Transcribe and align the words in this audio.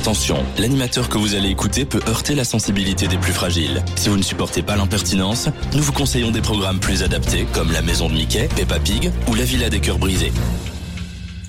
Attention, 0.00 0.42
l'animateur 0.56 1.10
que 1.10 1.18
vous 1.18 1.34
allez 1.34 1.50
écouter 1.50 1.84
peut 1.84 2.00
heurter 2.08 2.34
la 2.34 2.44
sensibilité 2.44 3.06
des 3.06 3.18
plus 3.18 3.34
fragiles. 3.34 3.84
Si 3.96 4.08
vous 4.08 4.16
ne 4.16 4.22
supportez 4.22 4.62
pas 4.62 4.74
l'impertinence, 4.74 5.50
nous 5.74 5.82
vous 5.82 5.92
conseillons 5.92 6.30
des 6.30 6.40
programmes 6.40 6.80
plus 6.80 7.02
adaptés 7.02 7.46
comme 7.52 7.70
La 7.70 7.82
Maison 7.82 8.08
de 8.08 8.14
Mickey, 8.14 8.48
Peppa 8.56 8.78
Pig 8.78 9.12
ou 9.28 9.34
La 9.34 9.44
Villa 9.44 9.68
des 9.68 9.80
Cœurs 9.80 9.98
Brisés. 9.98 10.32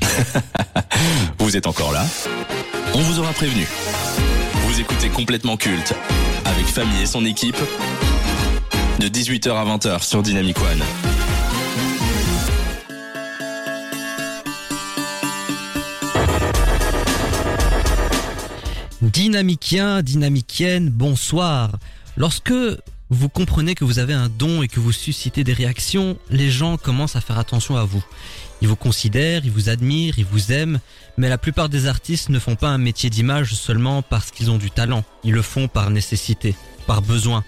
vous 1.40 1.56
êtes 1.56 1.66
encore 1.66 1.94
là? 1.94 2.06
On 2.94 3.00
vous 3.00 3.20
aura 3.20 3.32
prévenu. 3.32 3.66
Vous 4.66 4.82
écoutez 4.82 5.08
complètement 5.08 5.56
culte 5.56 5.94
avec 6.44 6.66
Famille 6.66 7.04
et 7.04 7.06
son 7.06 7.24
équipe 7.24 7.56
de 9.00 9.08
18h 9.08 9.50
à 9.52 9.78
20h 9.78 10.04
sur 10.04 10.22
Dynamic 10.22 10.58
One. 10.60 11.11
Dynamicien, 19.12 20.04
dynamicienne, 20.04 20.90
bonsoir. 20.90 21.72
Lorsque 22.16 22.54
vous 23.10 23.28
comprenez 23.28 23.76
que 23.76 23.84
vous 23.84 24.00
avez 24.00 24.14
un 24.14 24.30
don 24.30 24.64
et 24.64 24.70
que 24.70 24.80
vous 24.80 24.94
suscitez 24.94 25.44
des 25.44 25.52
réactions, 25.52 26.18
les 26.30 26.50
gens 26.50 26.78
commencent 26.78 27.18
à 27.18 27.22
faire 27.22 27.38
attention 27.38 27.76
à 27.76 27.84
vous. 27.84 28.04
Ils 28.62 28.70
vous 28.70 28.78
considèrent, 28.78 29.44
ils 29.44 29.52
vous 29.52 29.68
admirent, 29.68 30.18
ils 30.18 30.24
vous 30.24 30.54
aiment, 30.54 30.80
mais 31.18 31.28
la 31.28 31.38
plupart 31.38 31.68
des 31.68 31.88
artistes 31.88 32.30
ne 32.30 32.40
font 32.40 32.56
pas 32.56 32.70
un 32.70 32.78
métier 32.78 33.10
d'image 33.10 33.54
seulement 33.54 34.02
parce 34.02 34.32
qu'ils 34.32 34.50
ont 34.50 34.58
du 34.58 34.72
talent. 34.72 35.04
Ils 35.26 35.34
le 35.34 35.42
font 35.42 35.68
par 35.68 35.90
nécessité, 35.90 36.56
par 36.88 37.02
besoin. 37.02 37.44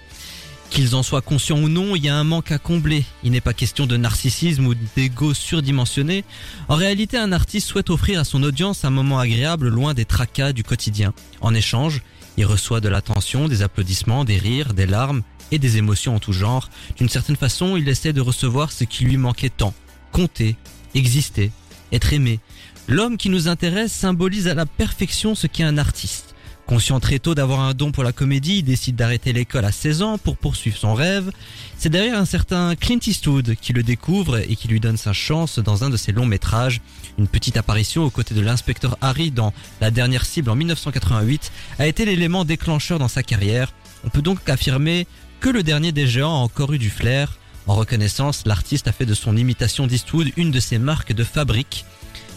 Qu'ils 0.74 0.96
en 0.96 1.04
soient 1.04 1.22
conscients 1.22 1.60
ou 1.60 1.68
non, 1.68 1.94
il 1.94 2.04
y 2.04 2.08
a 2.08 2.16
un 2.16 2.24
manque 2.24 2.50
à 2.50 2.58
combler. 2.58 3.04
Il 3.22 3.30
n'est 3.30 3.40
pas 3.40 3.52
question 3.52 3.86
de 3.86 3.96
narcissisme 3.96 4.66
ou 4.66 4.74
d'ego 4.96 5.32
surdimensionné. 5.32 6.24
En 6.66 6.74
réalité, 6.74 7.16
un 7.16 7.30
artiste 7.30 7.68
souhaite 7.68 7.90
offrir 7.90 8.18
à 8.18 8.24
son 8.24 8.42
audience 8.42 8.84
un 8.84 8.90
moment 8.90 9.20
agréable 9.20 9.68
loin 9.68 9.94
des 9.94 10.04
tracas 10.04 10.52
du 10.52 10.64
quotidien. 10.64 11.14
En 11.40 11.54
échange, 11.54 12.02
il 12.36 12.44
reçoit 12.44 12.80
de 12.80 12.88
l'attention, 12.88 13.46
des 13.46 13.62
applaudissements, 13.62 14.24
des 14.24 14.36
rires, 14.36 14.74
des 14.74 14.86
larmes 14.86 15.22
et 15.52 15.60
des 15.60 15.76
émotions 15.76 16.16
en 16.16 16.18
tout 16.18 16.32
genre. 16.32 16.68
D'une 16.96 17.08
certaine 17.08 17.36
façon, 17.36 17.76
il 17.76 17.88
essaie 17.88 18.12
de 18.12 18.20
recevoir 18.20 18.72
ce 18.72 18.82
qui 18.82 19.04
lui 19.04 19.16
manquait 19.16 19.50
tant. 19.50 19.74
Compter, 20.10 20.56
exister, 20.96 21.52
être 21.92 22.12
aimé. 22.12 22.40
L'homme 22.88 23.16
qui 23.16 23.30
nous 23.30 23.46
intéresse 23.46 23.92
symbolise 23.92 24.48
à 24.48 24.54
la 24.54 24.66
perfection 24.66 25.36
ce 25.36 25.46
qu'est 25.46 25.62
un 25.62 25.78
artiste. 25.78 26.33
Conscient 26.66 26.98
très 26.98 27.18
tôt 27.18 27.34
d'avoir 27.34 27.60
un 27.60 27.74
don 27.74 27.92
pour 27.92 28.04
la 28.04 28.12
comédie, 28.12 28.58
il 28.58 28.62
décide 28.62 28.96
d'arrêter 28.96 29.34
l'école 29.34 29.66
à 29.66 29.72
16 29.72 30.00
ans 30.00 30.16
pour 30.16 30.38
poursuivre 30.38 30.78
son 30.78 30.94
rêve. 30.94 31.30
C'est 31.76 31.90
derrière 31.90 32.18
un 32.18 32.24
certain 32.24 32.74
Clint 32.74 33.00
Eastwood 33.06 33.54
qui 33.60 33.74
le 33.74 33.82
découvre 33.82 34.38
et 34.38 34.56
qui 34.56 34.68
lui 34.68 34.80
donne 34.80 34.96
sa 34.96 35.12
chance 35.12 35.58
dans 35.58 35.84
un 35.84 35.90
de 35.90 35.98
ses 35.98 36.12
longs 36.12 36.24
métrages. 36.24 36.80
Une 37.18 37.28
petite 37.28 37.58
apparition 37.58 38.04
aux 38.04 38.10
côtés 38.10 38.34
de 38.34 38.40
l'inspecteur 38.40 38.96
Harry 39.02 39.30
dans 39.30 39.52
La 39.82 39.90
dernière 39.90 40.24
cible 40.24 40.48
en 40.48 40.56
1988 40.56 41.52
a 41.78 41.86
été 41.86 42.06
l'élément 42.06 42.46
déclencheur 42.46 42.98
dans 42.98 43.08
sa 43.08 43.22
carrière. 43.22 43.70
On 44.02 44.08
peut 44.08 44.22
donc 44.22 44.48
affirmer 44.48 45.06
que 45.40 45.50
le 45.50 45.62
dernier 45.62 45.92
des 45.92 46.06
géants 46.06 46.32
a 46.32 46.44
encore 46.44 46.72
eu 46.72 46.78
du 46.78 46.88
flair. 46.88 47.36
En 47.66 47.74
reconnaissance, 47.74 48.44
l'artiste 48.46 48.88
a 48.88 48.92
fait 48.92 49.06
de 49.06 49.14
son 49.14 49.36
imitation 49.36 49.86
d'Eastwood 49.86 50.32
une 50.38 50.50
de 50.50 50.60
ses 50.60 50.78
marques 50.78 51.12
de 51.12 51.24
fabrique. 51.24 51.84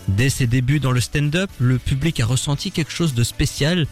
Dès 0.08 0.30
ses 0.30 0.48
débuts 0.48 0.80
dans 0.80 0.92
le 0.92 1.02
stand-up, 1.02 1.50
le 1.59 1.78
public 1.78 2.20
a 2.22 2.25
ressenti 2.25 2.72
quelque 2.72 2.92
chose 2.92 3.14
de 3.14 3.23
spécial. 3.23 3.88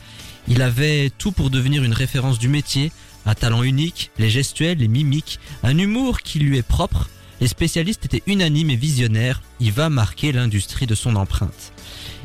Il 0.48 0.62
avait 0.62 1.12
tout 1.18 1.32
pour 1.32 1.50
devenir 1.50 1.84
une 1.84 1.94
référence 1.94 2.38
du 2.38 2.48
métier, 2.48 2.92
un 3.26 3.34
talent 3.34 3.64
unique, 3.64 4.12
les 4.20 4.30
gestuels, 4.30 4.78
les 4.78 4.88
mimiques, 4.88 5.40
un 5.64 5.78
humour 5.78 6.22
qui 6.22 6.40
lui 6.40 6.58
est 6.58 6.68
propre. 6.68 7.10
Les 7.42 7.48
spécialistes 7.48 8.06
étaient 8.06 8.24
unanimes 8.28 8.70
et 8.70 8.76
visionnaires, 8.76 9.42
il 9.60 9.72
va 9.72 9.90
marquer 9.90 10.32
l'industrie 10.32 10.86
de 10.86 10.96
son 10.96 11.16
empreinte. 11.16 11.74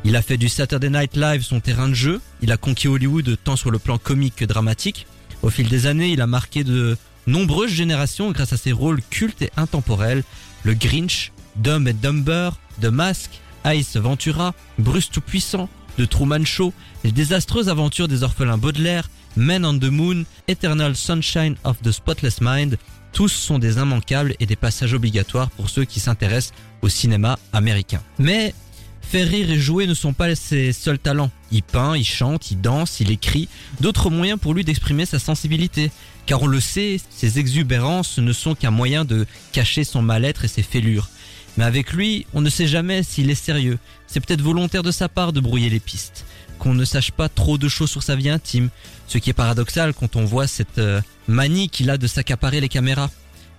Il 0.04 0.16
a 0.16 0.22
fait 0.22 0.36
du 0.36 0.48
Saturday 0.48 0.90
Night 0.90 1.16
Live 1.16 1.42
son 1.42 1.60
terrain 1.60 1.88
de 1.88 1.94
jeu, 1.94 2.20
il 2.42 2.52
a 2.52 2.56
conquis 2.56 2.88
Hollywood 2.88 3.36
tant 3.42 3.56
sur 3.56 3.70
le 3.70 3.78
plan 3.78 3.98
comique 3.98 4.36
que 4.36 4.44
dramatique. 4.44 5.06
Au 5.42 5.50
fil 5.50 5.68
des 5.68 5.86
années, 5.86 6.10
il 6.10 6.20
a 6.20 6.26
marqué 6.26 6.64
de 6.64 6.96
nombreuses 7.26 7.72
générations 7.72 8.30
grâce 8.30 8.52
à 8.52 8.56
ses 8.56 8.72
rôles 8.72 9.00
cultes 9.10 9.42
et 9.42 9.50
intemporels. 9.56 10.22
Le 10.62 10.74
Grinch, 10.74 11.32
Dumb 11.56 11.88
and 11.88 11.98
Dumber, 12.02 12.50
The 12.80 12.86
Mask, 12.86 13.30
Ice 13.66 13.96
Ventura, 13.96 14.54
Bruce 14.78 15.10
Tout-Puissant, 15.10 15.68
The 16.00 16.08
Truman 16.08 16.46
Show, 16.46 16.72
Les 17.04 17.12
désastreuses 17.12 17.68
aventures 17.68 18.08
des 18.08 18.22
orphelins 18.22 18.56
Baudelaire, 18.56 19.10
Men 19.36 19.66
on 19.66 19.78
the 19.78 19.90
Moon, 19.90 20.24
Eternal 20.48 20.96
Sunshine 20.96 21.56
of 21.62 21.82
the 21.82 21.92
Spotless 21.92 22.40
Mind, 22.40 22.78
tous 23.12 23.28
sont 23.28 23.58
des 23.58 23.74
immanquables 23.74 24.34
et 24.40 24.46
des 24.46 24.56
passages 24.56 24.94
obligatoires 24.94 25.50
pour 25.50 25.68
ceux 25.68 25.84
qui 25.84 26.00
s'intéressent 26.00 26.54
au 26.80 26.88
cinéma 26.88 27.38
américain. 27.52 28.00
Mais 28.18 28.54
faire 29.02 29.28
rire 29.28 29.50
et 29.50 29.58
jouer 29.58 29.86
ne 29.86 29.92
sont 29.92 30.14
pas 30.14 30.34
ses 30.34 30.72
seuls 30.72 30.98
talents. 30.98 31.30
Il 31.52 31.62
peint, 31.62 31.94
il 31.94 32.06
chante, 32.06 32.50
il 32.50 32.62
danse, 32.62 33.00
il 33.00 33.10
écrit, 33.10 33.48
d'autres 33.80 34.08
moyens 34.08 34.38
pour 34.40 34.54
lui 34.54 34.64
d'exprimer 34.64 35.04
sa 35.04 35.18
sensibilité. 35.18 35.90
Car 36.24 36.40
on 36.42 36.46
le 36.46 36.60
sait, 36.60 36.98
ses 37.10 37.38
exubérances 37.38 38.16
ne 38.16 38.32
sont 38.32 38.54
qu'un 38.54 38.70
moyen 38.70 39.04
de 39.04 39.26
cacher 39.52 39.84
son 39.84 40.00
mal-être 40.00 40.46
et 40.46 40.48
ses 40.48 40.62
fêlures. 40.62 41.10
Mais 41.56 41.64
avec 41.64 41.92
lui, 41.92 42.26
on 42.32 42.40
ne 42.40 42.50
sait 42.50 42.66
jamais 42.66 43.02
s'il 43.02 43.30
est 43.30 43.34
sérieux. 43.34 43.78
C'est 44.06 44.20
peut-être 44.20 44.42
volontaire 44.42 44.82
de 44.82 44.90
sa 44.90 45.08
part 45.08 45.32
de 45.32 45.40
brouiller 45.40 45.70
les 45.70 45.80
pistes. 45.80 46.24
Qu'on 46.58 46.74
ne 46.74 46.84
sache 46.84 47.10
pas 47.10 47.28
trop 47.28 47.58
de 47.58 47.68
choses 47.68 47.90
sur 47.90 48.02
sa 48.02 48.16
vie 48.16 48.28
intime. 48.28 48.68
Ce 49.08 49.18
qui 49.18 49.30
est 49.30 49.34
paradoxal 49.34 49.94
quand 49.94 50.16
on 50.16 50.24
voit 50.24 50.46
cette 50.46 50.78
euh, 50.78 51.00
manie 51.26 51.68
qu'il 51.68 51.90
a 51.90 51.98
de 51.98 52.06
s'accaparer 52.06 52.60
les 52.60 52.68
caméras. 52.68 53.10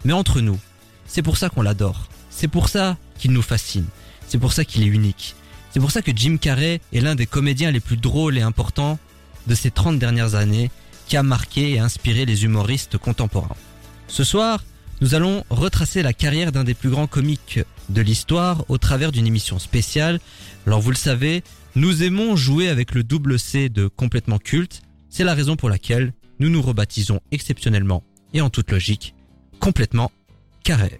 Mais 0.05 0.13
entre 0.13 0.41
nous, 0.41 0.59
c'est 1.07 1.21
pour 1.21 1.37
ça 1.37 1.49
qu'on 1.49 1.61
l'adore. 1.61 2.07
C'est 2.29 2.47
pour 2.47 2.69
ça 2.69 2.97
qu'il 3.17 3.31
nous 3.31 3.41
fascine. 3.41 3.85
C'est 4.27 4.37
pour 4.37 4.53
ça 4.53 4.63
qu'il 4.63 4.83
est 4.83 4.87
unique. 4.87 5.35
C'est 5.71 5.79
pour 5.79 5.91
ça 5.91 6.01
que 6.01 6.11
Jim 6.15 6.37
Carrey 6.37 6.81
est 6.93 7.01
l'un 7.01 7.15
des 7.15 7.25
comédiens 7.25 7.71
les 7.71 7.79
plus 7.79 7.97
drôles 7.97 8.37
et 8.37 8.41
importants 8.41 8.99
de 9.47 9.55
ces 9.55 9.71
30 9.71 9.99
dernières 9.99 10.35
années 10.35 10.69
qui 11.07 11.17
a 11.17 11.23
marqué 11.23 11.71
et 11.71 11.79
inspiré 11.79 12.25
les 12.25 12.43
humoristes 12.43 12.97
contemporains. 12.97 13.55
Ce 14.07 14.23
soir, 14.23 14.63
nous 15.01 15.15
allons 15.15 15.43
retracer 15.49 16.03
la 16.03 16.13
carrière 16.13 16.51
d'un 16.51 16.63
des 16.63 16.73
plus 16.73 16.89
grands 16.89 17.07
comiques 17.07 17.59
de 17.91 18.01
l'histoire 18.01 18.65
au 18.69 18.77
travers 18.77 19.11
d'une 19.11 19.27
émission 19.27 19.59
spéciale. 19.59 20.19
Alors 20.65 20.81
vous 20.81 20.91
le 20.91 20.95
savez, 20.95 21.43
nous 21.75 22.03
aimons 22.03 22.35
jouer 22.35 22.69
avec 22.69 22.93
le 22.93 23.03
double 23.03 23.37
C 23.39 23.69
de 23.69 23.87
complètement 23.87 24.39
culte. 24.39 24.81
C'est 25.09 25.23
la 25.23 25.33
raison 25.33 25.55
pour 25.55 25.69
laquelle 25.69 26.13
nous 26.39 26.49
nous 26.49 26.61
rebaptisons 26.61 27.19
exceptionnellement 27.31 28.03
et 28.33 28.41
en 28.41 28.49
toute 28.49 28.71
logique 28.71 29.13
complètement 29.59 30.11
carré. 30.63 30.99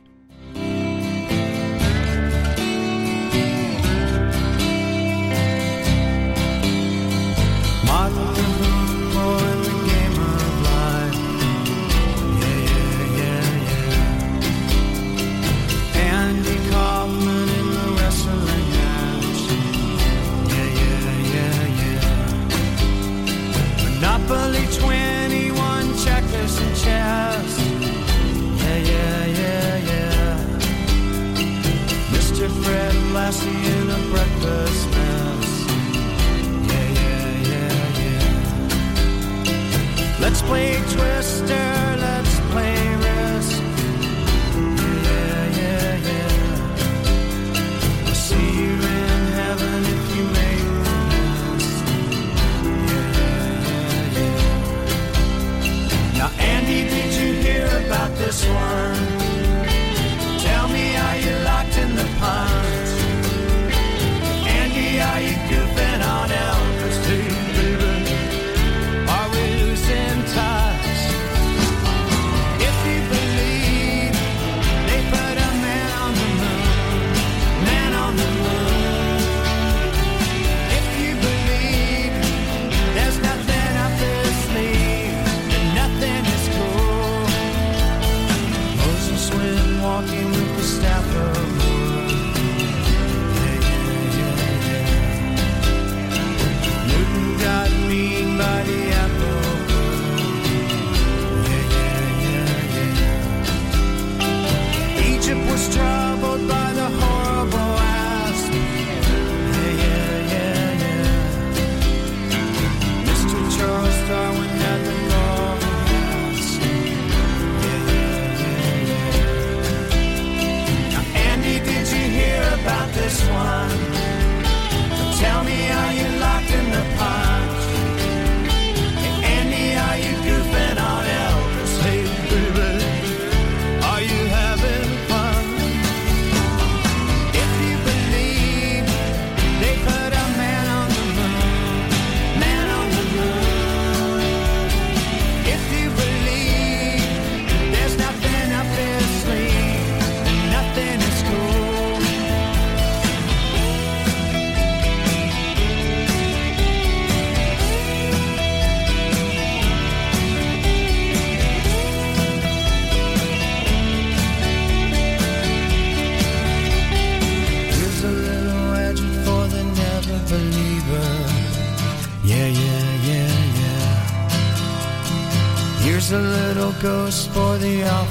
Monopoly 24.02 24.66
21, 24.80 25.96
checkers 25.96 26.58
and 26.58 26.76
chess. 26.76 27.60
Yeah, 28.58 28.78
yeah, 28.78 29.26
yeah, 29.28 29.78
yeah. 29.78 30.38
Mr. 32.10 32.50
Fred 32.64 32.96
Lassie 33.14 33.48
in 33.48 33.90
a 33.92 34.00
breakfast 34.10 34.90
mess. 34.90 35.50
Yeah, 36.66 36.88
yeah, 36.98 37.30
yeah, 37.52 38.02
yeah. 39.46 40.18
Let's 40.20 40.42
play 40.42 40.82
12. 40.94 41.11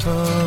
The 0.04 0.39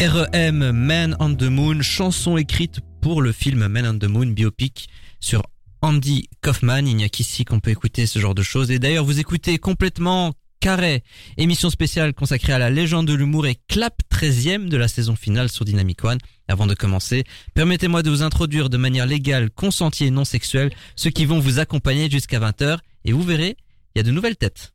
REM 0.00 0.72
Man 0.72 1.14
on 1.20 1.34
the 1.34 1.42
Moon, 1.42 1.82
chanson 1.82 2.38
écrite 2.38 2.80
pour 3.02 3.20
le 3.20 3.32
film 3.32 3.68
Man 3.68 3.86
on 3.86 3.98
the 3.98 4.08
Moon 4.08 4.28
biopic 4.28 4.88
sur 5.20 5.42
Andy 5.82 6.30
Kaufman. 6.40 6.86
Il 6.86 6.96
n'y 6.96 7.04
a 7.04 7.10
qu'ici 7.10 7.44
qu'on 7.44 7.60
peut 7.60 7.70
écouter 7.70 8.06
ce 8.06 8.18
genre 8.18 8.34
de 8.34 8.42
choses. 8.42 8.70
Et 8.70 8.78
d'ailleurs, 8.78 9.04
vous 9.04 9.20
écoutez 9.20 9.58
complètement 9.58 10.32
Carré, 10.58 11.02
émission 11.36 11.68
spéciale 11.68 12.14
consacrée 12.14 12.54
à 12.54 12.58
la 12.58 12.70
légende 12.70 13.08
de 13.08 13.12
l'humour 13.12 13.46
et 13.46 13.58
clap 13.68 14.00
13e 14.10 14.68
de 14.70 14.78
la 14.78 14.88
saison 14.88 15.16
finale 15.16 15.50
sur 15.50 15.66
Dynamic 15.66 16.02
One. 16.02 16.18
Avant 16.48 16.66
de 16.66 16.74
commencer, 16.74 17.24
permettez-moi 17.52 18.02
de 18.02 18.08
vous 18.08 18.22
introduire 18.22 18.70
de 18.70 18.78
manière 18.78 19.04
légale, 19.04 19.50
consentie 19.50 20.06
et 20.06 20.10
non 20.10 20.24
sexuelle 20.24 20.70
ceux 20.96 21.10
qui 21.10 21.26
vont 21.26 21.40
vous 21.40 21.58
accompagner 21.58 22.08
jusqu'à 22.08 22.40
20h. 22.40 22.78
Et 23.04 23.12
vous 23.12 23.22
verrez, 23.22 23.54
il 23.94 23.98
y 23.98 24.00
a 24.00 24.02
de 24.02 24.12
nouvelles 24.12 24.36
têtes. 24.38 24.72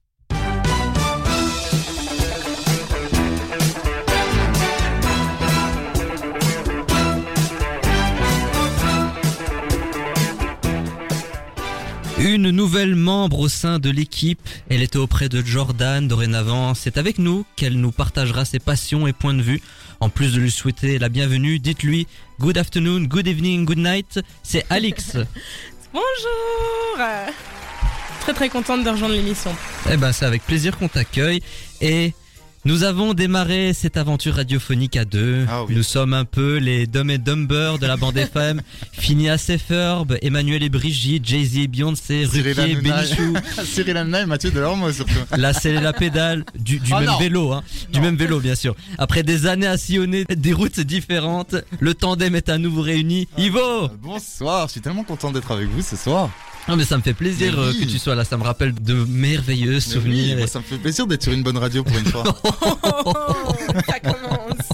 Une 12.17 12.49
nouvelle 12.49 12.95
membre 12.95 13.39
au 13.39 13.49
sein 13.49 13.77
de 13.77 13.89
l'équipe, 13.89 14.39
elle 14.69 14.81
était 14.81 14.97
auprès 14.97 15.27
de 15.27 15.45
Jordan 15.45 16.07
dorénavant, 16.07 16.73
c'est 16.73 16.97
avec 16.97 17.19
nous 17.19 17.45
qu'elle 17.57 17.77
nous 17.79 17.91
partagera 17.91 18.45
ses 18.45 18.59
passions 18.59 19.05
et 19.05 19.13
points 19.13 19.33
de 19.33 19.41
vue. 19.41 19.61
En 19.99 20.09
plus 20.09 20.33
de 20.33 20.39
lui 20.39 20.49
souhaiter 20.51 20.97
la 20.97 21.09
bienvenue, 21.09 21.59
dites-lui 21.59 22.07
good 22.39 22.57
afternoon, 22.57 23.01
good 23.01 23.27
evening, 23.27 23.65
good 23.65 23.77
night, 23.79 24.19
c'est 24.43 24.65
Alix. 24.69 25.17
Bonjour 25.93 27.05
Très 28.21 28.33
très 28.33 28.49
contente 28.49 28.83
de 28.83 28.89
rejoindre 28.89 29.13
l'émission. 29.13 29.55
eh 29.91 29.97
ben 29.97 30.11
c'est 30.11 30.25
avec 30.25 30.43
plaisir 30.43 30.77
qu'on 30.77 30.87
t'accueille 30.87 31.41
et 31.81 32.13
nous 32.65 32.83
avons 32.83 33.13
démarré 33.13 33.73
cette 33.73 33.95
aventure 33.95 34.35
radiophonique 34.35 34.97
à 34.97 35.05
deux. 35.05 35.45
Ah 35.49 35.63
oui. 35.63 35.75
Nous 35.75 35.83
sommes 35.83 36.13
un 36.13 36.25
peu 36.25 36.57
les 36.57 36.87
Dumb 36.87 37.09
et 37.11 37.17
Dumber 37.19 37.75
de 37.79 37.85
la 37.85 37.95
bande 37.95 38.17
FM. 38.17 38.61
Phineas 38.91 39.45
et 39.49 39.57
Ferb, 39.59 40.17
Emmanuel 40.23 40.63
et 40.63 40.69
Brigitte, 40.69 41.25
Jay-Z 41.27 41.57
et 41.57 41.67
Beyoncé, 41.67 42.25
Ruquier. 42.25 42.75
Bénichou. 42.75 43.35
Cyril 43.65 43.97
Hanouna 43.97 44.21
et 44.21 44.25
Mathieu 44.25 44.49
Delormeau 44.51 44.91
surtout. 44.91 45.11
La 45.37 45.53
selle 45.53 45.75
et 45.75 45.81
la 45.81 45.93
pédale 45.93 46.43
du, 46.57 46.79
du 46.79 46.91
Oh 46.91 46.97
même 46.99 47.05
non. 47.05 47.17
vélo, 47.19 47.51
hein, 47.53 47.63
du 47.91 47.99
Non. 47.99 48.05
même 48.05 48.15
vélo 48.15 48.39
bien 48.39 48.55
sûr. 48.55 48.75
Après 48.97 49.21
des 49.23 49.45
années 49.45 49.67
à 49.67 49.77
sillonner 49.77 50.25
des 50.25 50.53
routes 50.53 50.79
différentes, 50.79 51.55
le 51.79 51.93
tandem 51.93 52.35
est 52.35 52.49
à 52.49 52.57
nouveau 52.57 52.81
réuni. 52.81 53.27
Ivo 53.37 53.59
Euh, 53.59 53.87
Bonsoir, 54.01 54.67
je 54.67 54.71
suis 54.73 54.81
tellement 54.81 55.03
content 55.03 55.31
d'être 55.31 55.51
avec 55.51 55.67
vous 55.69 55.81
ce 55.83 55.95
soir. 55.95 56.29
Non 56.67 56.75
mais 56.75 56.83
ça 56.85 56.97
me 56.97 57.03
fait 57.03 57.13
plaisir 57.13 57.59
euh, 57.59 57.71
oui. 57.71 57.85
que 57.85 57.91
tu 57.91 57.99
sois 57.99 58.15
là, 58.15 58.23
ça 58.23 58.37
me 58.37 58.43
rappelle 58.43 58.73
de 58.73 58.93
merveilleux 59.07 59.73
Mais 59.73 59.79
souvenirs. 59.79 60.33
oui, 60.33 60.35
moi, 60.37 60.47
ça 60.47 60.59
me 60.59 60.63
fait 60.63 60.77
plaisir 60.77 61.05
d'être 61.05 61.21
sur 61.23 61.31
une 61.31 61.43
bonne 61.43 61.57
radio 61.57 61.83
pour 61.83 61.95
une 61.97 62.05
fois. 62.05 62.23
Oh, 62.43 63.13
ça 63.87 63.99
commence. 63.99 64.69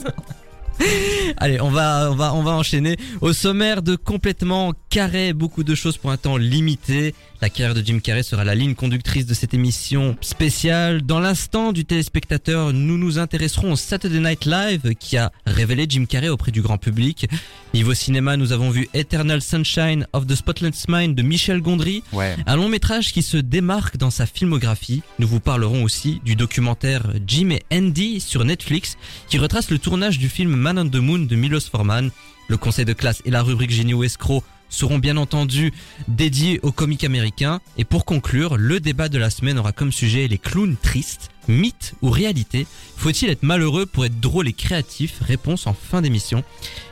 Allez, 1.38 1.60
on 1.62 1.70
va, 1.70 2.10
on 2.12 2.16
va, 2.16 2.34
on 2.34 2.44
va 2.44 2.52
enchaîner. 2.52 2.96
Au 3.20 3.34
sommaire 3.34 3.82
de 3.82 3.96
complètement 3.96 4.74
carré, 4.90 5.34
beaucoup 5.34 5.64
de 5.64 5.76
choses 5.76 5.98
pour 5.98 6.12
un 6.12 6.18
temps 6.18 6.38
limité. 6.38 7.14
La 7.42 7.50
carrière 7.50 7.74
de 7.74 7.82
Jim 7.84 7.98
Carrey 7.98 8.22
sera 8.22 8.44
la 8.44 8.54
ligne 8.54 8.76
conductrice 8.76 9.26
de 9.26 9.34
cette 9.34 9.56
émission 9.56 10.16
spéciale. 10.22 11.02
Dans 11.02 11.20
l'instant 11.20 11.72
du 11.72 11.86
téléspectateur, 11.86 12.72
nous 12.72 13.00
nous 13.00 13.18
intéresserons 13.18 13.72
au 13.72 13.76
Saturday 13.76 14.20
Night 14.20 14.46
Live 14.46 14.94
qui 15.00 15.18
a 15.18 15.32
révélé 15.48 15.88
Jim 15.90 16.06
Carrey 16.06 16.30
auprès 16.30 16.52
du 16.52 16.62
grand 16.62 16.78
public. 16.78 17.28
Niveau 17.74 17.96
cinéma, 17.96 18.38
nous 18.38 18.52
avons 18.52 18.70
vu 18.70 18.88
Eternal 18.94 19.42
Sunshine 19.42 20.06
of 20.14 20.28
the 20.28 20.36
Spotless 20.36 20.88
Mind 20.88 21.16
de 21.16 21.24
Michel 21.24 21.62
Gondry. 21.62 22.04
Ouais. 22.14 22.36
Un 22.46 22.56
long 22.58 22.70
métrage 22.70 23.12
qui 23.12 23.24
se 23.24 23.38
démarque 23.38 23.98
dans 23.98 24.12
sa 24.12 24.28
filmographie. 24.28 25.02
Nous 25.18 25.28
vous 25.28 25.40
parlerons 25.40 25.84
aussi 25.84 26.22
du 26.24 26.36
documentaire 26.36 27.12
Jim 27.26 27.50
et 27.50 27.64
Andy 27.76 28.20
sur 28.20 28.46
Netflix 28.46 28.98
qui 29.30 29.40
retrace 29.40 29.72
le 29.72 29.80
tournage 29.80 30.20
du 30.20 30.30
film 30.30 30.56
Man 30.56 30.78
on 30.78 30.88
the 30.88 30.98
Moon 30.98 31.18
de 31.18 31.36
Milos 31.36 31.62
Forman. 31.72 32.12
Le 32.50 32.58
conseil 32.58 32.86
de 32.86 32.94
classe 32.94 33.24
et 33.26 33.32
la 33.32 33.42
rubrique 33.42 33.72
génie 33.72 33.96
ou 33.96 34.04
escroc 34.04 34.44
seront 34.72 34.98
bien 34.98 35.18
entendu 35.18 35.72
dédiés 36.08 36.60
aux 36.64 36.72
comiques 36.72 37.04
américains. 37.04 37.60
Et 37.78 37.86
pour 37.86 38.06
conclure, 38.06 38.58
le 38.58 38.80
débat 38.80 39.10
de 39.10 39.20
la 39.20 39.30
semaine 39.30 39.60
aura 39.60 39.72
comme 39.72 39.92
sujet 39.92 40.28
les 40.28 40.40
clowns 40.40 40.76
tristes, 40.82 41.30
mythe 41.48 41.94
ou 42.02 42.10
réalité. 42.10 42.66
Faut-il 42.98 43.30
être 43.30 43.44
malheureux 43.44 43.86
pour 43.86 44.06
être 44.06 44.20
drôle 44.20 44.48
et 44.48 44.54
créatif? 44.54 45.20
Réponse 45.22 45.68
en 45.68 45.74
fin 45.76 46.02
d'émission. 46.02 46.44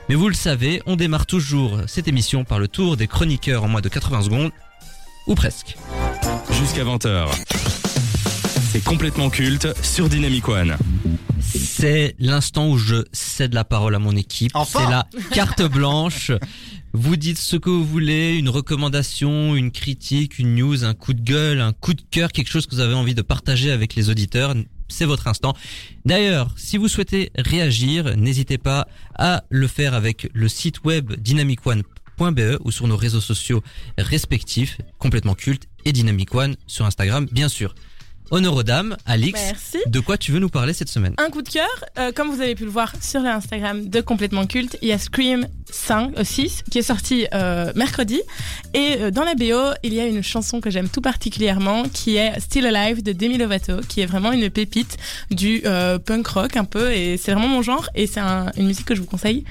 Mais 0.09 0.15
vous 0.15 0.27
le 0.27 0.35
savez, 0.35 0.81
on 0.85 0.95
démarre 0.95 1.25
toujours 1.25 1.79
cette 1.87 2.07
émission 2.07 2.43
par 2.43 2.59
le 2.59 2.67
tour 2.67 2.97
des 2.97 3.07
chroniqueurs 3.07 3.63
en 3.63 3.67
moins 3.67 3.81
de 3.81 3.89
80 3.89 4.23
secondes. 4.23 4.51
Ou 5.27 5.35
presque. 5.35 5.75
Jusqu'à 6.51 6.83
20h. 6.83 7.29
C'est 8.71 8.83
complètement 8.83 9.29
culte 9.29 9.67
sur 9.83 10.09
Dynamic 10.09 10.47
One. 10.47 10.77
C'est 11.41 12.15
l'instant 12.19 12.69
où 12.69 12.77
je 12.77 13.03
cède 13.11 13.53
la 13.53 13.63
parole 13.63 13.95
à 13.95 13.99
mon 13.99 14.15
équipe. 14.15 14.51
Enfin 14.53 14.81
C'est 14.83 14.91
la 14.91 15.07
carte 15.31 15.63
blanche. 15.63 16.31
Vous 16.93 17.17
dites 17.17 17.37
ce 17.37 17.55
que 17.55 17.69
vous 17.69 17.85
voulez, 17.85 18.35
une 18.35 18.49
recommandation, 18.49 19.55
une 19.55 19.71
critique, 19.71 20.39
une 20.39 20.55
news, 20.55 20.83
un 20.83 20.95
coup 20.95 21.13
de 21.13 21.21
gueule, 21.21 21.61
un 21.61 21.71
coup 21.71 21.93
de 21.93 22.01
cœur, 22.09 22.31
quelque 22.31 22.49
chose 22.49 22.65
que 22.65 22.73
vous 22.73 22.81
avez 22.81 22.95
envie 22.95 23.13
de 23.13 23.21
partager 23.21 23.71
avec 23.71 23.93
les 23.93 24.09
auditeurs. 24.09 24.55
C'est 24.87 25.05
votre 25.05 25.27
instant. 25.27 25.55
D'ailleurs, 26.05 26.51
si 26.57 26.77
vous 26.77 26.87
souhaitez 26.87 27.31
réagir, 27.35 28.17
n'hésitez 28.17 28.57
pas 28.57 28.87
à 29.15 29.43
le 29.49 29.67
faire 29.67 29.93
avec 29.93 30.31
le 30.33 30.47
site 30.47 30.83
web 30.83 31.13
dynamicone.be 31.13 32.57
ou 32.61 32.71
sur 32.71 32.87
nos 32.87 32.97
réseaux 32.97 33.21
sociaux 33.21 33.61
respectifs, 33.99 34.79
complètement 34.97 35.35
culte 35.35 35.67
et 35.85 35.91
Dynamic 35.91 36.33
One 36.33 36.55
sur 36.65 36.85
Instagram, 36.85 37.27
bien 37.31 37.49
sûr. 37.49 37.75
Honneur 38.31 38.53
aux 38.55 38.63
dames, 38.63 38.95
Alix, 39.05 39.39
Merci. 39.43 39.77
de 39.87 39.99
quoi 39.99 40.17
tu 40.17 40.31
veux 40.31 40.39
nous 40.39 40.49
parler 40.49 40.73
cette 40.73 40.89
semaine 40.89 41.15
Un 41.17 41.29
coup 41.31 41.41
de 41.41 41.49
cœur, 41.49 41.67
euh, 41.97 42.11
comme 42.11 42.29
vous 42.33 42.41
avez 42.41 42.53
pu 42.53 42.63
le 42.63 42.69
voir 42.69 42.93
sur 43.01 43.21
l'Instagram 43.21 43.89
de 43.89 44.01
Complètement 44.01 44.45
Culte, 44.45 44.77
il 44.83 44.89
y 44.89 44.91
a 44.91 44.99
Scream 44.99 45.47
5, 45.71 46.17
euh, 46.19 46.23
6 46.23 46.63
qui 46.69 46.77
est 46.77 46.83
sorti 46.83 47.25
euh, 47.33 47.71
mercredi. 47.75 48.21
Et 48.75 48.97
euh, 48.99 49.11
dans 49.11 49.23
la 49.23 49.33
BO, 49.33 49.73
il 49.83 49.93
y 49.95 49.99
a 49.99 50.05
une 50.05 50.21
chanson 50.21 50.61
que 50.61 50.69
j'aime 50.69 50.89
tout 50.89 51.01
particulièrement 51.01 51.83
qui 51.91 52.17
est 52.17 52.39
Still 52.39 52.67
Alive 52.67 53.01
de 53.01 53.13
Demi 53.13 53.37
Lovato, 53.37 53.81
qui 53.87 54.01
est 54.01 54.05
vraiment 54.05 54.31
une 54.31 54.49
pépite 54.51 54.97
du 55.31 55.61
euh, 55.65 55.97
punk 55.97 56.27
rock 56.27 56.55
un 56.55 56.65
peu. 56.65 56.91
Et 56.91 57.17
c'est 57.17 57.31
vraiment 57.33 57.47
mon 57.47 57.61
genre 57.63 57.89
et 57.95 58.05
c'est 58.05 58.19
un- 58.19 58.51
une 58.57 58.67
musique 58.67 58.85
que 58.85 58.93
je 58.95 59.01
vous 59.01 59.07
conseille 59.07 59.43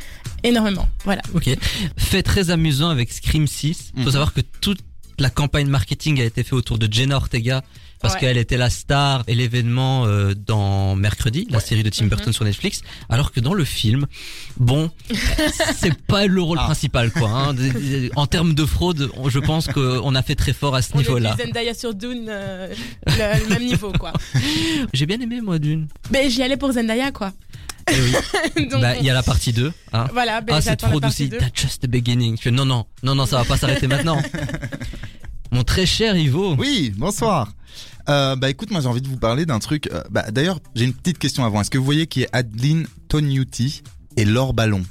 énormément. 0.44 0.88
Voilà. 1.04 1.22
Ok. 1.34 1.48
Fait 1.96 2.22
très 2.22 2.50
amusant 2.50 2.90
avec 2.90 3.10
Scream 3.12 3.48
6. 3.48 3.92
Faut 3.96 4.02
Mhm. 4.02 4.10
savoir 4.12 4.32
que 4.34 4.40
toute 4.60 4.78
la 5.18 5.30
campagne 5.30 5.66
marketing 5.66 6.20
a 6.20 6.24
été 6.24 6.44
faite 6.44 6.52
autour 6.52 6.78
de 6.78 6.86
Jenna 6.92 7.16
Ortega 7.16 7.64
parce 8.00 8.14
Ouais. 8.14 8.20
qu'elle 8.20 8.36
était 8.38 8.56
la 8.56 8.70
star 8.70 9.24
et 9.26 9.34
l'événement 9.34 10.06
euh, 10.06 10.34
dans 10.34 10.94
Mercredi, 10.96 11.46
la 11.50 11.60
série 11.60 11.82
de 11.82 11.90
Tim 11.90 12.06
Burton 12.06 12.32
sur 12.32 12.44
Netflix, 12.44 12.82
alors 13.08 13.32
que 13.32 13.40
dans 13.40 13.54
le 13.54 13.64
film, 13.64 14.06
bon, 14.56 14.90
c'est 15.76 15.94
pas 16.02 16.26
le 16.26 16.40
rôle 16.40 16.58
Ah. 16.60 16.64
principal 16.64 17.10
quoi. 17.10 17.28
hein. 17.30 17.54
En 18.16 18.26
termes 18.26 18.54
de 18.54 18.64
fraude, 18.64 19.10
je 19.28 19.38
pense 19.38 19.66
qu'on 19.68 20.14
a 20.14 20.22
fait 20.22 20.34
très 20.34 20.52
fort 20.52 20.74
à 20.74 20.82
ce 20.82 20.90
On 20.94 20.98
niveau-là. 20.98 21.36
Zendaya 21.38 21.74
sur 21.74 21.94
Dune, 21.94 22.26
euh, 22.28 22.72
le, 23.06 23.42
le 23.44 23.48
même 23.48 23.64
niveau 23.64 23.92
quoi. 23.92 24.12
J'ai 24.92 25.06
bien 25.06 25.20
aimé 25.20 25.40
moi 25.40 25.58
Dune. 25.58 25.88
Mais 26.10 26.30
j'y 26.30 26.42
allais 26.42 26.56
pour 26.56 26.72
Zendaya 26.72 27.10
quoi. 27.10 27.32
Eh 27.90 27.94
oui. 28.00 28.12
Bah, 28.80 28.96
il 28.96 29.04
y 29.04 29.10
a 29.10 29.14
la 29.14 29.22
partie 29.22 29.52
2 29.52 29.72
hein. 29.92 30.06
voilà, 30.12 30.40
ben, 30.42 30.56
ah, 30.56 30.60
cette 30.60 30.82
fraude 30.84 31.04
aussi. 31.06 31.28
2. 31.28 31.38
That's 31.38 31.50
just 31.60 31.82
the 31.82 31.86
beginning. 31.88 32.36
Je 32.36 32.42
fais, 32.42 32.50
non, 32.50 32.64
non, 32.66 32.84
non, 33.02 33.14
non, 33.14 33.24
ça 33.26 33.38
va 33.38 33.44
pas 33.44 33.56
s'arrêter 33.56 33.86
maintenant. 33.86 34.20
Mon 35.52 35.64
très 35.64 35.86
cher 35.86 36.14
Ivo. 36.16 36.54
Oui, 36.58 36.92
bonsoir. 36.96 37.48
Euh, 38.08 38.36
bah 38.36 38.50
écoute, 38.50 38.70
moi 38.70 38.80
j'ai 38.80 38.88
envie 38.88 39.02
de 39.02 39.08
vous 39.08 39.18
parler 39.18 39.46
d'un 39.46 39.58
truc. 39.58 39.88
euh, 39.92 40.02
bah 40.10 40.30
d'ailleurs, 40.30 40.60
j'ai 40.74 40.84
une 40.84 40.94
petite 40.94 41.18
question 41.18 41.44
avant. 41.44 41.60
Est-ce 41.60 41.70
que 41.70 41.78
vous 41.78 41.84
voyez 41.84 42.06
qui 42.06 42.22
est 42.22 42.28
Adeline 42.32 42.86
Tognuti 43.08 43.82
et 44.16 44.24
Laure 44.24 44.54
Ballon? 44.54 44.82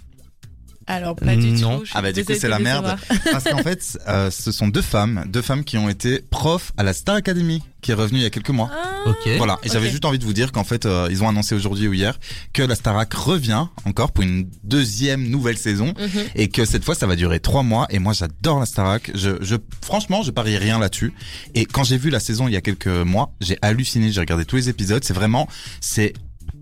Alors, 0.87 1.15
pas 1.15 1.35
du 1.35 1.51
Non. 1.51 1.79
tout. 1.79 1.85
je 1.85 1.91
Ah 1.95 2.01
bah 2.01 2.11
du 2.11 2.23
coup 2.23 2.33
c'est 2.33 2.43
de 2.43 2.47
la 2.47 2.59
merde. 2.59 2.95
Parce 3.31 3.43
qu'en 3.43 3.57
fait, 3.57 3.99
euh, 4.07 4.31
ce 4.31 4.51
sont 4.51 4.67
deux 4.69 4.81
femmes, 4.81 5.25
deux 5.27 5.41
femmes 5.41 5.63
qui 5.63 5.77
ont 5.77 5.89
été 5.89 6.19
profs 6.21 6.71
à 6.77 6.83
la 6.83 6.93
Star 6.93 7.15
Academy, 7.15 7.61
qui 7.81 7.91
est 7.91 7.93
revenue 7.93 8.19
il 8.19 8.23
y 8.23 8.25
a 8.25 8.29
quelques 8.29 8.49
mois. 8.49 8.69
Ah, 8.71 9.09
Ok. 9.09 9.29
Voilà, 9.37 9.57
et 9.63 9.69
j'avais 9.69 9.89
juste 9.89 10.05
envie 10.05 10.19
de 10.19 10.25
vous 10.25 10.33
dire 10.33 10.51
qu'en 10.51 10.63
fait, 10.63 10.85
euh, 10.85 11.07
ils 11.09 11.23
ont 11.23 11.29
annoncé 11.29 11.55
aujourd'hui 11.55 11.87
ou 11.87 11.93
hier 11.93 12.19
que 12.53 12.63
la 12.63 12.75
Starac 12.75 13.13
revient 13.13 13.67
encore 13.85 14.11
pour 14.11 14.23
une 14.23 14.49
deuxième 14.63 15.27
nouvelle 15.29 15.57
saison 15.57 15.93
mhm. 15.97 16.23
et 16.35 16.49
que 16.49 16.65
cette 16.65 16.83
fois 16.83 16.95
ça 16.95 17.07
va 17.07 17.15
durer 17.15 17.39
trois 17.39 17.63
mois. 17.63 17.87
Et 17.89 17.99
moi 17.99 18.13
j'adore 18.13 18.59
la 18.59 18.65
Starac. 18.65 19.11
Je, 19.15 19.31
je, 19.41 19.55
franchement, 19.81 20.23
je 20.23 20.31
parie 20.31 20.57
rien 20.57 20.79
là-dessus. 20.79 21.13
Et 21.55 21.65
quand 21.65 21.83
j'ai 21.83 21.97
vu 21.97 22.09
la 22.09 22.19
saison 22.19 22.47
il 22.47 22.53
y 22.53 22.57
a 22.57 22.61
quelques 22.61 22.87
mois, 22.87 23.33
j'ai 23.41 23.57
halluciné. 23.61 24.11
J'ai 24.11 24.19
regardé 24.19 24.45
tous 24.45 24.55
les 24.57 24.69
épisodes. 24.69 25.03
C'est 25.03 25.13
vraiment, 25.13 25.47
c'est 25.81 26.13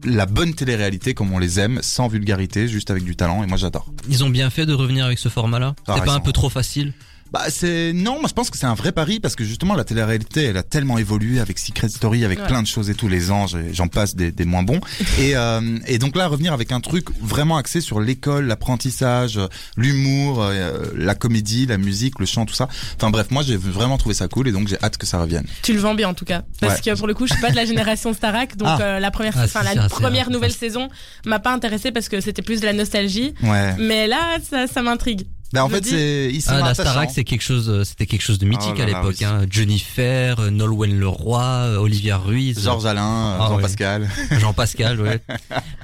la 0.05 0.25
bonne 0.25 0.53
télé-réalité 0.53 1.13
comme 1.13 1.31
on 1.33 1.39
les 1.39 1.59
aime, 1.59 1.79
sans 1.81 2.07
vulgarité, 2.07 2.67
juste 2.67 2.91
avec 2.91 3.03
du 3.03 3.15
talent. 3.15 3.43
Et 3.43 3.47
moi 3.47 3.57
j'adore. 3.57 3.91
Ils 4.09 4.24
ont 4.24 4.29
bien 4.29 4.50
fait 4.50 4.65
de 4.65 4.74
revenir 4.74 5.05
avec 5.05 5.19
ce 5.19 5.29
format-là. 5.29 5.75
Ah, 5.88 5.93
C'est 5.95 6.01
ils 6.01 6.05
pas 6.05 6.13
un 6.13 6.19
peu 6.19 6.31
trop 6.31 6.50
facile 6.50 6.93
Bah 7.32 7.46
c'est 7.50 7.91
non, 7.94 8.20
moi 8.20 8.29
je 8.29 8.34
pense 8.34 8.50
que 8.50 8.58
c'est 8.58 8.67
un 8.67 8.75
vrai 8.75 8.91
pari 8.91 9.20
parce 9.20 9.36
que 9.36 9.44
justement 9.44 9.74
la 9.74 9.84
télé-réalité 9.84 10.44
elle 10.44 10.58
a 10.58 10.63
tellement 10.63 10.98
évolué 10.98 11.39
avec 11.39 11.58
Secret 11.60 11.89
Story, 11.89 12.24
avec 12.24 12.39
Ouais. 12.39 12.48
plein 12.48 12.62
de 12.62 12.67
choses 12.67 12.89
et 12.89 12.96
tous 12.96 13.08
les 13.08 13.32
anges, 13.32 13.55
et 13.55 13.74
j'en 13.74 13.88
passe 13.88 14.15
des, 14.15 14.32
des 14.32 14.46
moins 14.46 14.62
bons. 14.63 14.79
et, 15.20 15.36
euh, 15.36 15.77
et 15.88 15.98
donc 15.98 16.15
là 16.15 16.27
revenir 16.27 16.53
avec 16.53 16.72
un 16.72 16.79
truc 16.82 17.08
vraiment 17.20 17.58
axé 17.58 17.82
sur 17.82 18.00
l'école, 18.00 18.46
l'apprentissage, 18.46 19.39
l'humour, 19.75 20.41
euh, 20.44 20.86
la 20.96 21.15
comédie, 21.15 21.65
la 21.65 21.77
musique, 21.77 22.20
le 22.20 22.25
chant, 22.25 22.46
tout 22.46 22.53
ça. 22.53 22.67
Enfin 22.98 23.10
bref, 23.10 23.27
moi 23.32 23.41
j'ai 23.44 23.58
vraiment 23.58 23.98
trouvé 23.98 24.13
ça 24.15 24.27
cool 24.27 24.48
et 24.48 24.51
donc 24.51 24.67
j'ai 24.67 24.77
hâte 24.84 24.98
que 24.98 25.05
ça 25.05 25.20
revienne. 25.20 25.46
Tu 25.63 25.74
le 25.74 25.79
vends 25.79 25.96
bien 25.96 26.10
en 26.10 26.13
tout 26.13 26.25
cas. 26.25 26.44
Parce 26.62 26.75
Ouais. 26.75 26.94
que 26.94 26.98
pour 26.98 27.08
le 27.08 27.13
coup, 27.15 27.25
je 27.27 27.34
suis 27.34 27.41
pas 27.41 27.51
de 27.51 27.55
la 27.55 27.65
génération 27.72 28.13
Starac, 28.13 28.55
donc 28.55 28.67
Ah. 28.70 28.82
euh, 28.82 29.00
la 29.00 29.12
première, 29.12 29.34
Ah, 29.36 29.41
la 29.41 29.48
ça, 29.48 29.62
c'est 29.63 29.89
première 29.89 30.29
nouvelle 30.29 30.51
ça, 30.53 30.60
saison 30.60 30.89
m'a 31.25 31.39
pas 31.39 31.53
intéressé 31.53 31.91
parce 31.91 32.08
que 32.08 32.22
c'était 32.22 32.41
plus 32.44 32.62
de 32.62 32.65
la 32.65 32.74
nostalgie. 32.74 33.34
Ouais. 33.44 33.75
Mais 33.79 34.08
là, 34.08 34.38
ça, 34.48 34.67
ça 34.67 34.82
m'intrigue. 34.82 35.25
Bah 35.53 35.63
en 35.63 35.69
fait 35.69 35.85
c'est 35.85 36.39
sont 36.41 36.51
Ah, 36.53 36.59
la. 36.59 36.73
Starac, 36.73 37.09
c'est 37.13 37.23
quelque 37.23 37.41
chose, 37.43 37.69
euh, 37.69 37.83
c'était 37.83 38.05
quelque 38.05 38.21
chose 38.23 38.39
de 38.39 38.45
mythique 38.45 38.71
Oh 38.73 38.77
là 38.77 38.83
à 38.83 38.87
là, 38.87 38.97
l'époque. 39.01 39.15
oui. 39.19 39.25
Hein. 39.25 39.45
Jennifer, 39.49 40.39
euh, 40.39 40.49
Nolwenn 40.49 40.99
Leroy, 40.99 41.41
euh, 41.43 41.77
Olivia 41.77 42.17
Ruiz, 42.17 42.61
Georges 42.61 42.85
Alain, 42.85 43.37
Ah, 43.39 43.47
Jean-Pascal. 43.49 44.09
Jean 44.39 44.53
Pascal. 44.53 44.99
Ouais. 44.99 45.21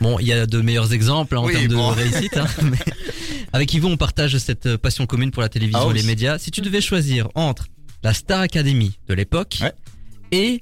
bon, 0.01 0.20
il 0.20 0.27
y 0.27 0.34
a 0.34 0.46
de 0.46 0.62
meilleurs 0.62 0.91
exemples 0.94 1.36
hein, 1.38 1.39
en 1.41 1.46
Oui, 1.46 1.53
termes 1.53 1.68
bon. 1.68 1.91
de 1.91 1.96
réussite. 1.96 2.36
hein, 2.38 2.48
mais 2.63 2.77
Avec 3.53 3.74
Yvo, 3.74 3.88
on 3.88 3.98
partage 3.98 4.38
cette 4.39 4.75
passion 4.77 5.06
commune 5.06 5.32
pour 5.32 5.41
la 5.41 5.50
télévision 5.50 5.88
Ah 5.88 5.91
et 5.91 5.94
les 5.94 6.03
médias. 6.03 6.38
Si 6.38 6.51
tu 6.51 6.62
devais 6.62 6.82
choisir 6.82 7.30
entre 7.36 7.68
la 8.03 8.13
Star 8.13 8.41
Academy 8.41 8.98
de 9.08 9.13
l'époque 9.13 9.60
Ouais. 9.62 9.74
et 10.32 10.62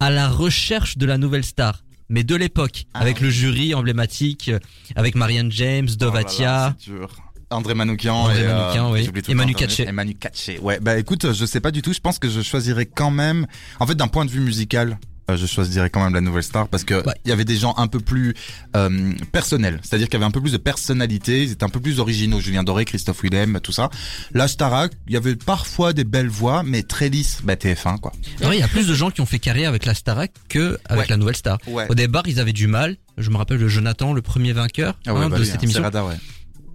à 0.00 0.10
la 0.10 0.28
recherche 0.28 0.98
de 0.98 1.06
la 1.06 1.18
nouvelle 1.18 1.44
star, 1.44 1.82
mais 2.08 2.22
de 2.24 2.36
l'époque, 2.36 2.84
Ah 2.92 3.00
avec 3.00 3.20
le 3.20 3.30
jury 3.30 3.74
emblématique, 3.74 4.50
avec 4.94 5.14
Marianne 5.14 5.50
James, 5.50 5.86
Oh 5.88 5.90
là 5.90 6.06
là, 6.06 6.10
Dovatia. 6.12 6.76
c'est 6.78 6.90
dur. 6.92 7.08
André 7.54 7.74
Manoukian 7.74 8.14
André 8.14 8.42
et, 8.42 8.46
Manoukian, 8.46 8.90
oui. 8.92 9.08
Et 9.28 9.34
Manu 9.34 9.54
Katché. 9.54 9.86
Et 9.88 9.92
Manu 9.92 10.14
Katché. 10.14 10.58
Ouais, 10.60 10.78
bah 10.80 10.98
écoute, 10.98 11.32
je 11.32 11.44
sais 11.46 11.60
pas 11.60 11.70
du 11.70 11.82
tout. 11.82 11.92
Je 11.92 12.00
pense 12.00 12.18
que 12.18 12.28
je 12.28 12.40
choisirais 12.42 12.86
quand 12.86 13.10
même. 13.10 13.46
En 13.80 13.86
fait, 13.86 13.94
d'un 13.94 14.08
point 14.08 14.24
de 14.24 14.30
vue 14.30 14.40
musical, 14.40 14.98
euh, 15.30 15.38
je 15.38 15.46
choisirais 15.46 15.88
quand 15.88 16.04
même 16.04 16.12
la 16.12 16.20
nouvelle 16.20 16.42
star 16.42 16.68
parce 16.68 16.84
que 16.84 16.94
il 17.02 17.06
Ouais. 17.06 17.14
y 17.24 17.32
avait 17.32 17.46
des 17.46 17.56
gens 17.56 17.72
un 17.78 17.86
peu 17.86 17.98
plus 17.98 18.34
euh, 18.76 19.12
personnels, 19.32 19.80
c'est-à-dire 19.82 20.08
qu'il 20.08 20.14
y 20.14 20.16
avait 20.18 20.26
un 20.26 20.30
peu 20.30 20.42
plus 20.42 20.52
de 20.52 20.58
personnalité, 20.58 21.44
ils 21.44 21.52
étaient 21.52 21.64
un 21.64 21.70
peu 21.70 21.80
plus 21.80 21.98
originaux. 21.98 22.40
Julien 22.40 22.62
Doré, 22.62 22.84
Christophe 22.84 23.22
Willem, 23.22 23.58
tout 23.62 23.72
ça. 23.72 23.88
La 24.34 24.48
Starac, 24.48 24.92
il 25.06 25.14
y 25.14 25.16
avait 25.16 25.34
parfois 25.36 25.94
des 25.94 26.04
belles 26.04 26.28
voix, 26.28 26.62
mais 26.62 26.82
très 26.82 27.08
lisses. 27.08 27.40
Bah 27.42 27.54
TF1 27.56 27.98
quoi. 28.00 28.12
Il 28.42 28.52
y 28.58 28.62
a 28.62 28.68
plus 28.68 28.86
de 28.86 28.92
gens 28.94 29.10
qui 29.10 29.22
ont 29.22 29.26
fait 29.26 29.38
carrière 29.38 29.70
avec 29.70 29.86
la 29.86 29.94
Starac 29.94 30.30
que 30.50 30.78
avec 30.84 31.04
Ouais. 31.04 31.06
la 31.08 31.16
nouvelle 31.16 31.36
star. 31.36 31.56
Ouais. 31.68 31.86
Au 31.88 31.94
départ, 31.94 32.24
ils 32.26 32.38
avaient 32.38 32.52
du 32.52 32.66
mal. 32.66 32.96
Je 33.16 33.30
me 33.30 33.36
rappelle 33.38 33.58
de 33.58 33.68
Jonathan, 33.68 34.12
le 34.12 34.20
premier 34.22 34.52
vainqueur 34.52 34.98
Ah 35.06 35.12
hein, 35.12 35.28
bah 35.30 35.38
de 35.38 35.44
cette 35.44 35.56
hein, 35.56 35.58
émission. 35.62 35.82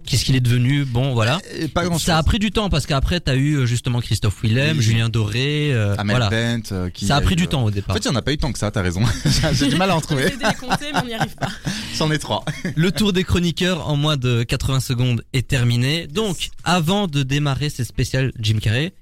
Qu'est-ce 0.06 0.24
qu'il 0.24 0.34
est 0.34 0.40
devenu 0.40 0.84
Bon, 0.84 1.14
voilà. 1.14 1.38
Et 1.56 1.68
pas 1.68 1.84
grand 1.84 1.98
Ça 1.98 2.18
a 2.18 2.22
pris 2.22 2.38
du 2.38 2.50
temps 2.50 2.68
parce 2.68 2.86
qu'après 2.86 3.20
t'as 3.20 3.36
eu 3.36 3.54
euh, 3.56 3.66
justement 3.66 4.00
Christophe 4.00 4.42
Willem, 4.42 4.78
Oui. 4.78 4.82
Julien 4.82 5.08
Doré, 5.08 5.72
euh, 5.72 5.94
Amel 5.98 6.16
voilà. 6.16 6.30
Bent, 6.30 6.72
euh, 6.72 6.90
qui 6.90 7.06
Ça 7.06 7.16
a 7.16 7.20
pris 7.20 7.34
eu, 7.34 7.36
du 7.36 7.44
euh, 7.44 7.46
temps 7.46 7.62
au 7.64 7.68
En 7.68 7.70
départ. 7.70 7.94
fait, 7.94 8.04
il 8.04 8.10
n'y 8.10 8.16
en 8.16 8.18
a 8.18 8.22
pas 8.22 8.32
eu 8.32 8.38
tant 8.38 8.50
que 8.52 8.58
ça, 8.58 8.70
t'as 8.70 8.82
raison. 8.82 9.02
J'ai 9.52 9.68
du 9.68 9.76
mal 9.76 9.90
à 9.90 9.96
en 9.96 10.00
trouver. 10.00 10.32
On 10.94 11.06
n'y 11.06 11.14
arrive 11.14 11.36
pas. 11.36 11.48
J'en 11.96 12.10
ai 12.10 12.18
trois. 12.18 12.44
Le 12.74 12.90
tour 12.90 13.12
des 13.12 13.22
chroniqueurs 13.24 13.88
en 13.88 13.96
moins 13.96 14.16
de 14.16 14.42
80 14.42 14.80
secondes 14.80 15.22
est 15.32 15.46
terminé. 15.46 16.06
Donc, 16.08 16.50
avant 16.64 17.06
de 17.06 17.22
démarrer 17.22 17.70
ces 17.70 17.84
spéciales 17.84 18.32
Jim 18.40 18.58
Carrey, 18.60 18.92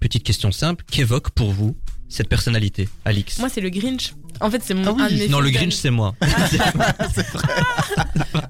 petite 0.00 0.24
question 0.24 0.52
simple, 0.52 0.84
qu'évoque 0.90 1.30
pour 1.30 1.52
vous 1.52 1.76
cette 2.08 2.28
personnalité, 2.28 2.88
Alix? 3.04 3.38
Moi, 3.38 3.48
c'est 3.48 3.60
le 3.62 3.70
Grinch. 3.70 4.12
En 4.40 4.50
fait, 4.50 4.62
c'est 4.64 4.74
mon 4.74 4.84
Ah 4.86 4.92
oui. 4.96 5.02
un 5.02 5.08
de 5.10 5.14
mes 5.16 5.28
Non, 5.28 5.40
le 5.40 5.48
films 5.48 5.58
Grinch 5.60 5.74
c'est 5.74 5.90
moi. 5.90 6.14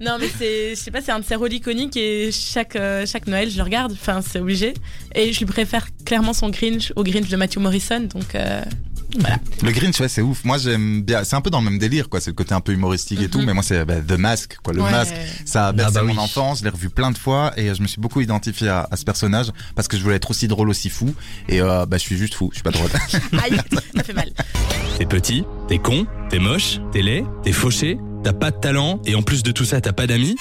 Non, 0.01 0.17
mais 0.21 0.29
c'est, 0.39 0.71
je 0.71 0.75
sais 0.81 0.91
pas, 0.91 1.01
c'est 1.01 1.13
un 1.13 1.21
de 1.21 1.25
ses 1.25 1.35
rôles 1.35 1.53
iconiques 1.53 1.97
et 1.97 2.31
chaque, 2.33 2.77
euh, 2.77 3.07
chaque 3.07 3.27
Noël, 3.27 3.51
je 3.51 3.57
le 3.57 3.63
regarde. 3.63 3.93
Enfin, 3.93 4.21
c'est 4.23 4.41
obligé. 4.41 4.75
Et 5.15 5.33
je 5.33 5.39
lui 5.39 5.47
préfère 5.47 5.87
clairement 6.05 6.33
son 6.33 6.51
Grinch 6.51 6.93
au 6.97 7.03
Grinch 7.05 7.29
de 7.29 7.37
Matthew 7.37 7.59
Morrison. 7.59 8.01
Donc, 8.01 8.35
euh, 8.35 8.63
Le 9.63 9.71
Grinch, 9.71 10.01
ouais, 10.01 10.09
c'est 10.09 10.23
ouf. 10.23 10.45
Moi, 10.45 10.59
j'aime 10.59 11.03
bien. 11.03 11.25
C'est 11.25 11.37
un 11.37 11.41
peu 11.41 11.51
dans 11.51 11.61
le 11.61 11.71
même 11.71 11.79
délire, 11.79 12.09
quoi. 12.09 12.21
C'est 12.21 12.31
le 12.31 12.35
côté 12.35 12.55
un 12.55 12.61
peu 12.61 12.73
humoristique 12.73 13.21
et 13.21 13.29
tout. 13.29 13.39
Mhm. 13.39 13.47
Mais 13.47 13.55
moi, 13.55 13.63
c'est 13.63 13.85
bah, 13.85 14.01
The 14.01 14.19
Mask, 14.19 14.59
quoi. 14.63 14.73
Le 14.73 14.83
ouais. 14.83 14.91
masque. 14.91 15.15
Ça 15.45 15.69
a 15.69 15.73
bercé 15.73 15.95
bah 15.95 16.03
mon 16.03 16.13
oui. 16.13 16.19
enfance. 16.19 16.59
Je 16.61 16.65
l'ai 16.65 16.71
revu 16.71 16.91
plein 16.91 17.11
de 17.11 17.19
fois 17.19 17.53
et 17.57 17.75
je 17.75 17.83
me 17.83 17.87
suis 17.87 18.01
beaucoup 18.01 18.21
identifié 18.21 18.69
à, 18.69 18.89
à 18.91 18.97
ce 18.97 19.05
personnage 19.05 19.53
parce 19.75 19.89
que 19.89 19.97
je 19.97 20.03
voulais 20.03 20.17
être 20.17 20.31
aussi 20.31 20.49
drôle, 20.49 20.69
aussi 20.69 20.91
fou. 20.91 21.15
Et 21.49 21.61
euh, 21.61 21.87
bah, 21.87 21.97
je 21.99 22.03
suis 22.03 22.17
juste 22.17 22.35
fou. 22.35 22.51
Je 22.53 22.57
suis 22.57 22.63
pas 22.63 22.71
drôle. 22.71 22.91
Aïe, 23.45 23.57
ça 23.95 24.03
fait 24.03 24.13
mal. 24.13 24.31
T'es 24.99 25.07
petit, 25.07 25.45
t'es 25.69 25.79
con, 25.79 26.07
t'es 26.31 26.39
moche, 26.39 26.79
t'es 26.93 27.03
laid, 27.03 27.25
t'es 27.43 27.51
fauché, 27.53 27.99
t'as 28.23 28.33
pas 28.33 28.53
de 28.53 28.57
talent 28.61 29.01
et 29.07 29.17
en 29.17 29.23
plus 29.23 29.43
de 29.43 29.51
tout 29.51 29.65
ça 29.65 29.81
t'as 29.81 29.93
pas 29.93 30.07
d'amis 30.07 30.37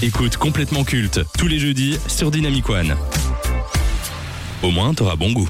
Écoute 0.00 0.38
complètement 0.38 0.82
culte 0.82 1.20
tous 1.36 1.46
les 1.46 1.58
jeudis 1.58 1.98
sur 2.08 2.30
Dynamic 2.30 2.68
One. 2.70 2.96
Au 4.62 4.70
moins 4.70 4.94
t'auras 4.94 5.16
bon 5.16 5.32
goût. 5.32 5.48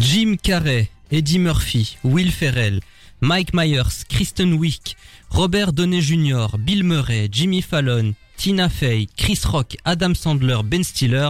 Jim 0.00 0.36
Carrey, 0.42 0.88
Eddie 1.12 1.38
Murphy, 1.38 1.98
Will 2.04 2.32
Ferrell, 2.32 2.80
Mike 3.20 3.52
Myers, 3.52 4.06
Kristen 4.08 4.54
Wiig, 4.54 4.96
Robert 5.28 5.74
Downey 5.74 6.00
Jr., 6.00 6.56
Bill 6.58 6.84
Murray, 6.84 7.28
Jimmy 7.30 7.60
Fallon, 7.60 8.14
Tina 8.38 8.70
Fey, 8.70 9.06
Chris 9.14 9.40
Rock, 9.44 9.76
Adam 9.84 10.14
Sandler, 10.14 10.60
Ben 10.64 10.82
Stiller, 10.82 11.28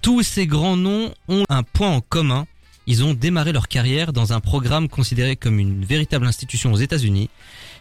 tous 0.00 0.22
ces 0.22 0.46
grands 0.46 0.78
noms 0.78 1.12
ont 1.28 1.44
un 1.50 1.62
point 1.62 1.90
en 1.90 2.00
commun. 2.00 2.46
Ils 2.86 3.04
ont 3.04 3.12
démarré 3.12 3.52
leur 3.52 3.68
carrière 3.68 4.14
dans 4.14 4.32
un 4.32 4.40
programme 4.40 4.88
considéré 4.88 5.36
comme 5.36 5.58
une 5.58 5.84
véritable 5.84 6.26
institution 6.26 6.72
aux 6.72 6.78
États-Unis, 6.78 7.28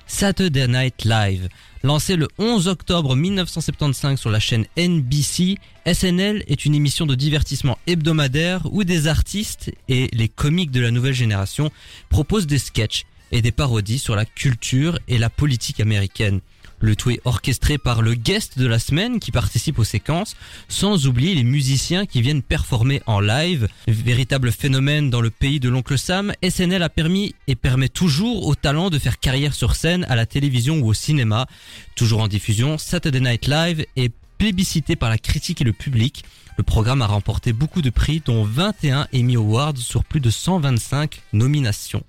Saturday 0.07 0.67
Night 0.67 1.05
Live. 1.05 1.49
Lancé 1.83 2.15
le 2.15 2.27
11 2.37 2.67
octobre 2.67 3.15
1975 3.15 4.19
sur 4.19 4.29
la 4.29 4.39
chaîne 4.39 4.65
NBC, 4.77 5.57
SNL 5.85 6.43
est 6.47 6.65
une 6.65 6.73
émission 6.73 7.05
de 7.05 7.15
divertissement 7.15 7.77
hebdomadaire 7.87 8.65
où 8.71 8.83
des 8.83 9.07
artistes 9.07 9.71
et 9.87 10.09
les 10.13 10.29
comiques 10.29 10.71
de 10.71 10.81
la 10.81 10.91
nouvelle 10.91 11.13
génération 11.13 11.71
proposent 12.09 12.47
des 12.47 12.57
sketchs 12.57 13.05
et 13.31 13.41
des 13.41 13.51
parodies 13.51 13.99
sur 13.99 14.15
la 14.15 14.25
culture 14.25 14.97
et 15.07 15.17
la 15.17 15.29
politique 15.29 15.79
américaine. 15.79 16.39
Le 16.79 16.95
tout 16.95 17.09
est 17.09 17.21
orchestré 17.25 17.77
par 17.77 18.01
le 18.01 18.13
guest 18.13 18.59
de 18.59 18.67
la 18.67 18.77
semaine 18.77 19.19
qui 19.19 19.31
participe 19.31 19.79
aux 19.79 19.83
séquences, 19.83 20.35
sans 20.67 21.07
oublier 21.07 21.33
les 21.33 21.43
musiciens 21.43 22.05
qui 22.05 22.21
viennent 22.21 22.43
performer 22.43 23.01
en 23.07 23.19
live. 23.19 23.67
Véritable 23.87 24.51
phénomène 24.51 25.09
dans 25.09 25.21
le 25.21 25.31
pays 25.31 25.59
de 25.59 25.69
l'oncle 25.69 25.97
Sam, 25.97 26.33
SNL 26.47 26.83
a 26.83 26.89
permis 26.89 27.33
et 27.47 27.55
permet 27.55 27.89
toujours 27.89 28.47
aux 28.47 28.55
talents 28.55 28.89
de 28.89 28.99
faire 28.99 29.19
carrière 29.19 29.55
sur 29.55 29.75
scène, 29.75 30.05
à 30.09 30.15
la 30.15 30.25
télévision 30.25 30.79
ou 30.79 30.89
au 30.89 30.93
cinéma. 30.93 31.47
Toujours 31.95 32.21
en 32.21 32.27
diffusion, 32.27 32.77
Saturday 32.77 33.21
Night 33.21 33.47
Live 33.47 33.85
est 33.95 34.11
plébiscité 34.37 34.95
par 34.95 35.09
la 35.09 35.17
critique 35.17 35.61
et 35.61 35.65
le 35.65 35.73
public. 35.73 36.23
Le 36.57 36.63
programme 36.63 37.01
a 37.01 37.07
remporté 37.07 37.53
beaucoup 37.53 37.81
de 37.81 37.89
prix, 37.89 38.21
dont 38.25 38.43
21 38.43 39.07
Emmy 39.13 39.35
Awards 39.35 39.77
sur 39.77 40.03
plus 40.03 40.19
de 40.19 40.29
125 40.29 41.21
nominations. 41.33 42.03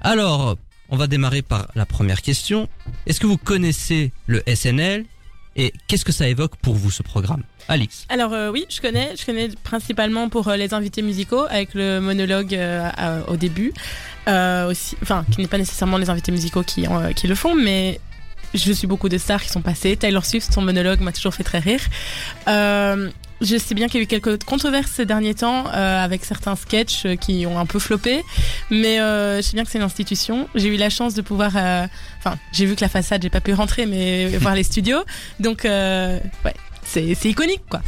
Alors, 0.00 0.56
on 0.94 0.96
va 0.96 1.08
démarrer 1.08 1.42
par 1.42 1.66
la 1.74 1.86
première 1.86 2.22
question. 2.22 2.68
Est-ce 3.06 3.18
que 3.18 3.26
vous 3.26 3.36
connaissez 3.36 4.12
le 4.28 4.44
SNL 4.46 5.04
et 5.56 5.72
qu'est-ce 5.88 6.04
que 6.04 6.12
ça 6.12 6.28
évoque 6.28 6.54
pour 6.54 6.74
vous 6.74 6.92
ce 6.92 7.02
programme? 7.02 7.42
Alix 7.66 8.06
Alors 8.10 8.32
euh, 8.32 8.52
oui, 8.52 8.64
je 8.68 8.80
connais, 8.80 9.16
je 9.18 9.26
connais 9.26 9.48
principalement 9.64 10.28
pour 10.28 10.46
euh, 10.46 10.56
les 10.56 10.72
invités 10.72 11.02
musicaux 11.02 11.46
avec 11.50 11.74
le 11.74 11.98
monologue 11.98 12.54
euh, 12.54 13.22
au 13.26 13.36
début, 13.36 13.72
enfin 14.28 15.24
qui 15.32 15.40
n'est 15.40 15.48
pas 15.48 15.58
nécessairement 15.58 15.98
les 15.98 16.10
invités 16.10 16.30
musicaux 16.30 16.62
qui, 16.62 16.86
qui 17.16 17.26
le 17.26 17.34
font, 17.34 17.56
mais 17.56 17.98
je 18.52 18.72
suis 18.72 18.86
beaucoup 18.86 19.08
de 19.08 19.18
stars 19.18 19.42
qui 19.42 19.48
sont 19.48 19.62
passées. 19.62 19.96
Taylor 19.96 20.24
Swift, 20.24 20.52
son 20.52 20.62
monologue 20.62 21.00
m'a 21.00 21.10
toujours 21.10 21.34
fait 21.34 21.42
très 21.42 21.58
rire. 21.58 21.80
Je 23.44 23.58
sais 23.58 23.74
bien 23.74 23.88
qu'il 23.88 23.96
y 23.96 24.00
a 24.00 24.04
eu 24.04 24.06
quelques 24.06 24.42
controverses 24.44 24.90
ces 24.90 25.04
derniers 25.04 25.34
temps 25.34 25.66
euh, 25.66 26.02
avec 26.02 26.24
certains 26.24 26.56
sketchs 26.56 27.04
euh, 27.04 27.16
qui 27.16 27.44
ont 27.46 27.58
un 27.58 27.66
peu 27.66 27.78
floppé, 27.78 28.22
mais 28.70 29.00
euh, 29.00 29.36
je 29.36 29.42
sais 29.42 29.52
bien 29.52 29.64
que 29.64 29.70
c'est 29.70 29.78
une 29.78 29.84
institution. 29.84 30.48
J'ai 30.54 30.68
eu 30.68 30.76
la 30.76 30.88
chance 30.88 31.12
de 31.12 31.20
pouvoir, 31.20 31.52
euh, 31.56 31.86
enfin, 32.18 32.38
j'ai 32.52 32.64
vu 32.64 32.74
que 32.74 32.80
la 32.80 32.88
façade, 32.88 33.22
j'ai 33.22 33.28
pas 33.30 33.42
pu 33.42 33.52
rentrer, 33.52 33.84
mais 33.84 34.28
voir 34.38 34.54
les 34.54 34.62
studios, 34.62 35.04
donc 35.40 35.66
euh, 35.66 36.18
ouais, 36.44 36.54
c'est 36.84 37.14
iconique 37.24 37.62
quoi. 37.68 37.82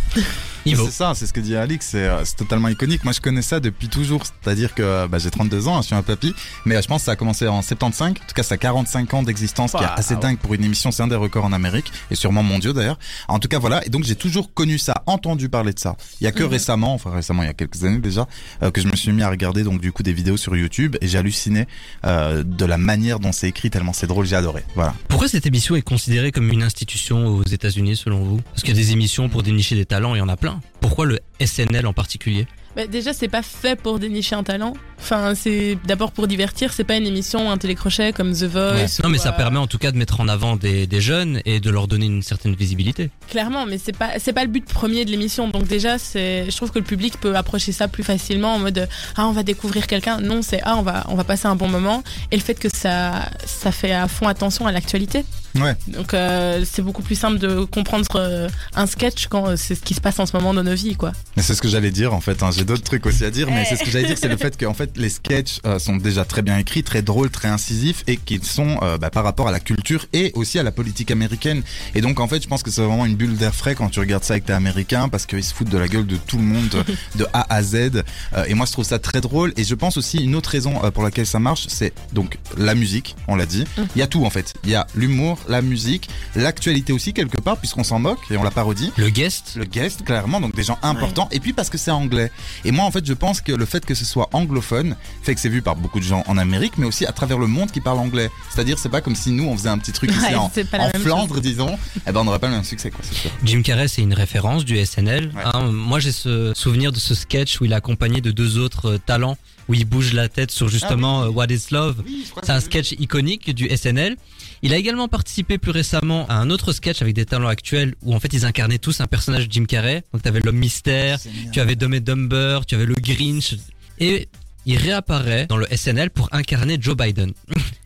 C'est 0.75 0.91
ça, 0.91 1.13
c'est 1.15 1.27
ce 1.27 1.33
que 1.33 1.41
dit 1.41 1.55
Alix, 1.55 1.87
c'est 1.87 1.99
euh, 2.09 2.25
c'est 2.25 2.37
totalement 2.37 2.69
iconique. 2.69 3.05
Moi, 3.05 3.13
je 3.13 3.21
connais 3.21 3.43
ça 3.43 3.61
depuis 3.61 3.89
toujours, 3.89 4.23
c'est-à-dire 4.25 4.75
que 4.75 4.83
euh, 4.83 5.07
bah, 5.09 5.19
j'ai 5.19 5.31
32 5.31 5.69
ans, 5.69 5.77
hein, 5.79 5.83
je 5.83 5.87
suis 5.87 5.95
un 5.95 6.03
papy, 6.03 6.35
mais 6.65 6.77
euh, 6.77 6.83
je 6.83 6.89
pense 6.89 7.03
que 7.03 7.07
ça 7.07 7.13
a 7.13 7.17
commencé 7.17 7.47
en 7.47 7.63
75. 7.63 8.11
En 8.11 8.15
tout 8.15 8.21
cas, 8.35 8.43
ça 8.43 8.55
a 8.55 8.59
45 8.59 9.15
ans 9.15 9.23
d'existence, 9.23 9.73
qui 9.73 9.83
est 9.83 9.87
assez 9.87 10.17
dingue 10.17 10.39
pour 10.39 10.55
une 10.55 10.65
émission. 10.65 10.91
C'est 10.91 11.03
un 11.03 11.09
des 11.09 11.15
records 11.17 11.45
en 11.45 11.53
Amérique 11.53 11.93
et 12.11 12.15
sûrement 12.15 12.43
mondiaux 12.43 12.73
d'ailleurs. 12.73 12.99
En 13.29 13.39
tout 13.39 13.49
cas, 13.49 13.59
voilà. 13.59 13.87
Et 13.87 13.91
donc, 13.91 14.05
j'ai 14.05 14.17
toujours 14.17 14.53
connu 14.55 14.79
ça, 14.79 15.03
entendu 15.07 15.49
parler 15.49 15.73
de 15.73 15.79
ça. 15.79 15.97
Il 16.21 16.25
y 16.25 16.27
a 16.27 16.33
que 16.33 16.43
Mhm. 16.43 16.51
récemment, 16.51 16.95
enfin 16.95 17.11
récemment, 17.11 17.43
il 17.43 17.47
y 17.47 17.51
a 17.51 17.55
quelques 17.55 17.85
années 17.85 17.99
déjà, 17.99 18.27
euh, 18.63 18.71
que 18.71 18.81
je 18.81 18.89
me 18.89 18.97
suis 18.97 19.13
mis 19.13 19.23
à 19.23 19.31
regarder 19.31 19.63
donc 19.63 19.81
du 19.81 19.93
coup 19.93 20.03
des 20.03 20.13
vidéos 20.13 20.37
sur 20.37 20.57
YouTube 20.57 20.97
et 21.01 21.07
j'ai 21.09 21.19
halluciné 21.19 21.67
euh, 22.05 22.43
de 22.43 22.65
la 22.65 22.79
manière 22.79 23.21
dont 23.21 23.33
c'est 23.33 23.49
écrit 23.49 23.71
tellement 23.71 23.93
c'est 23.93 24.07
drôle. 24.07 24.27
J'ai 24.27 24.37
adoré. 24.37 24.65
Voilà. 24.75 24.95
Pourquoi 25.09 25.29
cette 25.29 25.47
émission 25.47 25.77
est 25.77 25.83
considérée 25.83 26.33
comme 26.33 26.51
une 26.51 26.63
institution 26.63 27.27
aux 27.29 27.43
États-Unis 27.45 27.97
selon 27.97 28.23
vous? 28.23 28.41
Parce 28.53 28.63
qu'il 28.63 28.75
y 28.75 28.79
a 28.79 28.83
des 28.83 28.93
émissions 28.93 29.29
pour 29.29 29.43
dénicher 29.43 29.75
des 29.77 29.87
talents, 29.87 30.15
il 30.15 30.19
y 30.19 30.23
en 30.23 30.29
a 30.29 30.37
plein. 30.37 30.56
Pourquoi 30.81 31.07
le 31.07 31.19
SNL 31.45 31.87
en 31.87 31.93
particulier 31.93 32.47
Bah, 32.77 32.87
déjà, 32.87 33.13
c'est 33.13 33.29
pas 33.29 33.43
fait 33.43 33.81
pour 33.81 33.99
dénicher 33.99 34.35
un 34.35 34.43
talent. 34.43 34.75
Enfin, 34.99 35.35
c'est 35.35 35.79
d'abord 35.87 36.13
pour 36.13 36.27
divertir. 36.27 36.73
C'est 36.73 36.85
pas 36.85 36.97
une 36.97 37.07
émission, 37.07 37.51
un 37.51 37.59
télécrochet 37.59 38.13
comme 38.13 38.33
The 38.33 38.45
Voice. 38.45 39.03
Non 39.03 39.09
mais 39.09 39.19
ça 39.19 39.31
euh, 39.31 39.37
permet 39.37 39.59
en 39.59 39.67
tout 39.67 39.79
cas 39.79 39.93
de 39.93 39.97
mettre 39.97 40.21
en 40.21 40.29
avant 40.29 40.57
des, 40.57 40.87
des 40.87 41.01
jeunes 41.01 41.41
et 41.45 41.61
de 41.61 41.71
leur 41.71 41.87
donner 41.87 42.07
une 42.07 42.23
certaine 42.23 42.55
visibilité. 42.55 43.11
Clairement, 43.29 43.67
mais 43.67 43.79
c'est 43.79 43.97
pas 43.97 44.19
c'est 44.19 44.33
pas 44.33 44.43
le 44.43 44.51
but 44.51 44.65
premier 44.65 45.05
de 45.05 45.11
l'émission. 45.11 45.49
Donc 45.49 45.67
déjà, 45.67 45.99
c'est 45.99 46.51
je 46.51 46.57
trouve 46.57 46.71
que 46.71 46.79
le 46.79 46.85
public 46.85 47.21
peut 47.21 47.37
approcher 47.37 47.73
ça 47.73 47.89
plus 47.89 48.03
facilement 48.03 48.55
en 48.55 48.59
mode 48.59 48.89
ah 49.17 49.27
on 49.27 49.33
va 49.33 49.43
découvrir 49.43 49.87
quelqu'un. 49.87 50.21
Non, 50.21 50.43
c'est 50.43 50.61
ah 50.65 50.77
on 50.77 50.83
va 50.83 51.05
on 51.09 51.15
va 51.15 51.25
passer 51.25 51.47
un 51.47 51.57
bon 51.57 51.69
moment. 51.69 52.03
Et 52.33 52.37
le 52.37 52.43
fait 52.43 52.59
que 52.59 52.69
ça 52.69 53.29
ça 53.45 53.71
fait 53.71 53.93
à 53.93 54.09
fond 54.09 54.29
attention 54.29 54.67
à 54.67 54.73
l'actualité. 54.73 55.25
Ouais. 55.61 55.75
Donc 55.89 56.15
euh, 56.15 56.65
c'est 56.71 56.83
beaucoup 56.83 57.03
plus 57.03 57.15
simple 57.17 57.39
de 57.39 57.65
comprendre 57.65 58.07
euh, 58.17 58.49
un 58.75 58.87
sketch 58.87 59.27
quand 59.29 59.49
euh, 59.49 59.57
c'est 59.57 59.75
ce 59.75 59.81
qui 59.81 59.95
se 59.95 60.01
passe 60.01 60.19
en 60.19 60.27
ce 60.27 60.37
moment 60.37 60.53
dans 60.55 60.63
nos 60.65 60.75
vies, 60.75 60.97
quoi. 60.97 61.13
Mais 61.37 61.43
c'est 61.43 61.55
ce 61.55 61.63
que 61.63 61.69
j'allais 61.69 61.91
dire 61.91 62.13
en 62.15 62.21
fait. 62.21 62.43
hein. 62.43 62.51
J'ai 62.51 62.65
d'autres 62.65 62.83
trucs 62.83 63.07
aussi 63.07 63.25
à 63.25 63.31
dire, 63.31 63.49
mais 63.51 63.65
c'est 63.65 63.77
ce 63.77 63.85
que 63.85 63.91
j'allais 63.91 64.07
dire, 64.07 64.19
c'est 64.19 64.29
le 64.29 64.37
fait 64.47 64.57
que 64.57 64.67
en 64.67 64.75
fait 64.75 64.91
les 64.97 65.09
sketchs 65.09 65.61
euh, 65.67 65.79
sont 65.79 65.97
déjà 65.97 66.25
très 66.25 66.43
bien 66.43 66.59
écrits, 66.59 66.83
très 66.83 67.03
drôles, 67.03 67.31
très 67.31 67.49
incisifs 67.49 68.03
et 68.07 68.17
qu'ils 68.17 68.45
sont 68.45 68.79
euh, 68.83 68.99
bah, 68.99 69.11
par 69.11 69.25
rapport 69.25 69.49
à 69.49 69.53
la 69.53 69.61
culture 69.61 70.07
et 70.13 70.33
aussi 70.35 70.59
à 70.59 70.63
la 70.63 70.73
politique 70.73 71.11
américaine. 71.11 71.63
Et 71.95 72.01
donc 72.01 72.21
en 72.21 72.29
fait, 72.29 72.43
je 72.43 72.49
pense 72.49 72.63
que 72.63 72.71
c'est 72.71 72.83
vraiment 72.83 73.07
une 73.07 73.17
bulle 73.17 73.37
d'air 73.37 73.55
frais 73.55 73.75
quand 73.75 73.89
tu 73.89 74.01
regardes 74.01 74.25
ça 74.25 74.35
avec 74.35 74.45
tes 74.47 74.53
Américains 74.53 75.09
parce 75.09 75.27
qu'ils 75.27 75.45
se 75.45 75.55
foutent 75.55 75.71
de 75.71 75.79
la 75.79 75.89
gueule 75.89 76.07
de 76.07 76.17
tout 76.17 76.37
le 76.39 76.45
monde 76.45 76.85
de 77.17 77.27
A 77.33 77.55
à 77.55 77.63
Z. 77.63 77.75
Euh, 77.77 78.45
et 78.47 78.55
moi, 78.55 78.67
je 78.67 78.73
trouve 78.73 78.85
ça 78.85 78.99
très 78.99 79.21
drôle. 79.21 79.53
Et 79.57 79.65
je 79.65 79.75
pense 79.75 79.97
aussi 79.97 80.19
une 80.19 80.35
autre 80.35 80.51
raison 80.51 80.75
pour 80.93 81.03
laquelle 81.03 81.27
ça 81.27 81.39
marche, 81.39 81.67
c'est 81.69 81.93
donc 82.13 82.39
la 82.57 82.75
musique. 82.75 83.17
On 83.29 83.37
l'a 83.37 83.47
dit. 83.47 83.65
Il 83.95 83.99
y 83.99 84.03
a 84.03 84.07
tout 84.07 84.25
en 84.25 84.31
fait. 84.31 84.55
Il 84.65 84.71
y 84.71 84.75
a 84.75 84.87
l'humour, 84.95 85.39
la 85.49 85.63
musique, 85.63 86.09
l'actualité 86.35 86.93
aussi 86.93 87.13
quelque 87.13 87.41
part 87.41 87.57
puisqu'on 87.59 87.85
s'en 87.85 87.99
moque 87.99 88.19
et 88.31 88.37
on 88.37 88.43
la 88.43 88.51
parodie 88.51 88.93
Le 88.97 89.09
guest 89.11 89.55
le 89.57 89.65
guest 89.65 90.05
clairement 90.05 90.41
donc 90.41 90.55
des 90.55 90.63
gens 90.63 90.79
importants 90.83 91.29
et 91.33 91.41
puis 91.41 91.53
parce 91.53 91.71
que 91.71 91.79
c'est 91.79 91.91
anglais 91.91 92.31
et 92.65 92.73
moi 92.73 92.85
en 92.85 92.91
fait 92.91 93.05
je 93.07 93.13
pense 93.13 93.41
que 93.41 93.53
le 93.53 93.65
fait 93.65 93.85
que 93.85 93.95
ce 93.95 94.05
soit 94.05 94.29
anglophone 94.33 94.97
fait 95.23 95.35
que 95.35 95.41
c'est 95.41 95.49
vu 95.49 95.63
par 95.63 95.77
beaucoup 95.77 95.99
de 96.01 96.05
gens 96.05 96.23
en 96.27 96.37
Amérique 96.39 96.75
mais 96.79 96.87
aussi 96.87 97.07
à 97.07 97.13
travers 97.13 97.39
le 97.39 97.47
monde 97.47 97.71
qui 97.71 97.81
parle 97.81 97.99
anglais 97.99 98.31
c'est-à-dire 98.53 98.79
c'est 98.79 98.89
pas 98.89 99.01
comme 99.01 99.17
si 99.17 99.31
nous 99.31 99.45
on 99.45 99.57
faisait 99.57 99.69
un 99.69 99.79
petit 99.79 99.93
truc 99.93 100.11
ici 100.11 100.21
Ouais, 100.27 100.35
en, 100.35 100.51
en 100.79 100.91
Flandre 101.01 101.41
disons 101.41 101.79
et 102.07 102.13
ben 102.13 102.21
on 102.21 102.25
n'aurait 102.25 102.39
pas 102.39 102.49
le 102.49 102.55
même 102.55 102.65
succès 102.65 102.91
quoi 102.91 103.01
c'est 103.03 103.15
sûr 103.15 103.31
Jim 103.45 103.63
Carrey, 103.63 103.89
c'est 103.89 104.03
une 104.03 104.15
référence 104.15 104.65
du 104.65 104.83
SNL. 104.85 105.31
Ouais. 105.35 105.43
hein. 105.45 105.71
moi, 105.71 105.99
j'ai 106.01 106.13
ce 106.13 106.53
souvenir 106.55 106.91
de 106.93 106.99
ce 106.99 107.15
sketch 107.15 107.61
où 107.61 107.65
il 107.65 107.73
est 107.73 107.77
accompagné 107.77 108.21
de 108.21 108.31
deux 108.31 108.59
autres 108.59 108.93
euh, 108.93 108.99
talents, 108.99 109.37
où 109.69 109.75
il 109.75 109.85
bouge 109.85 110.13
la 110.13 110.29
tête 110.29 110.51
sur 110.51 110.69
justement 110.69 111.23
euh, 111.23 111.29
What 111.29 111.47
is 111.51 111.67
Love. 111.71 112.03
C'est 112.43 112.51
un 112.53 112.61
sketch 112.61 112.93
iconique 112.99 113.55
du 113.55 113.69
SNL. 113.75 114.17
Il 114.63 114.73
a 114.73 114.77
également 114.77 115.09
participé 115.09 115.59
plus 115.59 115.71
récemment 115.71 116.27
à 116.29 116.35
un 116.37 116.51
autre 116.51 116.73
sketch 116.73 117.03
avec 117.03 117.15
des 117.15 117.25
talents 117.27 117.49
actuels 117.49 117.95
où 118.03 118.15
en 118.15 118.21
fait 118.21 118.33
ils 118.33 118.45
incarnaient 118.47 118.79
tous 118.79 119.01
un 119.01 119.07
personnage 119.07 119.49
de 119.49 119.53
Jim 119.53 119.65
Carrey. 119.67 120.03
Donc 120.13 120.23
t'avais 120.23 120.41
l'homme 120.41 120.57
mystère, 120.57 121.19
tu 121.53 121.61
avais 121.61 121.77
Dumb 121.77 121.95
Dumber, 121.97 122.61
tu 122.67 122.75
avais 122.75 122.87
le 122.87 122.95
Grinch 122.95 123.55
et 123.99 124.29
il 124.65 124.79
réapparaît 124.79 125.47
dans 125.47 125.57
le 125.59 125.67
SNL 125.75 126.11
pour 126.11 126.29
incarner 126.33 126.77
Joe 126.81 126.97
Biden. 126.97 127.33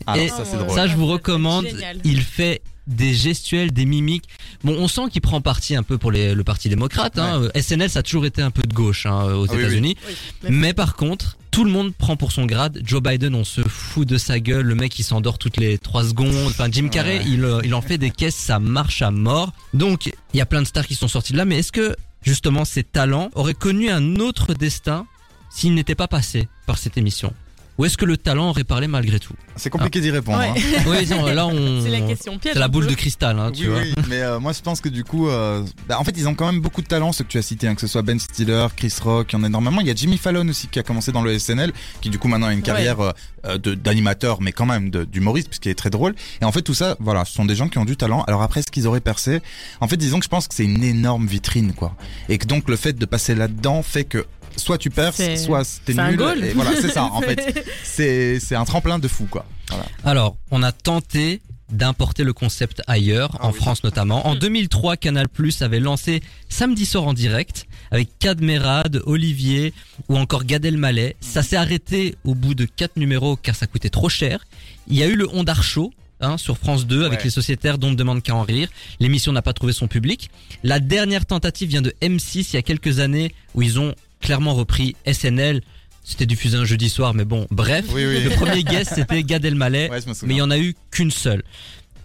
ah, 0.06 0.18
Et 0.18 0.28
ça 0.28 0.44
c'est 0.44 0.56
Oh, 0.56 0.64
drôle 0.64 0.74
Ça, 0.76 0.86
je 0.86 0.96
vous 0.96 1.06
recommande. 1.06 1.66
génial. 1.66 1.98
Il 2.04 2.22
fait 2.22 2.62
des 2.86 3.14
gestuels, 3.14 3.72
des 3.72 3.84
mimiques. 3.84 4.24
Bon, 4.64 4.74
on 4.78 4.88
sent 4.88 5.02
qu'il 5.10 5.20
prend 5.20 5.40
parti 5.40 5.76
un 5.76 5.82
peu 5.82 5.98
pour 5.98 6.10
les- 6.10 6.34
le 6.34 6.44
parti 6.44 6.68
démocrate. 6.68 7.18
Hein. 7.18 7.42
Euh, 7.42 7.50
SNL, 7.60 7.88
ça 7.90 8.00
a 8.00 8.02
toujours 8.02 8.26
été 8.26 8.42
un 8.42 8.50
peu 8.50 8.62
de 8.62 8.72
gauche 8.74 9.06
hein, 9.06 9.24
aux 9.34 9.46
Ah 9.50 9.54
États-Unis. 9.54 9.96
Oui, 10.08 10.14
mais- 10.44 10.50
Mais 10.50 10.74
par 10.74 10.96
contre, 10.96 11.36
tout 11.50 11.64
le 11.64 11.70
monde 11.70 11.92
prend 11.94 12.16
pour 12.16 12.32
son 12.32 12.46
grade. 12.46 12.80
Joe 12.84 13.02
Biden, 13.02 13.34
on 13.34 13.44
se 13.44 13.60
fout 13.62 14.06
de 14.08 14.18
sa 14.18 14.38
gueule. 14.40 14.66
Le 14.66 14.74
mec, 14.74 14.98
il 14.98 15.02
s'endort 15.02 15.38
toutes 15.38 15.56
les 15.56 15.78
trois 15.78 16.04
secondes. 16.04 16.34
Enfin, 16.46 16.68
Jim 16.70 16.88
Carrey, 16.88 17.18
Ouais. 17.18 17.24
il, 17.26 17.44
euh, 17.44 17.60
il 17.64 17.74
en 17.74 17.82
fait 17.82 17.98
des 17.98 18.10
caisses, 18.10 18.36
ça 18.36 18.58
marche 18.60 19.02
à 19.02 19.10
mort. 19.10 19.52
Donc, 19.74 20.06
il 20.32 20.36
y 20.36 20.40
a 20.40 20.46
plein 20.46 20.62
de 20.62 20.66
stars 20.66 20.86
qui 20.86 20.94
sont 20.94 21.08
sortis 21.08 21.32
de 21.32 21.38
là. 21.38 21.44
Mais 21.44 21.58
est-ce 21.58 21.72
que, 21.72 21.96
justement, 22.22 22.64
ces 22.64 22.82
talents 22.84 23.30
auraient 23.34 23.54
connu 23.54 23.90
un 23.90 24.16
autre 24.16 24.54
destin 24.54 25.06
s'ils 25.50 25.74
n'étaient 25.74 25.94
pas 25.96 26.08
passés 26.08 26.48
par 26.66 26.78
cette 26.78 26.96
émission? 26.96 27.32
Ou 27.80 27.86
est-ce 27.86 27.96
que 27.96 28.04
le 28.04 28.18
talent 28.18 28.50
aurait 28.50 28.64
parlé 28.64 28.88
malgré 28.88 29.18
tout 29.18 29.32
c'est 29.56 29.70
compliqué 29.70 30.00
d'y 30.00 30.10
répondre 30.10 30.38
Ouais. 30.38 30.48
hein. 30.50 30.82
Oui, 30.86 31.06
non, 31.08 31.26
là, 31.26 31.46
on... 31.46 31.82
c'est 31.82 31.90
la 31.90 32.00
question 32.00 32.38
piège. 32.38 32.54
C'est 32.54 32.60
la 32.60 32.68
boule 32.68 32.86
de 32.86 32.94
cristal, 32.94 33.38
hein, 33.38 33.50
tu 33.52 33.62
oui, 33.64 33.68
vois. 33.68 33.80
oui, 33.80 33.92
mais 34.08 34.20
euh, 34.22 34.38
moi 34.40 34.52
je 34.52 34.60
pense 34.60 34.80
que 34.80 34.88
du 34.88 35.02
coup, 35.04 35.28
euh, 35.28 35.62
bah, 35.88 35.98
en 35.98 36.04
fait, 36.04 36.14
ils 36.16 36.28
ont 36.28 36.34
quand 36.34 36.46
même 36.50 36.60
beaucoup 36.60 36.80
de 36.82 36.86
talent, 36.86 37.12
ceux 37.12 37.24
que 37.24 37.28
tu 37.30 37.38
as 37.38 37.42
cités, 37.42 37.68
hein, 37.68 37.74
que 37.74 37.80
ce 37.80 37.86
soit 37.86 38.02
Ben 38.02 38.18
Stiller, 38.18 38.66
Chris 38.76 38.94
Rock, 39.02 39.32
il 39.32 39.36
y 39.36 39.38
en 39.38 39.42
a 39.44 39.46
énormément. 39.48 39.80
Il 39.80 39.86
y 39.86 39.90
a 39.90 39.94
Jimmy 39.94 40.16
Fallon 40.18 40.46
aussi 40.48 40.68
qui 40.68 40.78
a 40.78 40.82
commencé 40.82 41.10
dans 41.12 41.22
le 41.22 41.38
SNL, 41.38 41.72
qui 42.00 42.10
du 42.10 42.18
coup 42.18 42.28
maintenant 42.28 42.46
a 42.48 42.52
une 42.52 42.62
carrière 42.62 43.00
euh, 43.00 43.12
euh, 43.46 43.58
de- 43.58 43.74
d'animateur, 43.74 44.40
mais 44.40 44.52
quand 44.52 44.66
même 44.66 44.90
d'humoriste, 44.90 45.48
puisqu'il 45.48 45.70
est 45.70 45.74
très 45.74 45.90
drôle. 45.90 46.14
Et 46.40 46.44
en 46.44 46.52
fait, 46.52 46.62
tout 46.62 46.74
ça, 46.74 46.96
voilà, 47.00 47.24
ce 47.24 47.32
sont 47.34 47.44
des 47.44 47.54
gens 47.56 47.68
qui 47.68 47.78
ont 47.78 47.84
du 47.86 47.96
talent. 47.96 48.22
Alors 48.28 48.42
après, 48.42 48.62
ce 48.62 48.70
qu'ils 48.70 48.86
auraient 48.86 49.00
percé, 49.00 49.40
en 49.80 49.88
fait, 49.88 49.96
disons 49.96 50.18
que 50.18 50.24
je 50.24 50.30
pense 50.30 50.48
que 50.48 50.54
c'est 50.54 50.64
une 50.64 50.84
énorme 50.84 51.26
vitrine, 51.26 51.72
quoi. 51.72 51.94
Et 52.28 52.38
que 52.38 52.46
donc 52.46 52.68
le 52.68 52.76
fait 52.76 52.92
de 52.94 53.04
passer 53.06 53.34
là-dedans 53.34 53.82
fait 53.82 54.04
que 54.04 54.24
soit 54.60 54.78
tu 54.78 54.90
perces, 54.90 55.16
C'est- 55.16 55.36
soit 55.36 55.62
t'es 55.84 55.92
c'est 55.94 55.98
un 55.98 56.08
nul. 56.10 56.16
goal. 56.18 56.44
Et 56.44 56.52
voilà, 56.52 56.72
c'est 56.80 56.90
ça. 56.90 57.04
En 57.04 57.20
fait, 57.20 57.64
c'est 57.84 58.38
c'est 58.40 58.54
un 58.56 58.64
tremplin 58.64 58.98
de 58.98 59.08
fou, 59.08 59.26
quoi. 59.30 59.44
Voilà. 59.68 59.86
Alors, 60.04 60.36
on 60.50 60.62
a 60.62 60.72
tenté 60.72 61.40
d'importer 61.70 62.24
le 62.24 62.32
concept 62.32 62.82
ailleurs, 62.88 63.36
Ah 63.38 63.46
en 63.46 63.50
oui. 63.52 63.56
France 63.56 63.84
notamment. 63.84 64.26
En 64.26 64.34
2003, 64.34 64.96
Canal 64.96 65.28
Plus 65.28 65.62
avait 65.62 65.78
lancé 65.78 66.20
Samedi 66.48 66.84
soir 66.84 67.04
en 67.06 67.12
direct 67.14 67.66
avec 67.92 68.18
Cadmerade, 68.18 69.00
Olivier 69.06 69.72
ou 70.08 70.16
encore 70.18 70.42
Gad 70.44 70.64
Elmaleh. 70.64 71.14
Ça 71.20 71.42
s'est 71.44 71.54
arrêté 71.56 72.16
au 72.24 72.34
bout 72.34 72.54
de 72.54 72.64
quatre 72.64 72.96
numéros 72.96 73.36
car 73.36 73.54
ça 73.54 73.68
coûtait 73.68 73.88
trop 73.90 74.08
cher. 74.08 74.44
Il 74.88 74.96
y 74.96 75.02
a 75.04 75.06
eu 75.06 75.14
le 75.14 75.28
Ondar 75.32 75.62
Show. 75.62 75.92
Hein, 76.22 76.36
sur 76.36 76.58
France 76.58 76.86
2 76.86 77.06
avec 77.06 77.20
Ouais. 77.20 77.24
les 77.24 77.30
sociétaires 77.30 77.78
dont 77.78 77.86
on 77.88 77.92
ne 77.92 77.96
demande 77.96 78.22
qu'à 78.22 78.34
en 78.34 78.42
rire. 78.42 78.68
L'émission 78.98 79.32
n'a 79.32 79.40
pas 79.40 79.54
trouvé 79.54 79.72
son 79.72 79.88
public. 79.88 80.28
La 80.62 80.78
dernière 80.78 81.24
tentative 81.24 81.70
vient 81.70 81.80
de 81.80 81.94
M6 82.02 82.50
il 82.52 82.56
y 82.56 82.58
a 82.58 82.62
quelques 82.62 82.98
années 82.98 83.32
où 83.54 83.62
ils 83.62 83.78
ont 83.80 83.94
clairement 84.20 84.54
repris 84.54 84.96
SNL. 85.10 85.62
C'était 86.02 86.26
diffusé 86.26 86.56
un 86.56 86.64
jeudi 86.64 86.88
soir, 86.88 87.14
mais 87.14 87.24
bon, 87.24 87.46
bref. 87.50 87.84
Oui, 87.92 88.06
oui. 88.06 88.22
Le 88.22 88.30
premier 88.30 88.62
guest 88.64 88.92
c'était 88.94 89.22
Gad 89.22 89.44
Elmaleh 89.44 89.90
Ouais, 89.90 90.00
mais 90.22 90.34
il 90.34 90.38
y 90.38 90.42
en 90.42 90.50
a 90.50 90.58
eu 90.58 90.74
qu'une 90.90 91.10
seule. 91.10 91.42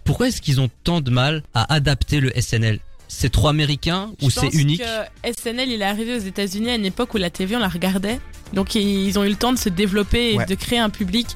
Pourquoi 0.04 0.28
est-ce 0.28 0.40
qu'ils 0.40 0.60
ont 0.60 0.70
tant 0.84 1.00
de 1.00 1.10
mal 1.10 1.42
à 1.54 1.72
adapter 1.72 2.20
le 2.20 2.30
SNL 2.40 2.78
C'est 3.08 3.30
trop 3.30 3.48
américain 3.48 4.10
ou 4.22 4.30
c'est 4.30 4.48
unique 4.54 4.82
que 4.82 5.30
SNL, 5.32 5.70
il 5.70 5.80
est 5.80 5.84
arrivé 5.84 6.14
aux 6.16 6.20
États-Unis 6.20 6.70
à 6.70 6.74
une 6.74 6.84
époque 6.84 7.14
où 7.14 7.18
la 7.18 7.30
TV, 7.30 7.54
on 7.56 7.60
la 7.60 7.68
regardait. 7.68 8.18
Donc 8.52 8.74
ils 8.74 9.18
ont 9.18 9.24
eu 9.24 9.28
le 9.28 9.34
temps 9.36 9.52
de 9.52 9.58
se 9.58 9.68
développer 9.68 10.32
et 10.32 10.36
Ouais. 10.36 10.46
de 10.46 10.54
créer 10.54 10.78
un 10.78 10.90
public. 10.90 11.26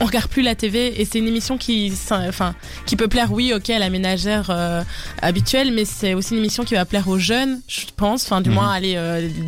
On 0.00 0.04
regarde 0.06 0.28
plus 0.28 0.42
la 0.42 0.54
TV 0.54 1.00
et 1.00 1.04
c'est 1.04 1.18
une 1.18 1.28
émission 1.28 1.58
qui, 1.58 1.92
enfin, 2.10 2.54
qui 2.86 2.96
peut 2.96 3.08
plaire, 3.08 3.32
oui, 3.32 3.52
ok, 3.54 3.68
à 3.70 3.78
la 3.78 3.90
ménagère 3.90 4.46
euh, 4.50 4.82
habituelle, 5.22 5.72
mais 5.72 5.84
c'est 5.84 6.14
aussi 6.14 6.32
une 6.32 6.38
émission 6.38 6.64
qui 6.64 6.74
va 6.74 6.84
plaire 6.84 7.08
aux 7.08 7.18
jeunes, 7.18 7.60
je 7.68 7.80
pense, 7.96 8.24
enfin 8.24 8.40
du 8.40 8.48
Mhm. 8.50 8.54
moins 8.54 8.70
allez 8.70 8.96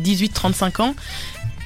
18-35 0.03 0.81
ans. 0.81 0.95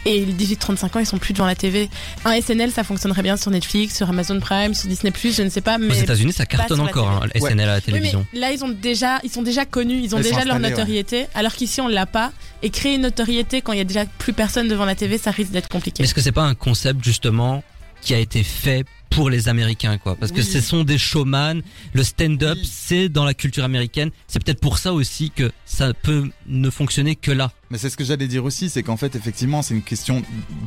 Et 0.05 0.25
les 0.25 0.33
18-35 0.33 0.97
ans, 0.97 0.99
ils 0.99 1.05
sont 1.05 1.17
plus 1.17 1.33
devant 1.33 1.45
la 1.45 1.55
TV. 1.55 1.89
Un 2.25 2.39
SNL, 2.41 2.71
ça 2.71 2.83
fonctionnerait 2.83 3.21
bien 3.23 3.37
sur 3.37 3.51
Netflix, 3.51 3.95
sur 3.95 4.09
Amazon 4.09 4.39
Prime, 4.39 4.73
sur 4.73 4.89
Disney+, 4.89 5.13
je 5.15 5.41
ne 5.43 5.49
sais 5.49 5.61
pas, 5.61 5.75
Aux 5.77 5.79
mais 5.79 5.97
États-Unis, 5.99 6.33
ça 6.33 6.45
cartonne 6.45 6.81
encore, 6.81 7.09
hein, 7.09 7.27
Ouais. 7.39 7.49
SNL 7.51 7.61
à 7.61 7.65
la 7.65 7.75
oui, 7.77 7.81
télévision. 7.83 8.25
mais 8.33 8.39
là, 8.39 8.51
ils 8.51 8.63
ont 8.65 8.69
déjà, 8.69 9.19
ils 9.23 9.31
sont 9.31 9.43
déjà 9.43 9.65
connus, 9.65 10.01
ils 10.03 10.13
ont 10.15 10.19
déjà 10.19 10.43
leur 10.43 10.57
ouais. 10.57 10.69
notoriété, 10.69 11.27
alors 11.33 11.53
qu'ici, 11.53 11.79
on 11.79 11.87
l'a 11.87 12.05
pas. 12.05 12.31
Et 12.61 12.69
créer 12.69 12.95
une 12.95 13.01
notoriété 13.01 13.61
quand 13.61 13.71
il 13.73 13.77
y 13.77 13.81
a 13.81 13.85
déjà 13.85 14.05
plus 14.05 14.33
personne 14.33 14.67
devant 14.67 14.85
la 14.85 14.95
TV, 14.95 15.17
ça 15.17 15.31
risque 15.31 15.51
d'être 15.51 15.69
compliqué. 15.69 16.03
Est-ce 16.03 16.13
que 16.13 16.21
c'est 16.21 16.31
pas 16.31 16.43
un 16.43 16.55
concept 16.55 17.03
justement 17.03 17.63
qui 18.01 18.13
a 18.13 18.19
été 18.19 18.43
fait 18.43 18.85
pour 19.09 19.29
les 19.29 19.47
Américains 19.47 19.97
quoi? 19.97 20.15
Parce 20.15 20.31
que 20.31 20.41
ce 20.41 20.59
sont 20.59 20.83
des 20.83 20.97
showman, 20.97 21.61
le 21.93 22.03
stand-up 22.03 22.57
Oui. 22.59 22.69
c'est 22.71 23.09
dans 23.09 23.23
la 23.25 23.33
culture 23.33 23.63
américaine. 23.63 24.09
C'est 24.27 24.43
peut-être 24.43 24.59
pour 24.59 24.77
ça 24.77 24.93
aussi 24.93 25.29
que 25.29 25.51
ça 25.65 25.93
peut 25.93 26.29
ne 26.47 26.69
fonctionner 26.69 27.15
que 27.15 27.31
là. 27.31 27.51
Mais 27.71 27.77
c'est 27.79 27.89
ce 27.89 27.97
que 27.97 28.03
j'allais 28.03 28.27
dire 28.27 28.45
aussi, 28.45 28.69
c'est 28.69 28.83
qu'en 28.83 28.97
fait, 28.97 29.15
effectivement, 29.15 29.61
c'est 29.63 29.73
une 29.73 29.81
question 29.81 30.21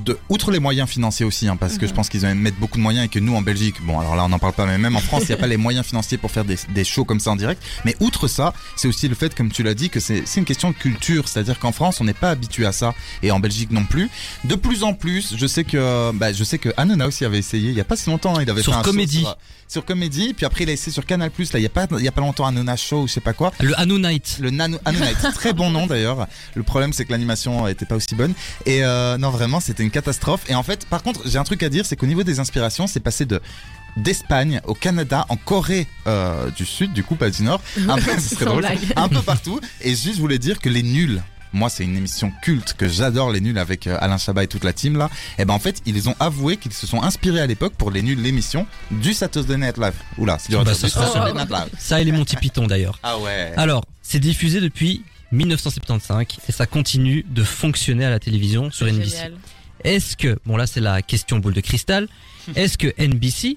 de, 0.05 0.19
outre 0.29 0.51
les 0.51 0.59
moyens 0.59 0.89
financiers 0.89 1.25
aussi, 1.25 1.47
hein, 1.47 1.57
parce 1.57 1.79
que 1.79 1.83
Mhm. 1.85 1.89
je 1.91 1.95
pense 1.95 2.09
qu'ils 2.09 2.23
mettent 2.35 2.59
beaucoup 2.59 2.79
de 2.79 2.83
moyens 2.83 3.05
et 3.07 3.09
que 3.09 3.21
nous, 3.21 3.35
en 3.37 3.43
Belgique, 3.43 3.77
bon, 3.83 4.01
alors 4.01 4.17
là, 4.17 4.25
on 4.25 4.29
n'en 4.29 4.39
parle 4.41 4.55
pas, 4.55 4.67
mais 4.67 4.77
même 4.79 4.97
en 4.97 5.01
France, 5.01 5.23
il 5.25 5.29
n'y 5.29 5.35
a 5.35 5.37
pas 5.37 5.47
les 5.47 5.57
moyens 5.57 5.87
financiers 5.87 6.19
pour 6.19 6.31
faire 6.33 6.45
des, 6.45 6.57
des 6.71 6.85
shows 6.85 7.05
comme 7.05 7.21
ça 7.21 7.31
en 7.31 7.37
direct. 7.37 7.63
Mais 7.85 7.95
outre 8.01 8.27
ça, 8.27 8.55
c'est 8.75 8.89
aussi 8.89 9.07
le 9.09 9.15
fait, 9.15 9.35
comme 9.37 9.53
tu 9.53 9.63
l'as 9.63 9.75
dit, 9.75 9.89
que 9.91 10.01
c'est 10.01 10.23
c'est 10.27 10.41
une 10.41 10.47
question 10.47 10.71
de 10.71 10.75
culture, 10.75 11.29
c'est-à-dire 11.29 11.59
qu'en 11.61 11.71
France, 11.73 12.01
on 12.01 12.05
n'est 12.05 12.13
pas 12.15 12.31
habitué 12.31 12.67
à 12.67 12.73
ça, 12.73 12.95
et 13.23 13.31
en 13.31 13.39
Belgique 13.39 13.71
non 13.71 13.85
plus. 13.85 14.09
De 14.45 14.55
plus 14.57 14.83
en 14.83 14.93
plus, 14.95 15.37
je 15.37 15.47
sais 15.47 15.63
que, 15.65 16.11
bah, 16.13 16.33
je 16.33 16.43
sais 16.43 16.59
que 16.59 16.71
Hanouna 16.77 17.07
aussi 17.07 17.25
avait 17.25 17.39
essayé, 17.39 17.69
il 17.71 17.77
y 17.77 17.81
a 17.81 17.85
pas 17.85 17.97
si 17.97 18.11
longtemps, 18.11 18.37
hein, 18.37 18.43
il 18.43 18.51
avait 18.51 18.63
Sur 18.63 18.73
fait 18.73 18.79
un 18.81 18.83
show 18.83 18.91
Comédie. 18.91 19.21
sur, 19.21 19.37
sur 19.69 19.85
Comédie, 19.85 20.35
puis 20.35 20.47
après 20.47 20.65
il 20.65 20.71
a 20.71 20.73
essayé 20.73 20.93
sur 20.93 21.05
Canal+, 21.05 21.31
là, 21.39 21.45
il 21.59 21.63
y 21.63 21.67
a 21.67 21.69
pas, 21.69 21.87
il 21.99 22.05
y 22.05 22.09
a 22.09 22.13
pas 22.13 22.21
longtemps, 22.21 22.47
Hanouna 22.47 22.77
Show, 22.77 23.03
ou 23.03 23.09
je 23.09 23.15
sais 23.15 23.21
pas 23.21 23.33
quoi. 23.33 23.53
Le 23.61 23.79
Hanu 23.79 23.99
Night. 23.99 24.39
Le 24.41 24.51
Nano 24.51 24.79
Hanounite, 24.85 25.19
très 25.35 25.53
bon 25.53 25.71
nom 25.71 25.87
d'ailleurs. 25.87 26.27
Le 26.55 26.63
problème 26.63 26.93
c'est 26.93 27.05
que 27.05 27.13
l'animation 27.13 27.67
était 27.67 27.87
pas 27.87 27.97
aussi 27.97 28.15
bonne. 28.15 28.35
Et 28.65 28.85
euh, 28.85 29.19
non 29.19 29.31
vraiment 29.31 29.61
c'était 29.61 29.83
une 29.83 29.91
catastrophe. 29.91 30.49
Et 30.49 30.55
en 30.55 30.63
fait 30.63 30.87
par 30.87 31.03
contre 31.03 31.23
j'ai 31.27 31.39
un 31.39 31.45
truc 31.45 31.63
à 31.63 31.69
dire, 31.69 31.87
c'est 31.87 31.97
qu'au 31.97 32.07
niveau 32.07 32.23
des 32.23 32.41
inspirations 32.41 32.87
c'est 32.87 33.01
passé 33.01 33.25
de 33.25 33.41
d'Espagne 33.97 34.61
au 34.67 34.75
Canada, 34.75 35.25
en 35.31 35.37
Corée 35.37 35.87
euh, 36.07 36.51
du 36.51 36.67
Sud, 36.67 36.93
du 36.93 37.03
coup 37.03 37.17
pas 37.17 37.31
du 37.31 37.43
Nord, 37.43 37.63
un 37.89 37.97
peu, 37.97 38.45
drôle, 38.45 38.67
un 38.95 39.09
peu 39.09 39.23
partout. 39.23 39.61
Et 39.81 39.91
juste 39.91 40.17
je 40.17 40.21
voulais 40.21 40.39
dire 40.39 40.59
que 40.59 40.69
les 40.69 40.83
nuls. 40.83 41.23
Moi, 41.57 41.71
c'est 41.71 41.85
une 41.85 41.97
émission 41.97 42.31
culte 42.43 42.75
que 42.75 42.87
j'adore, 42.87 43.33
les 43.33 43.41
nuls 43.41 43.57
avec 43.59 43.87
euh, 43.87 43.97
Alain 44.01 44.19
Chabat 44.19 44.45
et 44.45 44.47
toute 44.47 44.63
la 44.63 44.75
team 44.75 44.99
là. 44.99 45.09
Et 45.39 45.47
ben 45.47 45.55
en 45.55 45.59
fait, 45.59 45.81
ils 45.87 46.07
ont 46.11 46.15
avoué 46.21 46.59
qu'ils 46.59 46.75
se 46.75 46.87
sont 46.87 47.03
inspirés 47.03 47.41
à 47.41 47.47
l'époque 47.47 47.73
pour 47.79 47.91
les 47.91 48.03
nuls 48.03 48.21
l'émission 48.21 48.67
du 48.91 49.15
Saturday 49.15 49.57
Night 49.57 49.79
Live. 49.79 49.95
Oula, 50.19 50.37
c'est 50.39 50.51
dur 50.51 50.63
Bah, 50.65 50.75
ça 50.75 50.87
Live. 50.87 51.69
Ça 51.79 52.01
et 52.01 52.05
les 52.05 52.13
Monty 52.13 52.37
Python 52.37 52.67
d'ailleurs. 52.67 52.99
Ah 53.03 53.19
ouais. 53.19 53.55
Alors, 53.57 53.87
c'est 54.03 54.21
diffusé 54.21 54.61
depuis 54.61 55.03
1975 55.33 56.27
et 56.47 56.53
ça 56.53 56.67
continue 56.67 57.25
de 57.29 57.43
fonctionner 57.43 58.05
à 58.05 58.11
la 58.11 58.19
télévision 58.21 58.71
sur 58.71 58.87
NBC. 58.87 59.17
Est-ce 59.83 60.15
que, 60.17 60.39
bon 60.45 60.57
là 60.59 60.67
c'est 60.67 60.81
la 60.81 61.01
question 61.01 61.39
boule 61.39 61.55
de 61.55 61.61
cristal, 61.63 62.07
est-ce 62.55 62.77
que 62.77 62.93
NBC 63.03 63.57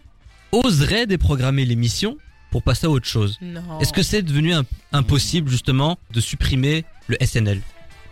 oserait 0.54 1.06
déprogrammer 1.06 1.66
l'émission 1.66 2.18
pour 2.52 2.64
passer 2.64 2.88
à 2.88 2.90
autre 2.90 3.08
chose? 3.08 3.38
Non. 3.42 3.80
Est-ce 3.82 3.92
que 3.94 4.04
c'est 4.04 4.22
devenu 4.22 4.54
un- 4.54 4.66
impossible 4.94 5.50
justement 5.52 5.98
de 6.12 6.22
supprimer 6.22 6.86
le 7.08 7.18
SNL 7.24 7.62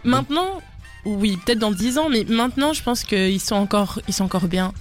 Maintenant, 0.04 0.62
oui, 1.06 1.38
peut-être 1.46 1.60
dans 1.60 1.72
10 1.72 1.98
ans, 1.98 2.10
mais 2.10 2.24
maintenant, 2.26 2.74
je 2.74 2.84
pense 2.84 3.04
qu'ils 3.04 3.40
sont 3.42 3.56
encore, 3.56 4.00
ils 4.08 4.14
sont 4.14 4.24
encore 4.26 4.48
bien. 4.48 4.74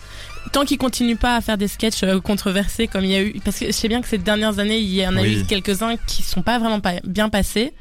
Tant 0.53 0.65
qu'ils 0.65 0.79
continuent 0.79 1.17
pas 1.17 1.37
à 1.37 1.41
faire 1.41 1.59
des 1.59 1.69
sketchs 1.69 2.03
euh, 2.05 2.21
controversés 2.21 2.87
comme 2.87 3.05
il 3.05 3.11
y 3.11 3.17
a 3.17 3.23
eu, 3.23 3.41
parce 3.45 3.59
que 3.59 3.67
je 3.67 3.73
sais 3.73 3.89
bien 3.89 4.01
que 4.01 4.09
ces 4.09 4.19
dernières 4.19 4.59
années, 4.59 4.79
il 4.79 4.93
y 4.95 5.07
en 5.07 5.17
a 5.17 5.23
Oui. 5.23 5.41
eu 5.41 5.45
quelques-uns 5.45 5.97
qui 6.07 6.23
sont 6.23 6.43
pas 6.43 6.59
vraiment 6.59 6.81
pas 6.81 6.95
bien 7.05 7.29
passés, 7.29 7.73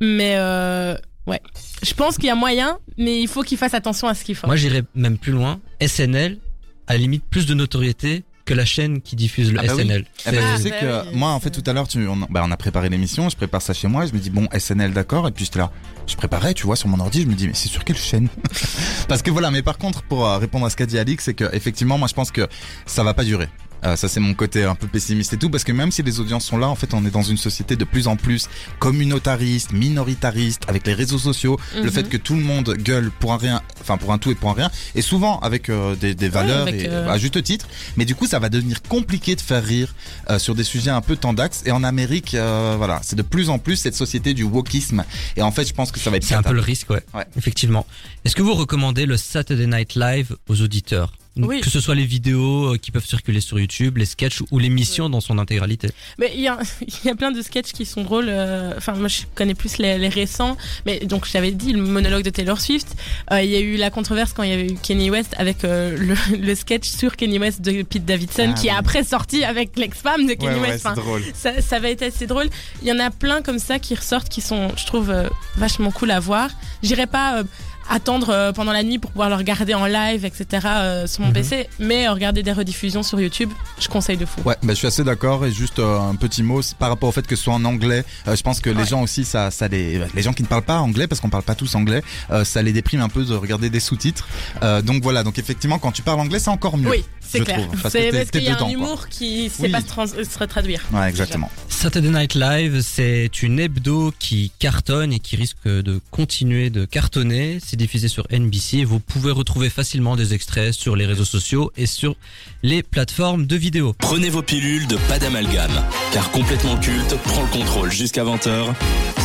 mais 0.00 0.34
euh, 0.36 0.94
ouais, 1.26 1.40
je 1.82 1.92
pense 1.94 2.16
qu'il 2.16 2.26
y 2.26 2.30
a 2.30 2.36
moyen, 2.36 2.78
mais 2.96 3.20
il 3.20 3.26
faut 3.28 3.42
qu'ils 3.42 3.58
fassent 3.58 3.74
attention 3.74 4.06
à 4.06 4.14
ce 4.14 4.22
qu'ils 4.24 4.36
font. 4.36 4.46
Moi 4.46 4.54
j'irais 4.56 4.84
même 4.94 5.18
plus 5.18 5.32
loin, 5.32 5.60
SNL 5.84 6.38
a 6.86 6.92
la 6.92 6.98
limite 6.98 7.24
plus 7.28 7.46
de 7.46 7.54
notoriété 7.54 8.22
que 8.48 8.54
la 8.54 8.64
chaîne 8.64 9.00
qui 9.00 9.14
diffuse 9.14 9.52
le 9.52 9.60
Ah 9.60 9.66
bah 9.66 9.72
oui. 9.76 9.82
SNL. 9.84 10.04
Eh 10.26 10.30
ben, 10.30 10.40
Ah, 10.42 10.56
tu 10.56 10.62
sais 10.62 10.70
bah 10.70 10.76
que 10.80 11.08
oui, 11.10 11.16
moi, 11.16 11.30
en 11.30 11.40
fait, 11.40 11.50
tout 11.50 11.62
à 11.66 11.72
l'heure, 11.72 11.86
tu, 11.86 12.06
on, 12.08 12.16
bah, 12.16 12.42
on 12.44 12.50
a 12.50 12.56
préparé 12.56 12.88
l'émission, 12.88 13.28
je 13.28 13.36
prépare 13.36 13.60
ça 13.62 13.74
chez 13.74 13.88
moi, 13.88 14.04
et 14.04 14.08
je 14.08 14.14
me 14.14 14.18
dis, 14.18 14.30
bon, 14.30 14.48
SNL, 14.56 14.92
d'accord, 14.92 15.28
et 15.28 15.30
puis 15.30 15.44
j'étais 15.44 15.58
là, 15.58 15.70
je 16.06 16.16
préparais, 16.16 16.54
tu 16.54 16.64
vois, 16.64 16.76
sur 16.76 16.88
mon 16.88 16.98
ordi, 17.00 17.22
je 17.22 17.26
me 17.26 17.34
dis, 17.34 17.46
mais 17.46 17.54
c'est 17.54 17.68
sur 17.68 17.84
quelle 17.84 17.96
chaîne? 17.98 18.28
Parce 19.08 19.22
que 19.22 19.30
voilà, 19.30 19.50
mais 19.50 19.62
par 19.62 19.76
contre, 19.78 20.02
pour 20.02 20.26
euh, 20.26 20.38
répondre 20.38 20.64
à 20.66 20.70
ce 20.70 20.76
qu'a 20.76 20.86
dit 20.86 20.98
Alix, 20.98 21.24
c'est 21.24 21.34
que 21.34 21.44
effectivement, 21.52 21.98
moi, 21.98 22.08
je 22.08 22.14
pense 22.14 22.30
que 22.30 22.48
ça 22.86 23.02
va 23.04 23.12
pas 23.14 23.24
durer. 23.24 23.48
Euh, 23.84 23.94
ça 23.96 24.08
c'est 24.08 24.20
mon 24.20 24.34
côté 24.34 24.64
un 24.64 24.74
peu 24.74 24.86
pessimiste 24.88 25.32
et 25.34 25.36
tout 25.36 25.50
parce 25.50 25.62
que 25.64 25.72
même 25.72 25.92
si 25.92 26.02
les 26.02 26.18
audiences 26.20 26.44
sont 26.46 26.58
là 26.58 26.68
en 26.68 26.74
fait 26.74 26.94
on 26.94 27.04
est 27.06 27.10
dans 27.10 27.22
une 27.22 27.36
société 27.36 27.76
de 27.76 27.84
plus 27.84 28.08
en 28.08 28.16
plus 28.16 28.48
communautariste, 28.80 29.72
minoritariste 29.72 30.62
avec 30.68 30.86
les 30.86 30.94
réseaux 30.94 31.18
sociaux, 31.18 31.58
le 31.76 31.82
Mhm. 31.84 31.90
fait 31.90 32.08
que 32.08 32.16
tout 32.16 32.34
le 32.34 32.42
monde 32.42 32.74
gueule 32.76 33.10
pour 33.20 33.32
un 33.32 33.36
rien, 33.36 33.62
enfin 33.80 33.96
pour 33.98 34.12
un 34.12 34.18
tout 34.18 34.30
et 34.30 34.34
pour 34.34 34.50
un 34.50 34.54
rien 34.54 34.70
et 34.94 35.02
souvent 35.02 35.38
avec 35.40 35.68
euh, 35.68 35.94
des, 35.94 36.14
des 36.14 36.28
valeurs 36.28 36.62
avec, 36.62 36.82
et 36.82 36.88
euh, 36.88 37.08
à 37.08 37.18
juste 37.18 37.40
titre 37.42 37.66
mais 37.96 38.04
du 38.04 38.14
coup 38.14 38.26
ça 38.26 38.38
va 38.38 38.48
devenir 38.48 38.82
compliqué 38.82 39.36
de 39.36 39.40
faire 39.40 39.64
rire 39.64 39.94
euh, 40.30 40.38
sur 40.38 40.54
des 40.54 40.64
sujets 40.64 40.90
un 40.90 41.00
peu 41.00 41.16
tendax 41.16 41.62
et 41.66 41.70
en 41.70 41.84
Amérique 41.84 42.34
euh, 42.34 42.74
voilà 42.78 43.00
c'est 43.04 43.16
de 43.16 43.22
plus 43.22 43.48
en 43.50 43.58
plus 43.58 43.76
cette 43.76 43.94
société 43.94 44.34
du 44.34 44.42
wokisme 44.42 45.04
et 45.36 45.42
en 45.42 45.52
fait 45.52 45.66
je 45.68 45.74
pense 45.74 45.92
que 45.92 46.00
ça 46.00 46.10
va 46.10 46.16
être 46.16 46.24
C'est 46.24 46.34
un 46.34 46.42
peu 46.42 46.52
le 46.54 46.60
risque, 46.60 46.90
ouais. 46.90 47.02
Ouais. 47.14 47.26
Effectivement. 47.36 47.86
Est-ce 48.24 48.34
que 48.34 48.42
vous 48.42 48.54
recommandez 48.54 49.06
le 49.06 49.16
Saturday 49.16 49.66
Night 49.66 49.94
Live 49.94 50.36
aux 50.48 50.60
auditeurs? 50.62 51.12
Oui. 51.46 51.60
Que 51.60 51.70
ce 51.70 51.80
soit 51.80 51.94
les 51.94 52.04
vidéos 52.06 52.74
euh, 52.74 52.76
qui 52.78 52.90
peuvent 52.90 53.04
circuler 53.06 53.40
sur 53.40 53.58
YouTube, 53.58 53.96
les 53.98 54.04
sketchs 54.06 54.42
ou 54.50 54.58
l'émission 54.58 55.08
dans 55.08 55.20
son 55.20 55.38
intégralité. 55.38 55.90
Mais 56.18 56.32
il 56.34 56.40
y 56.40 56.48
a, 56.48 56.58
il 56.80 57.06
y 57.06 57.10
a 57.10 57.14
plein 57.14 57.30
de 57.30 57.40
sketchs 57.42 57.72
qui 57.72 57.84
sont 57.86 58.02
drôles. 58.02 58.26
euh, 58.28 58.72
Enfin, 58.76 58.92
moi, 58.94 59.08
je 59.08 59.22
connais 59.34 59.54
plus 59.54 59.78
les, 59.78 59.98
les 59.98 60.08
récents. 60.08 60.56
Mais 60.86 61.00
donc, 61.00 61.26
j'avais 61.30 61.50
dit 61.52 61.72
le 61.72 61.82
monologue 61.82 62.24
de 62.24 62.30
Taylor 62.30 62.60
Swift. 62.60 62.88
Euh, 63.32 63.42
il 63.42 63.50
y 63.50 63.56
a 63.56 63.60
eu 63.60 63.76
la 63.76 63.90
controverse 63.90 64.32
quand 64.32 64.42
il 64.42 64.50
y 64.50 64.52
avait 64.52 64.66
eu 64.66 64.74
Kenny 64.82 65.10
West 65.10 65.34
avec 65.38 65.64
euh, 65.64 65.96
le, 65.96 66.14
le 66.38 66.54
sketch 66.54 66.88
sur 66.88 67.16
Kenny 67.16 67.38
West 67.38 67.60
de 67.62 67.82
Pete 67.82 68.04
Davidson, 68.04 68.52
Ah, 68.54 68.58
qui 68.60 68.66
est 68.68 68.70
après 68.70 69.04
sorti 69.04 69.44
avec 69.44 69.78
l'ex-femme 69.78 70.26
de 70.26 70.34
Kenny 70.34 70.60
ouais, 70.60 70.70
West. 70.70 70.86
drôle 70.96 71.22
ça, 71.34 71.60
ça 71.60 71.78
va 71.78 71.90
être 71.90 72.02
assez 72.02 72.26
drôle. 72.26 72.48
Il 72.82 72.88
y 72.88 72.92
en 72.92 72.98
a 72.98 73.10
plein 73.10 73.42
comme 73.42 73.58
ça 73.58 73.78
qui 73.78 73.94
ressortent, 73.94 74.28
qui 74.28 74.40
sont, 74.40 74.68
je 74.76 74.86
trouve, 74.86 75.10
euh, 75.10 75.28
vachement 75.56 75.90
cool 75.90 76.10
à 76.10 76.20
voir. 76.20 76.50
J'irai 76.82 77.06
pas 77.06 77.38
euh, 77.38 77.44
attendre 77.90 78.30
euh, 78.30 78.52
pendant 78.52 78.72
la 78.72 78.82
nuit 78.82 78.98
pour 78.98 79.10
pouvoir 79.10 79.28
le 79.28 79.34
regarder 79.36 79.74
en 79.74 79.86
live, 79.86 80.24
etc. 80.24 80.46
euh, 80.66 81.06
sur 81.06 81.22
mon 81.22 81.28
Mhm. 81.28 81.32
PC, 81.34 81.68
mais 81.78 82.06
euh, 82.08 82.12
regarder 82.12 82.42
des 82.42 82.52
rediffusions 82.52 83.02
sur 83.02 83.20
YouTube, 83.20 83.50
je 83.80 83.88
conseille 83.88 84.16
de 84.16 84.26
fou. 84.26 84.40
Ouais, 84.44 84.56
bah, 84.62 84.74
je 84.74 84.78
suis 84.78 84.86
assez 84.86 85.04
d'accord 85.04 85.44
et 85.46 85.52
juste 85.52 85.78
euh, 85.78 85.98
un 85.98 86.14
petit 86.14 86.42
mot 86.42 86.60
par 86.78 86.88
rapport 86.90 87.08
au 87.08 87.12
fait 87.12 87.26
que 87.26 87.36
ce 87.36 87.44
soit 87.44 87.54
en 87.54 87.64
anglais. 87.64 88.04
euh, 88.26 88.36
je 88.36 88.42
pense 88.42 88.60
que 88.60 88.70
les 88.70 88.84
gens 88.86 89.02
aussi, 89.02 89.24
ça, 89.24 89.50
ça 89.50 89.68
les, 89.68 90.00
les 90.14 90.22
gens 90.22 90.32
qui 90.32 90.42
ne 90.42 90.48
parlent 90.48 90.62
pas 90.62 90.78
anglais 90.80 91.06
parce 91.06 91.20
qu'on 91.20 91.30
parle 91.30 91.42
pas 91.44 91.54
tous 91.54 91.74
anglais, 91.74 92.02
euh, 92.30 92.44
ça 92.44 92.62
les 92.62 92.72
déprime 92.72 93.00
un 93.00 93.08
peu 93.08 93.24
de 93.24 93.34
regarder 93.34 93.70
des 93.70 93.80
sous-titres. 93.80 94.26
Euh, 94.62 94.82
donc 94.82 95.02
voilà, 95.02 95.22
donc 95.22 95.38
effectivement, 95.38 95.78
quand 95.78 95.92
tu 95.92 96.02
parles 96.02 96.20
anglais, 96.20 96.38
c'est 96.38 96.50
encore 96.50 96.76
mieux. 96.76 96.88
Oui, 96.90 97.04
c'est 97.28 97.40
clair. 97.40 97.58
trouve, 97.66 97.80
parce 97.82 97.94
que 97.94 98.00
C'est 98.00 98.10
parce 98.12 98.30
qu'il 98.30 98.42
y 98.42 98.48
a 98.48 98.54
dedans, 98.54 98.64
un 98.66 98.68
quoi. 98.68 98.72
humour 98.72 99.08
qui 99.08 99.48
sait 99.50 99.62
Oui. 99.64 99.70
pas 99.70 99.80
se, 99.80 99.86
trans- 99.86 100.06
se 100.06 100.44
traduire. 100.44 100.80
Ouais, 100.92 101.08
exactement. 101.08 101.50
Saturday 101.68 102.10
Night 102.10 102.34
Live, 102.34 102.80
c'est 102.82 103.42
une 103.42 103.60
hebdo 103.60 104.12
qui 104.18 104.50
cartonne 104.58 105.12
et 105.12 105.18
qui 105.20 105.36
risque 105.36 105.66
de 105.66 106.00
continuer 106.10 106.70
de 106.70 106.84
cartonner. 106.84 107.58
C'est 107.64 107.76
diffusé 107.76 108.08
sur 108.08 108.26
NBC 108.30 108.78
et 108.78 108.84
vous 108.84 108.98
pouvez 109.00 109.30
retrouver 109.30 109.70
facilement 109.70 110.16
des 110.16 110.34
extraits 110.34 110.72
sur 110.72 110.96
les 110.96 111.06
réseaux 111.06 111.24
sociaux 111.24 111.70
et 111.76 111.86
sur 111.86 112.16
les 112.62 112.82
plateformes 112.82 113.46
de 113.46 113.56
vidéos. 113.56 113.94
Prenez 113.98 114.30
vos 114.30 114.42
pilules 114.42 114.86
de 114.86 114.96
pas 115.08 115.18
d'amalgame, 115.18 115.70
car 116.12 116.30
complètement 116.30 116.76
culte 116.78 117.14
prend 117.24 117.42
le 117.42 117.48
contrôle 117.48 117.92
jusqu'à 117.92 118.24
20h 118.24 118.74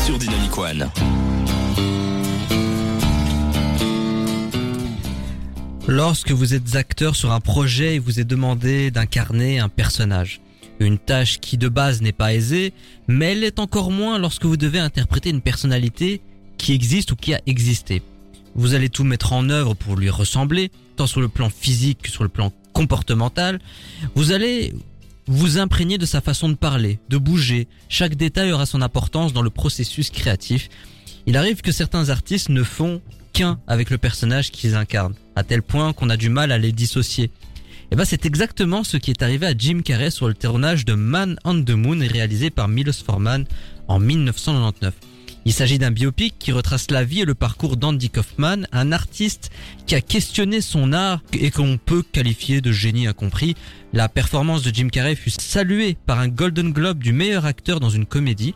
sur 0.05 0.17
Dynamic 0.19 0.57
One. 0.57 0.89
Lorsque 5.87 6.31
vous 6.31 6.53
êtes 6.53 6.77
acteur 6.77 7.13
sur 7.13 7.33
un 7.33 7.41
projet 7.41 7.95
et 7.95 7.99
vous 7.99 8.21
est 8.21 8.23
demandé 8.23 8.89
d'incarner 8.89 9.59
un 9.59 9.67
personnage, 9.67 10.39
une 10.79 10.97
tâche 10.97 11.41
qui 11.41 11.57
de 11.57 11.67
base 11.67 12.01
n'est 12.01 12.13
pas 12.13 12.33
aisée, 12.33 12.73
mais 13.09 13.33
elle 13.33 13.43
est 13.43 13.59
encore 13.59 13.91
moins 13.91 14.17
lorsque 14.17 14.45
vous 14.45 14.55
devez 14.55 14.79
interpréter 14.79 15.29
une 15.29 15.41
personnalité 15.41 16.21
qui 16.57 16.71
existe 16.71 17.11
ou 17.11 17.17
qui 17.17 17.33
a 17.33 17.41
existé. 17.47 18.01
Vous 18.55 18.75
allez 18.75 18.87
tout 18.87 19.03
mettre 19.03 19.33
en 19.33 19.49
œuvre 19.49 19.73
pour 19.73 19.97
lui 19.97 20.09
ressembler, 20.09 20.71
tant 20.95 21.05
sur 21.05 21.19
le 21.19 21.27
plan 21.27 21.49
physique 21.49 22.03
que 22.03 22.11
sur 22.11 22.23
le 22.23 22.29
plan 22.29 22.53
comportemental. 22.71 23.59
Vous 24.15 24.31
allez 24.31 24.73
vous 25.27 25.57
imprégner 25.57 25.97
de 25.97 26.05
sa 26.05 26.21
façon 26.21 26.47
de 26.47 26.55
parler, 26.55 26.99
de 27.09 27.17
bouger. 27.17 27.67
Chaque 27.89 28.15
détail 28.15 28.53
aura 28.53 28.65
son 28.65 28.81
importance 28.81 29.33
dans 29.33 29.41
le 29.41 29.49
processus 29.49 30.11
créatif. 30.11 30.69
Il 31.25 31.35
arrive 31.35 31.61
que 31.61 31.73
certains 31.73 32.09
artistes 32.09 32.47
ne 32.47 32.63
font 32.63 33.01
avec 33.67 33.89
le 33.89 33.97
personnage 33.97 34.51
qu'ils 34.51 34.75
incarnent, 34.75 35.15
à 35.35 35.43
tel 35.43 35.63
point 35.63 35.93
qu'on 35.93 36.09
a 36.09 36.17
du 36.17 36.29
mal 36.29 36.51
à 36.51 36.57
les 36.57 36.71
dissocier. 36.71 37.31
Et 37.91 37.95
ben 37.95 38.05
c'est 38.05 38.25
exactement 38.25 38.83
ce 38.83 38.97
qui 38.97 39.11
est 39.11 39.23
arrivé 39.23 39.47
à 39.47 39.53
Jim 39.57 39.81
Carrey 39.83 40.11
sur 40.11 40.27
le 40.27 40.33
tournage 40.33 40.85
de 40.85 40.93
Man 40.93 41.37
on 41.43 41.61
the 41.63 41.71
Moon 41.71 41.99
réalisé 41.99 42.49
par 42.49 42.67
Milos 42.67 43.03
Forman 43.05 43.45
en 43.87 43.99
1999. 43.99 44.93
Il 45.45 45.51
s'agit 45.51 45.77
d'un 45.77 45.91
biopic 45.91 46.35
qui 46.39 46.51
retrace 46.51 46.89
la 46.89 47.03
vie 47.03 47.21
et 47.21 47.25
le 47.25 47.35
parcours 47.35 47.75
d'Andy 47.75 48.09
Kaufman, 48.09 48.65
un 48.71 48.91
artiste 48.91 49.51
qui 49.87 49.95
a 49.95 50.01
questionné 50.01 50.61
son 50.61 50.93
art 50.93 51.21
et 51.33 51.51
qu'on 51.51 51.77
peut 51.77 52.03
qualifier 52.03 52.61
de 52.61 52.71
génie 52.71 53.07
incompris. 53.07 53.55
La 53.91 54.07
performance 54.07 54.61
de 54.61 54.73
Jim 54.73 54.87
Carrey 54.89 55.15
fut 55.15 55.31
saluée 55.31 55.97
par 56.05 56.19
un 56.19 56.29
Golden 56.29 56.71
Globe 56.71 56.99
du 56.99 57.11
meilleur 57.13 57.45
acteur 57.45 57.79
dans 57.79 57.89
une 57.89 58.05
comédie. 58.05 58.53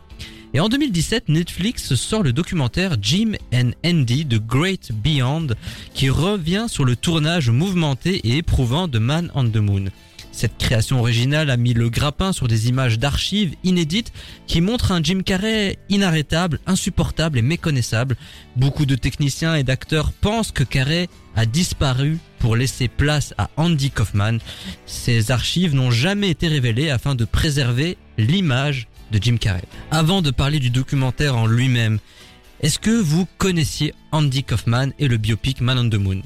Et 0.54 0.60
en 0.60 0.70
2017, 0.70 1.28
Netflix 1.28 1.94
sort 1.94 2.22
le 2.22 2.32
documentaire 2.32 2.96
Jim 3.00 3.32
and 3.52 3.72
Andy 3.84 4.24
The 4.24 4.38
Great 4.38 4.92
Beyond 4.92 5.48
qui 5.92 6.08
revient 6.08 6.66
sur 6.68 6.86
le 6.86 6.96
tournage 6.96 7.50
mouvementé 7.50 8.16
et 8.26 8.38
éprouvant 8.38 8.88
de 8.88 8.98
Man 8.98 9.30
on 9.34 9.50
the 9.50 9.56
Moon. 9.56 9.84
Cette 10.32 10.56
création 10.56 11.00
originale 11.00 11.50
a 11.50 11.56
mis 11.56 11.74
le 11.74 11.90
grappin 11.90 12.32
sur 12.32 12.48
des 12.48 12.68
images 12.68 12.98
d'archives 12.98 13.56
inédites 13.64 14.12
qui 14.46 14.60
montrent 14.60 14.92
un 14.92 15.02
Jim 15.02 15.20
Carrey 15.22 15.78
inarrêtable, 15.90 16.60
insupportable 16.66 17.38
et 17.38 17.42
méconnaissable. 17.42 18.16
Beaucoup 18.56 18.86
de 18.86 18.94
techniciens 18.94 19.56
et 19.56 19.64
d'acteurs 19.64 20.12
pensent 20.12 20.52
que 20.52 20.64
Carrey 20.64 21.08
a 21.34 21.44
disparu 21.44 22.18
pour 22.38 22.56
laisser 22.56 22.88
place 22.88 23.34
à 23.36 23.50
Andy 23.56 23.90
Kaufman. 23.90 24.38
Ces 24.86 25.30
archives 25.30 25.74
n'ont 25.74 25.90
jamais 25.90 26.30
été 26.30 26.48
révélées 26.48 26.90
afin 26.90 27.16
de 27.16 27.24
préserver 27.24 27.98
l'image 28.16 28.86
de 29.10 29.18
Jim 29.22 29.36
Carrey. 29.38 29.62
Avant 29.90 30.22
de 30.22 30.30
parler 30.30 30.58
du 30.58 30.70
documentaire 30.70 31.36
en 31.36 31.46
lui-même, 31.46 31.98
est-ce 32.60 32.78
que 32.78 32.90
vous 32.90 33.26
connaissiez 33.38 33.94
Andy 34.12 34.44
Kaufman 34.44 34.88
et 34.98 35.08
le 35.08 35.16
biopic 35.16 35.60
Man 35.60 35.78
on 35.78 35.88
the 35.88 35.94
Moon? 36.00 36.22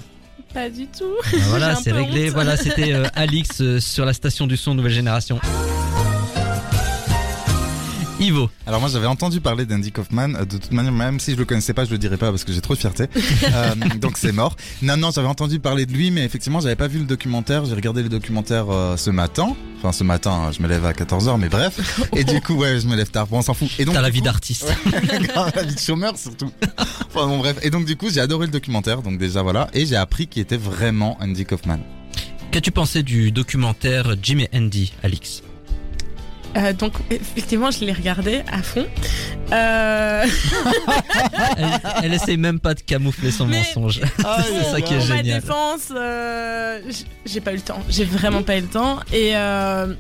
Pas 0.55 0.68
du 0.68 0.87
tout. 0.87 1.14
Ben 1.33 1.40
Voilà, 1.49 1.75
c'est 1.77 1.92
réglé. 1.92 2.27
honte. 2.27 2.35
Voilà, 2.35 2.57
c'était 2.57 2.92
euh, 2.92 3.07
Alix 3.14 3.61
euh, 3.61 3.81
sur 3.81 4.05
la 4.05 4.12
station 4.12 4.47
du 4.47 4.57
son 4.57 4.75
Nouvelle 4.75 4.92
Génération. 4.92 5.40
Ivo, 8.23 8.49
Alors 8.69 8.81
moi 8.81 8.89
j'avais 8.89 9.07
entendu 9.09 9.41
parler 9.41 9.67
d'Andy 9.67 9.91
Kaufman, 9.91 10.35
euh, 10.37 10.45
de 10.45 10.57
toute 10.57 10.71
manière 10.73 10.93
même 10.93 11.19
si 11.19 11.33
je 11.33 11.37
le 11.37 11.45
connaissais 11.45 11.75
pas 11.75 11.85
je 11.85 11.91
le 11.91 11.99
dirais 11.99 12.17
pas 12.17 12.31
parce 12.31 12.45
que 12.45 12.53
j'ai 12.53 12.61
trop 12.61 12.75
de 12.75 12.79
fierté, 12.79 13.07
Euh, 13.53 13.75
donc 14.01 14.17
c'est 14.17 14.31
mort. 14.33 14.57
Non 14.81 14.97
non 14.97 15.11
j'avais 15.11 15.27
entendu 15.27 15.59
parler 15.59 15.85
de 15.87 15.93
lui 15.93 16.11
mais 16.13 16.25
effectivement 16.25 16.61
j'avais 16.61 16.77
pas 16.77 16.87
vu 16.87 16.99
le 17.01 17.05
documentaire, 17.05 17.65
j'ai 17.65 17.75
regardé 17.75 18.03
le 18.03 18.09
documentaire 18.09 18.67
euh, 18.71 18.97
ce 18.97 19.11
matin, 19.11 19.57
enfin 19.79 19.91
ce 19.93 20.05
matin 20.05 20.51
je 20.57 20.63
me 20.63 20.69
lève 20.69 20.85
à 20.87 20.93
14h 20.93 21.37
mais 21.39 21.49
bref, 21.49 22.01
et 22.17 22.23
du 22.25 22.41
coup 22.41 22.55
ouais 22.55 22.79
je 22.81 22.87
me 22.87 22.95
lève 22.95 23.11
tard, 23.11 23.27
bon 23.27 23.39
on 23.39 23.43
s'en 23.43 23.55
fout. 23.55 23.69
Et 23.81 23.85
donc 23.85 23.95
t'as 23.95 24.01
la 24.01 24.11
vie 24.11 24.21
coup- 24.21 24.27
d'artiste. 24.27 24.73
Grave, 25.23 25.53
la 25.57 25.63
vie 25.65 25.75
de 25.75 25.81
chômeur 25.81 26.17
surtout. 26.17 26.51
Enfin 26.79 27.27
bon 27.27 27.39
bref, 27.39 27.57
et 27.63 27.71
donc 27.71 27.85
du 27.87 27.97
coup 27.97 28.09
j'ai 28.11 28.21
adoré 28.21 28.47
le 28.47 28.53
documentaire, 28.53 29.03
donc 29.03 29.19
déjà 29.19 29.43
voilà, 29.43 29.69
et 29.75 29.85
j'ai 29.85 29.97
appris 29.97 30.29
qu'il 30.29 30.43
était 30.43 30.57
vraiment 30.57 31.19
Andy 31.21 31.45
Kaufman. 31.45 31.81
Qu'as-tu 32.53 32.71
pensé 32.71 33.03
du 33.03 33.33
documentaire 33.33 34.15
Jim 34.23 34.39
et 34.39 34.49
Andy, 34.57 34.93
Alix? 35.03 35.43
Euh, 36.57 36.73
donc 36.73 36.93
effectivement, 37.11 37.71
je 37.71 37.85
l'ai 37.85 37.93
regardé 37.93 38.43
à 38.51 38.62
fond. 38.62 38.87
Euh... 39.53 40.25
elle, 41.57 41.81
elle 42.05 42.15
essaye 42.15 42.37
même 42.37 42.61
pas 42.61 42.75
de 42.75 42.81
camoufler 42.81 43.31
son 43.31 43.47
Mais- 43.47 43.59
mensonge. 43.59 44.01
Ah, 44.25 44.43
c'est 44.47 44.71
ça 44.71 44.81
qui 44.81 44.95
est 44.95 44.99
Pour 44.99 45.09
ma 45.09 45.17
génial. 45.17 45.41
défense, 45.41 45.88
euh, 45.95 46.81
j'ai 47.27 47.41
pas 47.41 47.53
eu 47.53 47.57
le 47.57 47.62
temps. 47.62 47.81
J'ai 47.88 48.05
vraiment 48.05 48.43
pas 48.43 48.57
eu 48.57 48.61
le 48.62 48.67
temps 48.69 49.01
et 49.12 49.37
euh, 49.37 49.95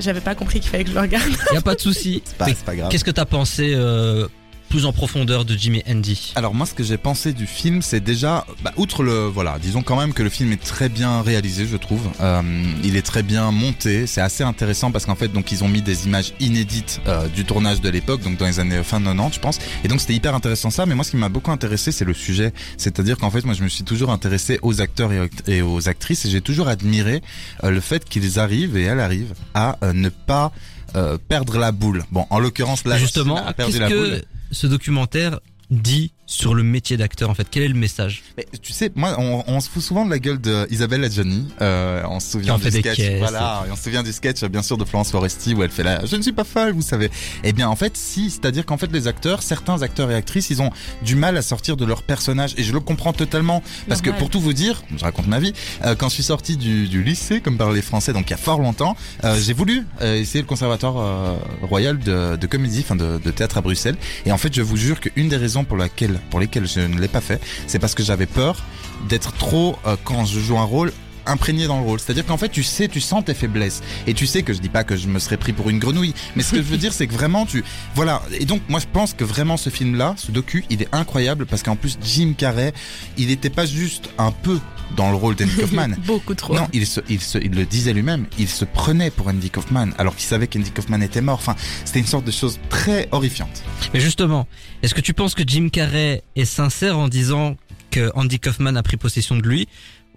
j'avais 0.00 0.20
pas 0.20 0.34
compris 0.34 0.60
qu'il 0.60 0.70
fallait 0.70 0.84
que 0.84 0.90
je 0.90 0.94
le 0.94 1.00
regarde. 1.00 1.24
Y 1.52 1.56
a 1.56 1.60
pas 1.60 1.74
de 1.74 1.80
souci. 1.80 2.22
C'est 2.24 2.36
pas, 2.36 2.46
pas 2.64 2.74
grave. 2.76 2.88
Qu'est-ce 2.90 3.04
que 3.04 3.10
t'as 3.10 3.24
pensé 3.24 3.72
euh, 3.74 4.26
plus 4.68 4.84
en 4.86 4.92
profondeur 4.92 5.44
de 5.44 5.56
Jim 5.56 5.74
et 5.74 5.84
Andy 5.90 6.32
Alors 6.36 6.54
moi 6.54 6.66
ce 6.66 6.74
que 6.74 6.82
j'ai 6.82 6.96
pensé 6.96 7.32
du 7.32 7.46
film 7.46 7.82
c'est 7.82 8.00
déjà 8.00 8.44
bah, 8.62 8.72
outre 8.76 9.02
le 9.02 9.26
voilà 9.26 9.58
disons 9.60 9.82
quand 9.82 9.96
même 9.98 10.12
que 10.12 10.22
le 10.22 10.28
film 10.30 10.52
est 10.52 10.62
très 10.62 10.88
bien 10.88 11.22
réalisé 11.22 11.66
je 11.66 11.76
trouve 11.76 12.02
Euh, 12.20 12.42
il 12.84 12.96
est 12.96 13.02
très 13.06 13.22
bien 13.22 13.50
monté 13.50 14.06
c'est 14.06 14.20
assez 14.20 14.42
intéressant 14.44 14.90
parce 14.90 15.06
qu'en 15.06 15.14
fait 15.14 15.28
donc 15.28 15.52
ils 15.52 15.62
ont 15.64 15.68
mis 15.68 15.82
des 15.82 16.06
images 16.06 16.32
inédites 16.40 17.00
euh, 17.06 17.28
du 17.28 17.44
tournage 17.44 17.80
de 17.80 17.88
l'époque 17.88 18.22
donc 18.22 18.36
dans 18.38 18.46
les 18.46 18.58
années 18.60 18.82
fin 18.82 19.00
90 19.00 19.34
je 19.34 19.40
pense. 19.40 19.58
Et 19.84 19.88
donc 19.88 20.00
c'était 20.00 20.14
hyper 20.14 20.34
intéressant 20.34 20.70
ça 20.70 20.86
mais 20.86 20.94
moi 20.94 21.04
ce 21.04 21.10
qui 21.12 21.16
m'a 21.16 21.28
beaucoup 21.28 21.50
intéressé 21.52 21.92
c'est 21.92 22.04
le 22.04 22.14
sujet. 22.14 22.52
C'est-à-dire 22.76 23.18
qu'en 23.18 23.30
fait 23.30 23.44
moi 23.44 23.54
je 23.54 23.62
me 23.62 23.68
suis 23.68 23.84
toujours 23.84 24.10
intéressé 24.10 24.58
aux 24.62 24.80
acteurs 24.80 25.10
et, 25.46 25.62
aux- 25.62 25.88
actrices 25.88 26.24
et 26.24 26.30
j'ai 26.30 26.40
toujours 26.40 26.68
admiré 26.68 27.22
euh, 27.64 27.70
le 27.70 27.80
fait 27.80 28.04
qu'ils 28.08 28.38
arrivent 28.38 28.76
et 28.76 28.82
elles 28.84 29.00
arrivent 29.00 29.34
à 29.54 29.78
euh, 29.82 29.92
ne 29.92 30.08
pas 30.08 30.52
euh, 30.96 31.18
perdre 31.28 31.58
la 31.58 31.72
boule. 31.72 32.04
Bon 32.10 32.26
en 32.30 32.38
l'occurrence 32.38 32.84
là 32.84 32.96
Justement, 32.98 33.44
a 33.44 33.52
perdu 33.52 33.78
la 33.78 33.88
que 33.88 33.94
boule 33.94 34.22
ce 34.52 34.66
documentaire 34.66 35.40
dit 35.70 36.12
sur 36.28 36.54
le 36.54 36.64
métier 36.64 36.96
d'acteur 36.96 37.30
en 37.30 37.34
fait 37.34 37.46
Quel 37.50 37.62
est 37.62 37.68
le 37.68 37.74
message? 37.74 38.22
Mais 38.36 38.46
tu 38.60 38.72
sais, 38.72 38.90
moi, 38.96 39.14
on, 39.18 39.44
on 39.46 39.60
se 39.60 39.68
fout 39.68 39.80
souvent 39.82 40.04
de 40.04 40.10
la 40.10 40.18
gueule 40.18 40.40
de 40.40 40.66
Isabelle 40.70 41.04
Adjani. 41.04 41.46
Euh, 41.60 42.02
on 42.08 42.18
se 42.18 42.32
souvient 42.32 42.46
Qui 42.46 42.50
en 42.50 42.56
du 42.58 42.62
fait 42.64 42.70
des 42.70 42.80
sketch, 42.80 42.96
caisses. 42.96 43.18
voilà, 43.20 43.64
et 43.66 43.70
on 43.70 43.76
se 43.76 43.82
souvient 43.84 44.02
du 44.02 44.12
sketch, 44.12 44.42
bien 44.44 44.62
sûr, 44.62 44.76
de 44.76 44.84
Florence 44.84 45.10
Foresti 45.12 45.54
où 45.54 45.62
elle 45.62 45.70
fait 45.70 45.84
la 45.84 46.04
"Je 46.04 46.16
ne 46.16 46.22
suis 46.22 46.32
pas 46.32 46.42
folle", 46.44 46.72
vous 46.72 46.82
savez. 46.82 47.10
Eh 47.44 47.52
bien, 47.52 47.68
en 47.68 47.76
fait, 47.76 47.96
si, 47.96 48.30
c'est-à-dire 48.30 48.66
qu'en 48.66 48.76
fait, 48.76 48.90
les 48.92 49.06
acteurs, 49.06 49.42
certains 49.42 49.82
acteurs 49.82 50.10
et 50.10 50.16
actrices, 50.16 50.50
ils 50.50 50.62
ont 50.62 50.70
du 51.02 51.14
mal 51.14 51.36
à 51.36 51.42
sortir 51.42 51.76
de 51.76 51.84
leur 51.84 52.02
personnage, 52.02 52.54
et 52.56 52.64
je 52.64 52.72
le 52.72 52.80
comprends 52.80 53.12
totalement, 53.12 53.62
parce 53.88 54.00
que 54.02 54.10
pour 54.10 54.28
tout 54.28 54.40
vous 54.40 54.52
dire, 54.52 54.82
je 54.96 55.04
raconte 55.04 55.28
ma 55.28 55.38
vie, 55.38 55.52
euh, 55.84 55.94
quand 55.94 56.08
je 56.08 56.14
suis 56.14 56.22
sorti 56.24 56.56
du, 56.56 56.88
du 56.88 57.04
lycée, 57.04 57.40
comme 57.40 57.56
parlent 57.56 57.74
les 57.74 57.82
Français, 57.82 58.12
donc 58.12 58.26
il 58.28 58.30
y 58.30 58.34
a 58.34 58.38
fort 58.38 58.60
longtemps, 58.60 58.96
euh, 59.24 59.38
j'ai 59.40 59.52
voulu 59.52 59.86
euh, 60.02 60.16
essayer 60.16 60.40
le 60.40 60.46
conservatoire 60.48 60.96
euh, 60.98 61.36
royal 61.62 61.98
de, 62.00 62.34
de 62.36 62.46
comédie, 62.48 62.80
enfin 62.80 62.96
de, 62.96 63.18
de 63.24 63.30
théâtre 63.30 63.58
à 63.58 63.60
Bruxelles, 63.60 63.96
et 64.24 64.32
en 64.32 64.38
fait, 64.38 64.52
je 64.52 64.62
vous 64.62 64.76
jure 64.76 64.98
qu'une 65.00 65.28
des 65.28 65.36
raisons 65.36 65.55
pour 65.64 65.76
laquelle, 65.76 66.20
lesquelles 66.38 66.66
je 66.66 66.80
ne 66.80 67.00
l'ai 67.00 67.08
pas 67.08 67.20
fait, 67.20 67.40
c'est 67.66 67.78
parce 67.78 67.94
que 67.94 68.02
j'avais 68.02 68.26
peur 68.26 68.62
d'être 69.08 69.32
trop, 69.32 69.76
euh, 69.86 69.96
quand 70.04 70.24
je 70.24 70.40
joue 70.40 70.58
un 70.58 70.64
rôle, 70.64 70.92
imprégné 71.26 71.66
dans 71.66 71.78
le 71.78 71.84
rôle. 71.84 72.00
C'est-à-dire 72.00 72.24
qu'en 72.24 72.36
fait, 72.36 72.48
tu 72.48 72.62
sais, 72.62 72.88
tu 72.88 73.00
sens 73.00 73.24
tes 73.24 73.34
faiblesses. 73.34 73.82
Et 74.06 74.14
tu 74.14 74.26
sais 74.26 74.42
que 74.42 74.52
je 74.52 74.60
dis 74.60 74.68
pas 74.68 74.84
que 74.84 74.96
je 74.96 75.08
me 75.08 75.18
serais 75.18 75.36
pris 75.36 75.52
pour 75.52 75.70
une 75.70 75.78
grenouille. 75.78 76.14
Mais 76.34 76.42
ce 76.42 76.52
que 76.52 76.58
je 76.58 76.62
veux 76.62 76.76
dire, 76.76 76.92
c'est 76.92 77.06
que 77.06 77.12
vraiment, 77.12 77.46
tu, 77.46 77.64
voilà. 77.94 78.22
Et 78.38 78.44
donc, 78.44 78.62
moi, 78.68 78.80
je 78.80 78.86
pense 78.90 79.12
que 79.12 79.24
vraiment, 79.24 79.56
ce 79.56 79.70
film-là, 79.70 80.14
ce 80.16 80.30
docu, 80.32 80.64
il 80.70 80.82
est 80.82 80.88
incroyable 80.92 81.46
parce 81.46 81.62
qu'en 81.62 81.76
plus, 81.76 81.98
Jim 82.02 82.34
Carrey, 82.36 82.72
il 83.18 83.30
était 83.30 83.50
pas 83.50 83.66
juste 83.66 84.10
un 84.18 84.30
peu 84.30 84.60
dans 84.94 85.10
le 85.10 85.16
rôle 85.16 85.34
d'Andy 85.34 85.56
Kaufman. 85.60 85.96
Beaucoup 86.06 86.34
trop. 86.34 86.54
Non, 86.54 86.68
il, 86.72 86.86
se, 86.86 87.00
il, 87.08 87.20
se, 87.20 87.38
il 87.38 87.52
le 87.52 87.64
disait 87.64 87.92
lui-même, 87.92 88.26
il 88.38 88.48
se 88.48 88.64
prenait 88.64 89.10
pour 89.10 89.28
Andy 89.28 89.50
Kaufman 89.50 89.90
alors 89.98 90.14
qu'il 90.14 90.26
savait 90.26 90.46
qu'Andy 90.46 90.70
Kaufman 90.70 91.02
était 91.02 91.20
mort. 91.20 91.38
Enfin, 91.38 91.56
c'était 91.84 92.00
une 92.00 92.06
sorte 92.06 92.24
de 92.24 92.30
chose 92.30 92.58
très 92.68 93.08
horrifiante. 93.12 93.62
Mais 93.92 94.00
justement, 94.00 94.46
est-ce 94.82 94.94
que 94.94 95.00
tu 95.00 95.14
penses 95.14 95.34
que 95.34 95.42
Jim 95.46 95.68
Carrey 95.72 96.22
est 96.36 96.44
sincère 96.44 96.98
en 96.98 97.08
disant 97.08 97.56
que 97.90 98.10
Andy 98.14 98.38
Kaufman 98.38 98.76
a 98.76 98.82
pris 98.82 98.96
possession 98.96 99.36
de 99.36 99.42
lui 99.42 99.68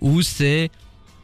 ou 0.02 0.22
c'est 0.22 0.70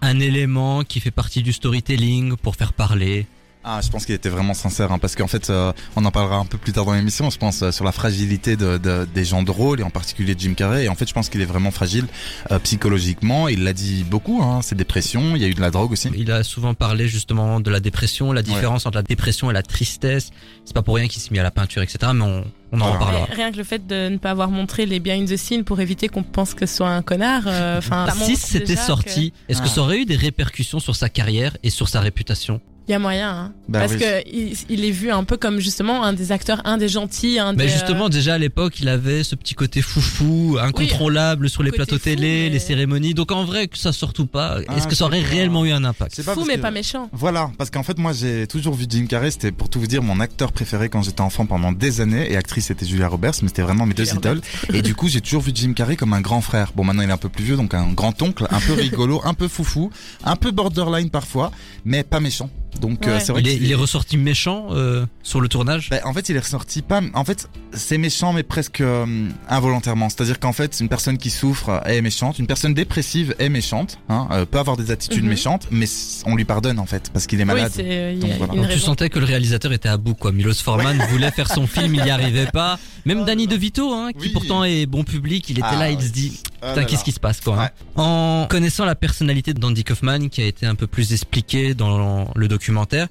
un 0.02 0.20
élément 0.20 0.84
qui 0.84 1.00
fait 1.00 1.12
partie 1.12 1.42
du 1.42 1.54
storytelling 1.54 2.36
pour 2.38 2.56
faire 2.56 2.74
parler 2.74 3.26
Ah, 3.68 3.80
je 3.84 3.90
pense 3.90 4.06
qu'il 4.06 4.14
était 4.14 4.30
vraiment 4.30 4.54
sincère, 4.54 4.92
hein, 4.92 5.00
parce 5.00 5.16
qu'en 5.16 5.26
fait, 5.28 5.50
euh, 5.50 5.74
on 5.96 6.06
en 6.06 6.12
parlera 6.12 6.36
un 6.38 6.46
peu 6.46 6.60
plus 6.60 6.72
tard 6.72 6.86
dans 6.86 6.94
l'émission. 6.94 7.32
Je 7.32 7.38
pense 7.40 7.64
euh, 7.64 7.72
sur 7.72 7.84
la 7.84 7.92
fragilité 7.92 8.56
de, 8.56 8.78
de- 8.78 9.08
des 9.12 9.26
gens 9.26 9.42
de 9.42 9.50
rôle 9.50 9.80
et 9.80 9.84
en 9.84 9.90
particulier 9.90 10.36
de 10.36 10.40
Jim 10.40 10.54
Carrey. 10.54 10.86
Et 10.86 10.90
en 10.90 10.94
fait, 10.94 11.08
je 11.10 11.14
pense 11.14 11.30
qu'il 11.30 11.42
est 11.42 11.46
vraiment 11.46 11.72
fragile 11.72 12.06
euh, 12.52 12.60
psychologiquement. 12.60 13.48
Il 13.48 13.64
l'a 13.64 13.74
dit 13.74 14.04
beaucoup. 14.04 14.44
Hein, 14.44 14.62
ses 14.62 14.76
dépressions. 14.76 15.36
Il 15.36 15.42
y 15.42 15.46
a 15.46 15.48
eu 15.48 15.56
de 15.56 15.62
la 15.62 15.72
drogue 15.72 15.92
aussi. 15.94 16.12
Il 16.16 16.32
a 16.32 16.44
souvent 16.44 16.76
parlé 16.76 17.08
justement 17.08 17.60
de 17.60 17.72
la 17.72 17.80
dépression, 17.80 18.32
la 18.34 18.44
différence 18.44 18.86
entre 18.86 18.98
la 18.98 19.04
dépression 19.04 19.50
et 19.50 19.54
la 19.56 19.64
tristesse. 19.64 20.30
C'est 20.64 20.74
pas 20.76 20.84
pour 20.84 20.96
rien 20.96 21.08
qu'il 21.08 21.20
s'est 21.22 21.32
mis 21.32 21.40
à 21.40 21.44
la 21.44 21.50
peinture, 21.52 21.82
etc. 21.82 22.12
Mais 22.14 22.24
on, 22.24 22.44
on 22.72 22.82
en 22.82 22.94
reparlera. 22.94 23.26
Rien 23.34 23.52
que 23.52 23.58
le 23.58 23.64
fait 23.64 23.88
de 23.88 24.10
ne 24.10 24.18
pas 24.18 24.30
avoir 24.30 24.52
montré 24.52 24.86
les 24.86 25.00
behind 25.00 25.28
the 25.28 25.38
scenes 25.38 25.64
pour 25.64 25.80
éviter 25.80 26.08
qu'on 26.08 26.22
pense 26.22 26.54
que 26.54 26.68
ce 26.68 26.76
soit 26.76 26.90
un 26.90 27.02
connard. 27.02 27.44
euh, 27.48 27.80
Enfin, 27.80 28.06
Si 28.26 28.36
c'était 28.36 28.76
sorti, 28.76 29.34
est-ce 29.50 29.62
que 29.64 29.70
ça 29.70 29.82
aurait 29.82 30.02
eu 30.02 30.06
des 30.06 30.18
répercussions 30.18 30.80
sur 30.80 30.96
sa 30.96 31.10
carrière 31.10 31.58
et 31.64 31.72
sur 31.72 31.90
sa 31.90 32.00
réputation? 32.00 32.62
Il 32.88 32.92
y 32.92 32.94
a 32.94 33.00
moyen, 33.00 33.32
hein. 33.32 33.54
Bah 33.68 33.80
parce 33.80 33.94
oui. 33.94 34.00
que 34.00 34.30
il, 34.32 34.56
il 34.70 34.86
est 34.86 34.92
vu 34.92 35.10
un 35.10 35.24
peu 35.24 35.38
comme 35.38 35.60
justement 35.60 36.04
un 36.04 36.14
des 36.14 36.32
acteurs, 36.32 36.62
un 36.66 36.78
des 36.78 36.88
gentils, 36.88 37.40
un 37.40 37.54
Mais 37.54 37.66
des. 37.66 37.70
justement, 37.72 38.10
déjà 38.10 38.36
à 38.36 38.38
l'époque, 38.38 38.80
il 38.80 38.90
avait 38.90 39.24
ce 39.24 39.34
petit 39.34 39.56
côté 39.56 39.82
foufou, 39.82 40.58
incontrôlable 40.62 41.50
sur 41.50 41.64
les 41.64 41.72
plateaux 41.72 41.96
fou, 41.98 42.04
télé, 42.04 42.44
mais- 42.44 42.50
les 42.52 42.60
cérémonies. 42.60 43.16
Donc 43.16 43.32
en 43.32 43.44
vrai, 43.44 43.68
que 43.68 43.78
ça 43.78 43.92
sorte 43.92 44.20
ou 44.20 44.28
pas, 44.28 44.60
Ah, 44.68 44.78
est-ce 44.78 44.88
que 44.88 44.94
ça 44.94 45.06
aurait 45.06 45.22
pas. 45.22 45.30
réellement 45.30 45.66
eu 45.66 45.72
un 45.72 45.84
impact? 45.84 46.14
C'est 46.16 46.22
euh, 46.22 46.26
pas 46.26 46.34
fou 46.36 46.46
mais 46.46 46.58
que- 46.58 46.62
pas 46.62 46.70
méchant. 46.70 47.10
Voilà, 47.12 47.50
parce 47.58 47.72
qu'en 47.72 47.82
fait, 47.82 47.98
moi, 47.98 48.14
j'ai 48.14 48.46
toujours 48.46 48.76
vu 48.76 48.86
Jim 48.88 49.08
Carrey. 49.10 49.32
C'était 49.32 49.52
pour 49.52 49.68
tout 49.70 49.80
vous 49.80 49.88
dire 49.88 50.04
mon 50.04 50.20
acteur 50.20 50.52
préféré 50.52 50.90
quand 50.90 51.02
j'étais 51.02 51.22
enfant 51.22 51.48
pendant 51.48 51.72
des 51.72 52.02
années. 52.02 52.32
Et 52.32 52.38
actrice, 52.38 52.66
c'était 52.68 52.86
Julia 52.86 53.08
Roberts, 53.08 53.34
mais 53.42 53.48
c'était 53.48 53.64
vraiment 53.64 53.88
mes 53.88 53.96
deux 53.96 54.06
Julia 54.06 54.20
idoles. 54.20 54.42
Et 54.74 54.84
du 54.84 54.94
coup, 54.94 55.08
j'ai 55.08 55.22
toujours 55.22 55.42
vu 55.42 55.52
Jim 55.56 55.74
Carrey 55.74 55.96
comme 55.96 56.14
un 56.14 56.22
grand 56.22 56.42
frère. 56.42 56.72
Bon, 56.76 56.84
maintenant, 56.84 57.02
il 57.02 57.10
est 57.10 57.14
un 57.14 57.18
peu 57.18 57.30
plus 57.30 57.46
vieux, 57.46 57.56
donc 57.58 57.74
un 57.74 57.92
grand 57.94 58.22
oncle, 58.22 58.46
un 58.52 58.60
peu 58.60 58.74
rigolo, 58.80 59.22
un 59.26 59.34
peu 59.34 59.48
foufou, 59.48 59.90
un 60.24 60.36
peu 60.36 60.52
borderline 60.52 61.10
parfois, 61.10 61.52
mais 61.84 62.04
pas 62.04 62.20
méchant. 62.20 62.50
Donc, 62.82 63.08
euh, 63.08 63.20
c'est 63.22 63.32
vrai 63.32 63.42
il, 63.42 63.46
que 63.46 63.50
est, 63.52 63.56
il 63.58 63.72
est 63.72 63.76
ressorti 63.76 64.18
méchant 64.18 64.68
euh, 64.72 65.06
sur 65.24 65.42
le 65.42 65.48
tournage 65.48 65.90
Ben, 65.90 66.02
en 66.04 66.14
fait, 66.14 66.30
il 66.30 66.36
est 66.36 66.40
ressorti 66.40 66.82
pas. 66.82 67.02
En 67.14 67.24
fait, 67.24 67.50
c'est 67.74 67.98
méchant, 67.98 68.34
mais 68.34 68.44
presque 68.44 68.82
euh, 68.82 69.06
involontairement. 69.50 70.10
C'est-à-dire 70.10 70.40
qu'en 70.40 70.54
fait, 70.54 70.80
une 70.80 70.90
personne 70.90 71.18
qui 71.18 71.30
souffre 71.30 71.82
est 71.86 72.02
méchante, 72.02 72.40
une 72.40 72.48
personne 72.48 72.74
dépressive 72.74 73.36
est 73.40 73.50
méchante, 73.50 73.98
hein, 74.10 74.28
euh, 74.32 74.46
peut 74.46 74.60
avoir 74.60 74.78
des 74.78 74.92
attitudes 74.92 75.24
Mhm. 75.24 75.30
méchantes, 75.30 75.68
mais 75.72 75.86
on 76.26 76.36
lui 76.36 76.46
pardonne 76.46 76.80
en 76.80 76.86
fait 76.86 77.10
parce 77.12 77.28
qu'il 77.28 77.40
est 77.40 77.44
Oui, 77.44 77.48
malade. 77.48 77.72
euh, 77.80 78.16
Donc 78.20 78.32
voilà. 78.38 78.54
Donc, 78.54 78.70
tu 78.70 78.80
sentais 78.80 79.10
que 79.10 79.20
le 79.20 79.26
réalisateur 79.26 79.72
était 79.74 79.90
à 79.90 79.98
bout, 79.98 80.14
quoi. 80.16 80.32
Milos 80.32 80.54
Forman 80.56 80.98
voulait 81.10 81.32
faire 81.32 81.52
son 81.52 81.68
film, 81.68 81.96
il 81.96 82.04
n'y 82.04 82.10
arrivait 82.10 82.48
pas. 82.48 82.78
Même 83.06 83.20
Oh 83.22 83.26
Danny. 83.26 83.48
DeVito, 83.48 83.94
hein, 83.94 84.10
qui 84.12 84.28
Oui. 84.28 84.32
pourtant 84.34 84.64
est 84.64 84.86
bon 84.86 85.04
public, 85.04 85.50
il 85.50 85.60
était 85.60 85.68
Ah, 85.70 85.76
là, 85.80 85.92
il 85.92 86.02
se 86.02 86.10
dit, 86.10 86.40
putain, 86.70 86.82
là 86.82 86.86
qu'est-ce 86.86 87.04
qui 87.04 87.12
se 87.12 87.20
passe, 87.20 87.42
quoi. 87.42 87.64
hein. 87.64 87.70
En 87.96 88.48
connaissant 88.50 88.86
la 88.86 88.96
personnalité 88.96 89.54
d'Andy 89.54 89.84
Kaufman, 89.84 90.30
qui 90.30 90.42
a 90.42 90.46
été 90.46 90.66
un 90.66 90.76
peu 90.76 90.88
plus 90.88 91.14
expliquée 91.14 91.74
dans 91.74 92.32
le 92.36 92.48
documentaire, 92.48 93.08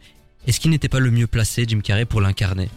est-ce 0.47 0.61
qu'il 0.61 0.71
n'était 0.71 0.89
pas 0.89 1.01
le 1.01 1.11
mieux 1.11 1.27
placé, 1.27 1.65
Jim 1.67 1.81
Carrey, 1.83 2.05
pour 2.05 2.21
l'incarner? 2.21 2.69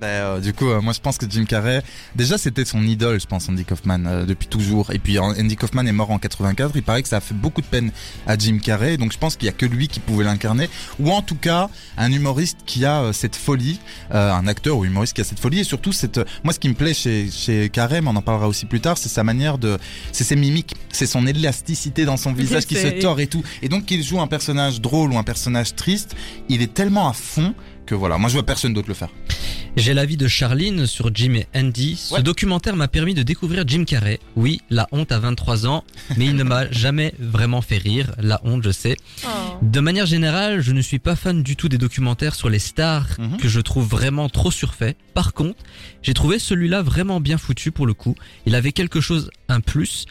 Ben, 0.00 0.06
euh, 0.06 0.40
du 0.40 0.52
coup, 0.52 0.68
euh, 0.68 0.80
moi 0.80 0.92
je 0.92 1.00
pense 1.00 1.18
que 1.18 1.26
Jim 1.28 1.44
Carrey, 1.44 1.82
déjà 2.14 2.38
c'était 2.38 2.64
son 2.64 2.82
idole, 2.82 3.20
je 3.20 3.26
pense, 3.26 3.48
Andy 3.48 3.64
Kaufman, 3.64 4.06
euh, 4.06 4.24
depuis 4.26 4.46
toujours. 4.46 4.92
Et 4.92 5.00
puis 5.00 5.18
Andy 5.18 5.56
Kaufman 5.56 5.86
est 5.86 5.92
mort 5.92 6.12
en 6.12 6.18
84, 6.18 6.72
il 6.76 6.84
paraît 6.84 7.02
que 7.02 7.08
ça 7.08 7.16
a 7.16 7.20
fait 7.20 7.34
beaucoup 7.34 7.62
de 7.62 7.66
peine 7.66 7.90
à 8.26 8.38
Jim 8.38 8.58
Carrey, 8.62 8.96
donc 8.96 9.12
je 9.12 9.18
pense 9.18 9.34
qu'il 9.34 9.46
y 9.46 9.48
a 9.48 9.52
que 9.52 9.66
lui 9.66 9.88
qui 9.88 9.98
pouvait 9.98 10.24
l'incarner. 10.24 10.68
Ou 11.00 11.10
en 11.10 11.20
tout 11.20 11.34
cas, 11.34 11.68
un 11.96 12.12
humoriste 12.12 12.58
qui 12.64 12.84
a 12.84 13.02
euh, 13.02 13.12
cette 13.12 13.34
folie, 13.34 13.80
euh, 14.14 14.32
un 14.32 14.46
acteur 14.46 14.76
ou 14.76 14.84
humoriste 14.84 15.14
qui 15.14 15.20
a 15.20 15.24
cette 15.24 15.40
folie, 15.40 15.60
et 15.60 15.64
surtout 15.64 15.92
cette... 15.92 16.20
Moi 16.44 16.52
ce 16.52 16.60
qui 16.60 16.68
me 16.68 16.74
plaît 16.74 16.94
chez, 16.94 17.28
chez 17.28 17.68
Carrey, 17.68 18.00
mais 18.00 18.08
on 18.08 18.16
en 18.16 18.22
parlera 18.22 18.46
aussi 18.46 18.66
plus 18.66 18.80
tard, 18.80 18.98
c'est 18.98 19.08
sa 19.08 19.24
manière 19.24 19.58
de... 19.58 19.78
C'est 20.12 20.24
ses 20.24 20.36
mimiques, 20.36 20.76
c'est 20.92 21.06
son 21.06 21.26
élasticité 21.26 22.04
dans 22.04 22.16
son 22.16 22.32
visage 22.34 22.66
qui 22.66 22.76
se 22.76 23.00
tord 23.00 23.18
et 23.18 23.26
tout. 23.26 23.42
Et 23.62 23.68
donc 23.68 23.86
qu'il 23.86 24.04
joue 24.04 24.20
un 24.20 24.28
personnage 24.28 24.80
drôle 24.80 25.12
ou 25.12 25.18
un 25.18 25.24
personnage 25.24 25.74
triste, 25.74 26.14
il 26.48 26.62
est 26.62 26.72
tellement 26.72 27.08
à 27.08 27.12
fond 27.12 27.52
que 27.88 27.94
voilà, 27.94 28.18
moi 28.18 28.28
je 28.28 28.34
vois 28.34 28.44
personne 28.44 28.74
d'autre 28.74 28.88
le 28.88 28.94
faire. 28.94 29.08
J'ai 29.76 29.94
l'avis 29.94 30.16
de 30.16 30.28
Charline 30.28 30.86
sur 30.86 31.10
Jim 31.14 31.34
et 31.34 31.46
Andy. 31.58 31.96
Ce 31.96 32.14
Ouais. 32.14 32.22
documentaire 32.22 32.76
m'a 32.76 32.88
permis 32.88 33.14
de 33.14 33.22
découvrir 33.22 33.64
Jim 33.66 33.84
Carrey. 33.84 34.18
Oui, 34.36 34.60
la 34.70 34.86
honte 34.92 35.10
à 35.12 35.18
23 35.18 35.66
ans, 35.66 35.84
mais 36.16 36.26
il 36.26 36.34
ne 36.36 36.42
m'a 36.42 36.70
jamais 36.72 37.14
vraiment 37.18 37.62
fait 37.62 37.78
rire. 37.78 38.12
La 38.18 38.40
honte, 38.44 38.62
je 38.64 38.70
sais. 38.70 38.96
Oh. 39.24 39.28
De 39.62 39.80
manière 39.80 40.04
générale, 40.06 40.60
je 40.60 40.72
ne 40.72 40.80
suis 40.82 40.98
pas 40.98 41.16
fan 41.16 41.42
du 41.42 41.56
tout 41.56 41.68
des 41.68 41.78
documentaires 41.78 42.34
sur 42.34 42.50
les 42.50 42.58
stars 42.58 43.06
Mhm. 43.18 43.38
que 43.38 43.48
je 43.48 43.60
trouve 43.60 43.86
vraiment 43.88 44.28
trop 44.28 44.50
surfaits. 44.50 44.96
Par 45.14 45.32
contre, 45.32 45.62
j'ai 46.02 46.12
trouvé 46.14 46.38
celui-là 46.38 46.82
vraiment 46.82 47.20
bien 47.20 47.38
foutu 47.38 47.70
pour 47.72 47.86
le 47.86 47.94
coup. 47.94 48.14
Il 48.46 48.54
avait 48.54 48.72
quelque 48.72 49.00
chose, 49.00 49.30
un 49.48 49.60
plus 49.60 50.04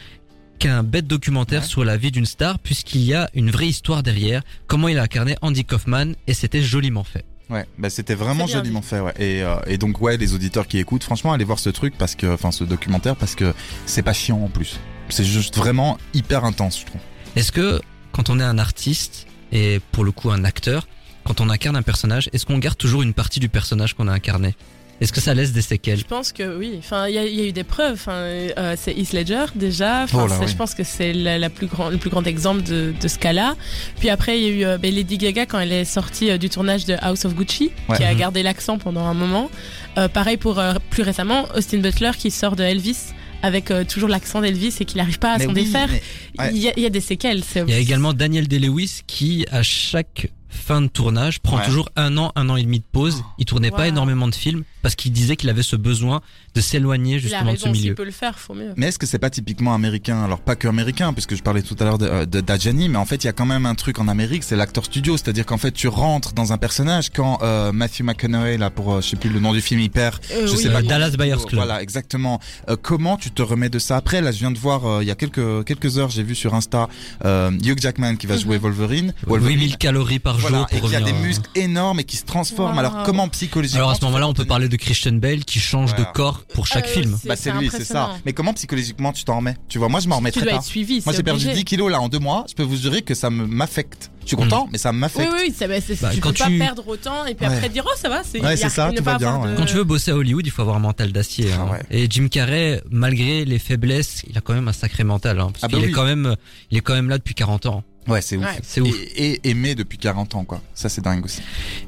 qu'un 0.58 0.82
bête 0.82 1.06
documentaire 1.06 1.62
Ouais. 1.62 1.68
sur 1.68 1.84
la 1.84 1.96
vie 1.96 2.10
d'une 2.10 2.26
star 2.26 2.58
puisqu'il 2.58 3.02
y 3.02 3.14
a 3.14 3.30
une 3.34 3.50
vraie 3.50 3.68
histoire 3.68 4.02
derrière, 4.02 4.42
comment 4.66 4.88
il 4.88 4.98
a 4.98 5.02
incarné 5.02 5.36
Andy 5.42 5.64
Kaufman 5.64 6.14
et 6.26 6.34
c'était 6.34 6.62
joliment 6.62 7.04
fait. 7.04 7.24
Ouais, 7.50 7.66
bah 7.78 7.88
c'était 7.88 8.14
vraiment 8.14 8.46
joliment 8.46 8.82
fait, 8.82 9.00
ouais. 9.00 9.14
Et, 9.18 9.42
euh, 9.42 9.56
et 9.66 9.78
donc 9.78 10.00
ouais, 10.02 10.16
les 10.18 10.34
auditeurs 10.34 10.66
qui 10.66 10.78
écoutent, 10.78 11.04
franchement, 11.04 11.32
allez 11.32 11.44
voir 11.44 11.58
ce 11.58 11.70
truc 11.70 11.94
parce 11.96 12.14
que, 12.14 12.26
enfin, 12.26 12.52
ce 12.52 12.64
documentaire 12.64 13.16
parce 13.16 13.34
que 13.34 13.54
c'est 13.86 14.02
pas 14.02 14.12
chiant 14.12 14.42
en 14.42 14.48
plus. 14.48 14.78
C'est 15.08 15.24
juste 15.24 15.56
vraiment 15.56 15.96
hyper 16.12 16.44
intense, 16.44 16.80
je 16.80 16.86
trouve. 16.86 17.00
Est-ce 17.36 17.52
que 17.52 17.80
quand 18.12 18.28
on 18.28 18.38
est 18.38 18.44
un 18.44 18.58
artiste 18.58 19.26
et 19.52 19.80
pour 19.92 20.04
le 20.04 20.12
coup 20.12 20.30
un 20.30 20.44
acteur, 20.44 20.86
quand 21.24 21.40
on 21.40 21.48
incarne 21.48 21.76
un 21.76 21.82
personnage, 21.82 22.28
est-ce 22.32 22.44
qu'on 22.44 22.58
garde 22.58 22.76
toujours 22.76 23.02
une 23.02 23.14
partie 23.14 23.40
du 23.40 23.48
personnage 23.48 23.94
qu'on 23.94 24.08
a 24.08 24.12
incarné? 24.12 24.54
Est-ce 25.00 25.12
que 25.12 25.20
ça 25.20 25.32
laisse 25.34 25.52
des 25.52 25.62
séquelles 25.62 25.98
Je 26.00 26.04
pense 26.04 26.32
que 26.32 26.56
oui. 26.58 26.74
Enfin, 26.78 27.06
il 27.08 27.14
y, 27.14 27.18
a- 27.18 27.24
il 27.24 27.34
y 27.34 27.40
a 27.42 27.46
eu 27.46 27.52
des 27.52 27.62
preuves. 27.64 27.94
Enfin, 27.94 28.12
euh, 28.12 28.74
c'est 28.76 28.92
Heath 28.96 29.12
Ledger 29.12 29.44
déjà. 29.54 30.02
Enfin, 30.04 30.22
Oh 30.24 30.26
là, 30.26 30.34
c'est- 30.36 30.44
oui. 30.46 30.50
Je 30.50 30.56
pense 30.56 30.74
que 30.74 30.82
c'est 30.82 31.12
la, 31.12 31.38
la 31.38 31.50
plus 31.50 31.66
grand, 31.68 31.90
le 31.90 31.98
plus 31.98 32.10
grand 32.10 32.26
exemple 32.26 32.62
de, 32.62 32.92
de 33.00 33.08
ce 33.08 33.18
cas-là. 33.18 33.54
Puis 34.00 34.08
après, 34.10 34.40
il 34.40 34.44
y 34.44 34.46
a 34.46 34.50
eu 34.50 34.64
euh, 34.64 34.78
ben, 34.78 34.92
Lady 34.92 35.16
Gaga 35.18 35.46
quand 35.46 35.60
elle 35.60 35.72
est 35.72 35.84
sortie 35.84 36.30
euh, 36.30 36.38
du 36.38 36.48
tournage 36.48 36.84
de 36.84 36.96
House 37.00 37.24
of 37.24 37.34
Gucci, 37.34 37.70
Ouais. 37.88 37.96
qui 37.96 38.02
a 38.04 38.12
Mhm. 38.12 38.18
gardé 38.18 38.42
l'accent 38.42 38.78
pendant 38.78 39.06
un 39.06 39.14
moment. 39.14 39.50
Euh, 39.98 40.08
pareil 40.08 40.36
pour 40.36 40.58
euh, 40.58 40.74
plus 40.90 41.02
récemment 41.02 41.46
Austin 41.56 41.78
Butler 41.78 42.10
qui 42.18 42.30
sort 42.30 42.56
de 42.56 42.64
Elvis 42.64 42.96
avec 43.42 43.70
euh, 43.70 43.84
toujours 43.84 44.08
l'accent 44.08 44.40
d'Elvis 44.40 44.74
et 44.80 44.84
qu'il 44.84 44.96
n'arrive 44.98 45.20
pas 45.20 45.34
à 45.34 45.38
s'en 45.38 45.46
oui, 45.48 45.54
défaire. 45.64 45.88
mais- 45.88 46.44
ouais. 46.44 46.50
Il 46.54 46.58
y, 46.58 46.68
a- 46.68 46.72
il 46.76 46.82
y 46.82 46.86
a 46.86 46.90
des 46.90 47.00
séquelles. 47.00 47.44
c'est- 47.44 47.62
Il 47.68 47.70
y 47.70 47.76
a 47.76 47.78
également 47.78 48.12
Daniel 48.12 48.48
Day-Lewis 48.48 49.02
qui, 49.06 49.46
à 49.52 49.62
chaque 49.62 50.32
fin 50.48 50.80
de 50.82 50.86
tournage, 50.88 51.40
prend 51.40 51.58
Ouais. 51.58 51.64
toujours 51.64 51.88
un 51.96 52.16
an, 52.16 52.32
un 52.36 52.48
an 52.48 52.56
et 52.56 52.62
demi 52.62 52.78
de 52.78 52.84
pause. 52.90 53.22
Il 53.38 53.44
tournait 53.44 53.70
pas 53.70 53.86
énormément 53.88 54.28
de 54.28 54.34
films 54.34 54.64
parce 54.82 54.94
qu'il 54.94 55.12
disait 55.12 55.36
qu'il 55.36 55.50
avait 55.50 55.62
ce 55.62 55.76
besoin 55.76 56.20
de 56.58 56.62
s'éloigner 56.62 57.18
justement 57.18 57.52
de 57.52 57.56
ce 57.56 57.68
milieu. 57.68 57.94
peut 57.94 58.04
le 58.04 58.10
faire, 58.10 58.38
faut 58.38 58.54
mieux. 58.54 58.72
Mais 58.76 58.86
est-ce 58.88 58.98
que 58.98 59.06
c'est 59.06 59.18
pas 59.18 59.30
typiquement 59.30 59.74
américain? 59.74 60.22
Alors 60.24 60.40
pas 60.40 60.56
que 60.56 60.66
américain, 60.68 61.12
puisque 61.12 61.36
je 61.36 61.42
parlais 61.42 61.62
tout 61.62 61.76
à 61.80 61.84
l'heure 61.84 61.98
de, 61.98 62.06
euh, 62.06 62.26
de 62.26 62.40
d'Adjani, 62.40 62.88
mais 62.88 62.98
en 62.98 63.04
fait 63.04 63.22
il 63.22 63.26
y 63.26 63.30
a 63.30 63.32
quand 63.32 63.46
même 63.46 63.66
un 63.66 63.74
truc 63.74 63.98
en 63.98 64.08
Amérique, 64.08 64.42
c'est 64.44 64.56
l'acteur 64.56 64.84
studio, 64.84 65.16
c'est-à-dire 65.16 65.46
qu'en 65.46 65.58
fait 65.58 65.72
tu 65.72 65.88
rentres 65.88 66.32
dans 66.32 66.52
un 66.52 66.58
personnage 66.58 67.10
quand 67.10 67.38
euh, 67.42 67.72
Matthew 67.72 68.02
McConaughey 68.02 68.58
là 68.58 68.70
pour 68.70 68.94
euh, 68.94 69.00
je 69.00 69.08
sais 69.10 69.16
plus 69.16 69.30
le 69.30 69.40
nom 69.40 69.52
du 69.52 69.60
film 69.60 69.80
il 69.80 69.90
perd, 69.90 70.16
Euh, 70.32 70.46
je 70.46 70.52
oui, 70.54 70.62
sais 70.62 70.70
pas 70.70 70.80
oui. 70.80 70.86
Dallas 70.86 71.10
Buyers 71.16 71.36
Club. 71.46 71.54
Voilà, 71.60 71.82
exactement. 71.82 72.40
Euh, 72.68 72.76
comment 72.80 73.16
tu 73.16 73.30
te 73.30 73.42
remets 73.42 73.68
de 73.70 73.78
ça 73.78 73.96
après? 73.96 74.20
Là, 74.20 74.32
je 74.32 74.38
viens 74.38 74.50
de 74.50 74.58
voir 74.58 74.84
euh, 74.86 75.02
il 75.02 75.06
y 75.08 75.10
a 75.10 75.14
quelques 75.14 75.64
quelques 75.64 75.98
heures, 75.98 76.10
j'ai 76.10 76.22
vu 76.22 76.34
sur 76.34 76.54
Insta 76.54 76.88
euh, 77.24 77.50
Hugh 77.64 77.78
Jackman 77.80 78.16
qui 78.16 78.26
va 78.26 78.34
Mhm. 78.34 78.40
jouer 78.42 78.58
Wolverine. 78.58 79.14
Wolverine 79.26 79.58
8000 79.60 79.76
calories 79.78 80.18
par 80.18 80.38
voilà, 80.38 80.58
jour 80.58 80.66
et 80.72 80.78
pour 80.80 80.88
qui 80.90 80.96
a 80.96 81.00
des 81.00 81.12
muscles 81.12 81.48
énormes 81.54 82.00
et 82.00 82.04
qui 82.04 82.16
se 82.16 82.24
transforment. 82.24 82.72
Wow. 82.74 82.78
Alors 82.80 83.02
comment 83.04 83.28
psychologiquement 83.28 83.78
Alors 83.80 83.90
à 83.90 83.94
ce 83.94 84.04
moment-là, 84.06 84.28
on 84.28 84.34
peut 84.34 84.44
parler 84.44 84.68
de 84.68 84.76
Christian 84.76 85.12
Bale 85.12 85.44
qui 85.44 85.58
change 85.60 85.90
Voilà. 85.90 86.04
de 86.04 86.12
corps 86.12 86.42
pour 86.54 86.66
chaque 86.66 86.86
Euh, 86.86 86.92
film. 86.92 87.18
Bah 87.24 87.36
c'est 87.36 87.52
lui, 87.52 87.68
c'est 87.70 87.84
ça. 87.84 88.10
Mais 88.26 88.32
comment 88.32 88.52
psychologiquement 88.54 89.12
tu 89.12 89.24
t'en 89.24 89.36
remets? 89.38 89.56
Tu 89.68 89.78
vois, 89.78 89.88
moi 89.88 90.00
je 90.00 90.08
m'en 90.08 90.16
remettrais 90.16 90.44
pas. 90.46 90.60
suivi. 90.62 90.94
Moi 91.04 91.12
c'est 91.12 91.16
j'ai 91.18 91.22
perdu 91.22 91.44
obligé. 91.44 91.58
10 91.60 91.64
kilos 91.64 91.90
là 91.90 92.00
en 92.00 92.08
deux 92.08 92.18
mois. 92.18 92.44
Je 92.48 92.54
peux 92.54 92.62
vous 92.62 92.76
jurer 92.76 93.02
que 93.02 93.14
ça 93.14 93.30
me 93.30 93.46
m'affecte. 93.46 94.10
Je 94.22 94.28
suis 94.34 94.36
content, 94.36 94.68
mais 94.70 94.76
ça 94.76 94.90
Oui, 94.90 94.96
m'affecte. 94.98 95.32
oui, 95.32 95.54
c'est, 95.56 95.66
bah, 95.68 95.80
c'est- 95.80 95.98
Bah, 96.02 96.10
tu 96.12 96.20
quand 96.20 96.32
peux 96.32 96.38
pas 96.44 96.50
perdre 96.50 96.86
autant 96.86 97.24
et 97.24 97.34
puis 97.34 97.46
Ouais. 97.46 97.54
après 97.54 97.70
dire 97.70 97.82
oh 97.86 97.96
ça 97.96 98.10
va, 98.10 98.22
c'est, 98.24 98.40
Ouais, 98.42 98.56
il 98.56 98.60
y 98.60 98.64
a- 98.64 98.68
c'est 98.68 98.68
ça, 98.68 98.90
ne 98.92 98.96
tout 98.98 99.02
pas 99.02 99.12
va 99.12 99.18
bien, 99.18 99.38
de-. 99.52 99.56
Quand 99.56 99.64
tu 99.64 99.74
veux 99.74 99.84
bosser 99.84 100.10
à 100.10 100.16
Hollywood, 100.16 100.46
il 100.46 100.50
faut 100.50 100.60
avoir 100.60 100.76
un 100.76 100.80
mental 100.80 101.12
d'acier. 101.12 101.46
Ah 101.54 101.62
hein. 101.62 101.68
ouais. 101.72 101.82
Et 101.90 102.06
Jim 102.10 102.28
Carrey, 102.28 102.82
malgré 102.90 103.46
les 103.46 103.58
faiblesses, 103.58 104.24
il 104.28 104.36
a 104.36 104.42
quand 104.42 104.52
même 104.52 104.68
un 104.68 104.72
sacré 104.74 105.02
mental. 105.02 105.40
Hein, 105.40 105.48
parce 105.50 105.64
Ah 105.64 105.68
bah 105.68 105.78
qu'il 105.78 105.86
oui. 105.86 105.90
est 105.92 105.94
quand 105.94 106.04
même, 106.04 106.36
il 106.70 106.76
est 106.76 106.82
quand 106.82 106.92
même 106.92 107.08
là 107.08 107.16
depuis 107.16 107.34
40 107.34 107.64
ans. 107.66 107.84
Ouais, 108.08 108.22
c'est 108.22 108.36
ouf. 108.36 108.44
Ouais. 108.44 108.58
C'est 108.62 108.80
ouf. 108.80 108.94
Et, 109.16 109.40
et 109.42 109.50
aimé 109.50 109.74
depuis 109.74 109.98
40 109.98 110.34
ans 110.34 110.44
quoi. 110.44 110.60
Ça 110.74 110.88
c'est 110.88 111.02
dingue 111.02 111.24
aussi. 111.24 111.40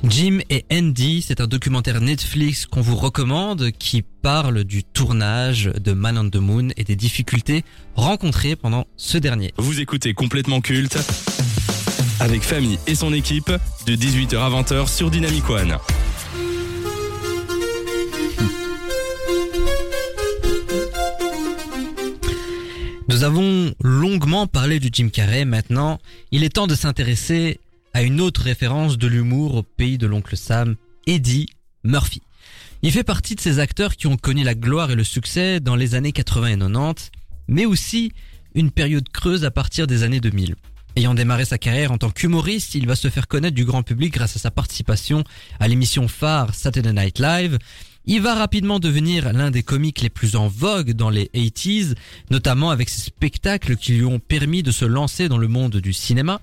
Jim 0.04 0.38
et 0.50 0.64
Andy, 0.72 1.24
c'est 1.26 1.40
un 1.40 1.46
documentaire 1.46 2.00
Netflix 2.00 2.66
qu'on 2.66 2.82
vous 2.82 2.96
recommande 2.96 3.70
qui 3.72 4.02
parle 4.02 4.64
du 4.64 4.84
tournage 4.84 5.70
de 5.82 5.92
Man 5.92 6.18
on 6.18 6.28
the 6.30 6.36
Moon 6.36 6.68
et 6.76 6.84
des 6.84 6.96
difficultés 6.96 7.64
rencontrées 7.94 8.56
pendant 8.56 8.86
ce 8.96 9.18
dernier. 9.18 9.52
Vous 9.56 9.80
écoutez 9.80 10.14
complètement 10.14 10.60
culte 10.60 10.98
avec 12.20 12.42
Famille 12.42 12.78
et 12.86 12.94
son 12.94 13.12
équipe 13.14 13.50
de 13.86 13.96
18h 13.96 14.36
à 14.36 14.50
20h 14.62 14.88
sur 14.94 15.10
Dynamic 15.10 15.48
One. 15.48 15.78
Nous 23.10 23.24
avons 23.24 23.74
longuement 23.82 24.46
parlé 24.46 24.78
du 24.78 24.88
Jim 24.92 25.08
Carrey. 25.08 25.44
Maintenant, 25.44 25.98
il 26.30 26.44
est 26.44 26.54
temps 26.54 26.68
de 26.68 26.76
s'intéresser 26.76 27.58
à 27.92 28.04
une 28.04 28.20
autre 28.20 28.42
référence 28.42 28.98
de 28.98 29.08
l'humour 29.08 29.56
au 29.56 29.62
pays 29.64 29.98
de 29.98 30.06
l'oncle 30.06 30.36
Sam, 30.36 30.76
Eddie 31.08 31.48
Murphy. 31.82 32.22
Il 32.82 32.92
fait 32.92 33.02
partie 33.02 33.34
de 33.34 33.40
ces 33.40 33.58
acteurs 33.58 33.96
qui 33.96 34.06
ont 34.06 34.16
connu 34.16 34.44
la 34.44 34.54
gloire 34.54 34.92
et 34.92 34.94
le 34.94 35.02
succès 35.02 35.58
dans 35.58 35.74
les 35.74 35.96
années 35.96 36.12
80 36.12 36.46
et 36.46 36.58
90, 36.58 37.10
mais 37.48 37.66
aussi 37.66 38.12
une 38.54 38.70
période 38.70 39.08
creuse 39.08 39.44
à 39.44 39.50
partir 39.50 39.88
des 39.88 40.04
années 40.04 40.20
2000. 40.20 40.54
Ayant 40.94 41.14
démarré 41.14 41.44
sa 41.44 41.58
carrière 41.58 41.90
en 41.90 41.98
tant 41.98 42.10
qu'humoriste, 42.10 42.76
il 42.76 42.86
va 42.86 42.94
se 42.94 43.10
faire 43.10 43.26
connaître 43.26 43.56
du 43.56 43.64
grand 43.64 43.82
public 43.82 44.14
grâce 44.14 44.36
à 44.36 44.38
sa 44.38 44.52
participation 44.52 45.24
à 45.58 45.66
l'émission 45.66 46.06
phare 46.06 46.54
Saturday 46.54 46.92
Night 46.92 47.18
Live. 47.18 47.58
Il 48.12 48.22
va 48.22 48.34
rapidement 48.34 48.80
devenir 48.80 49.32
l'un 49.32 49.52
des 49.52 49.62
comiques 49.62 50.00
les 50.00 50.10
plus 50.10 50.34
en 50.34 50.48
vogue 50.48 50.94
dans 50.94 51.10
les 51.10 51.30
80s, 51.32 51.94
notamment 52.32 52.70
avec 52.70 52.88
ses 52.88 53.02
spectacles 53.02 53.76
qui 53.76 53.92
lui 53.92 54.04
ont 54.04 54.18
permis 54.18 54.64
de 54.64 54.72
se 54.72 54.84
lancer 54.84 55.28
dans 55.28 55.38
le 55.38 55.46
monde 55.46 55.76
du 55.76 55.92
cinéma. 55.92 56.40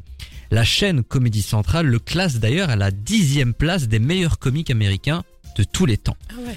La 0.50 0.64
chaîne 0.64 1.04
Comédie 1.04 1.42
Centrale 1.42 1.88
le 1.88 2.00
classe 2.00 2.40
d'ailleurs 2.40 2.70
à 2.70 2.78
la 2.78 2.90
dixième 2.90 3.54
place 3.54 3.90
des 3.90 4.00
meilleurs 4.00 4.40
comiques 4.40 4.72
américains 4.72 5.26
de 5.58 5.66
tous 5.66 5.86
les 5.86 5.98
temps. 5.98 6.16
Ah 6.30 6.36
ouais. 6.48 6.56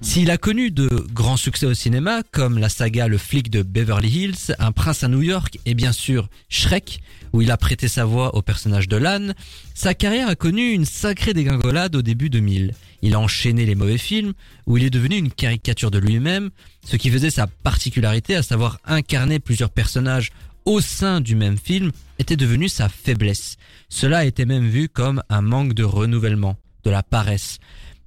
S'il 0.00 0.30
a 0.30 0.38
connu 0.38 0.70
de 0.70 0.88
grands 1.12 1.36
succès 1.36 1.66
au 1.66 1.74
cinéma, 1.74 2.22
comme 2.30 2.58
la 2.58 2.68
saga 2.68 3.08
Le 3.08 3.18
flic 3.18 3.50
de 3.50 3.62
Beverly 3.62 4.10
Hills, 4.10 4.54
Un 4.60 4.70
prince 4.70 5.02
à 5.02 5.08
New 5.08 5.22
York 5.22 5.58
et 5.66 5.74
bien 5.74 5.90
sûr 5.90 6.28
Shrek, 6.48 7.00
où 7.32 7.42
il 7.42 7.50
a 7.50 7.56
prêté 7.56 7.88
sa 7.88 8.04
voix 8.04 8.36
au 8.36 8.42
personnage 8.42 8.86
de 8.86 8.96
l'âne, 8.96 9.34
sa 9.74 9.94
carrière 9.94 10.28
a 10.28 10.36
connu 10.36 10.70
une 10.70 10.84
sacrée 10.84 11.34
dégringolade 11.34 11.96
au 11.96 12.02
début 12.02 12.30
2000. 12.30 12.74
Il 13.02 13.14
a 13.14 13.20
enchaîné 13.20 13.66
les 13.66 13.74
mauvais 13.74 13.98
films, 13.98 14.32
où 14.66 14.78
il 14.78 14.84
est 14.84 14.90
devenu 14.90 15.16
une 15.16 15.30
caricature 15.30 15.90
de 15.90 15.98
lui-même, 15.98 16.50
ce 16.86 16.96
qui 16.96 17.10
faisait 17.10 17.30
sa 17.30 17.48
particularité, 17.48 18.36
à 18.36 18.42
savoir 18.42 18.78
incarner 18.84 19.40
plusieurs 19.40 19.70
personnages 19.70 20.30
au 20.64 20.80
sein 20.80 21.20
du 21.20 21.34
même 21.34 21.58
film, 21.58 21.90
était 22.20 22.36
devenu 22.36 22.68
sa 22.68 22.88
faiblesse. 22.88 23.56
Cela 23.88 24.24
été 24.24 24.44
même 24.46 24.68
vu 24.68 24.88
comme 24.88 25.22
un 25.28 25.42
manque 25.42 25.74
de 25.74 25.82
renouvellement, 25.82 26.56
de 26.84 26.90
la 26.90 27.02
paresse. 27.02 27.58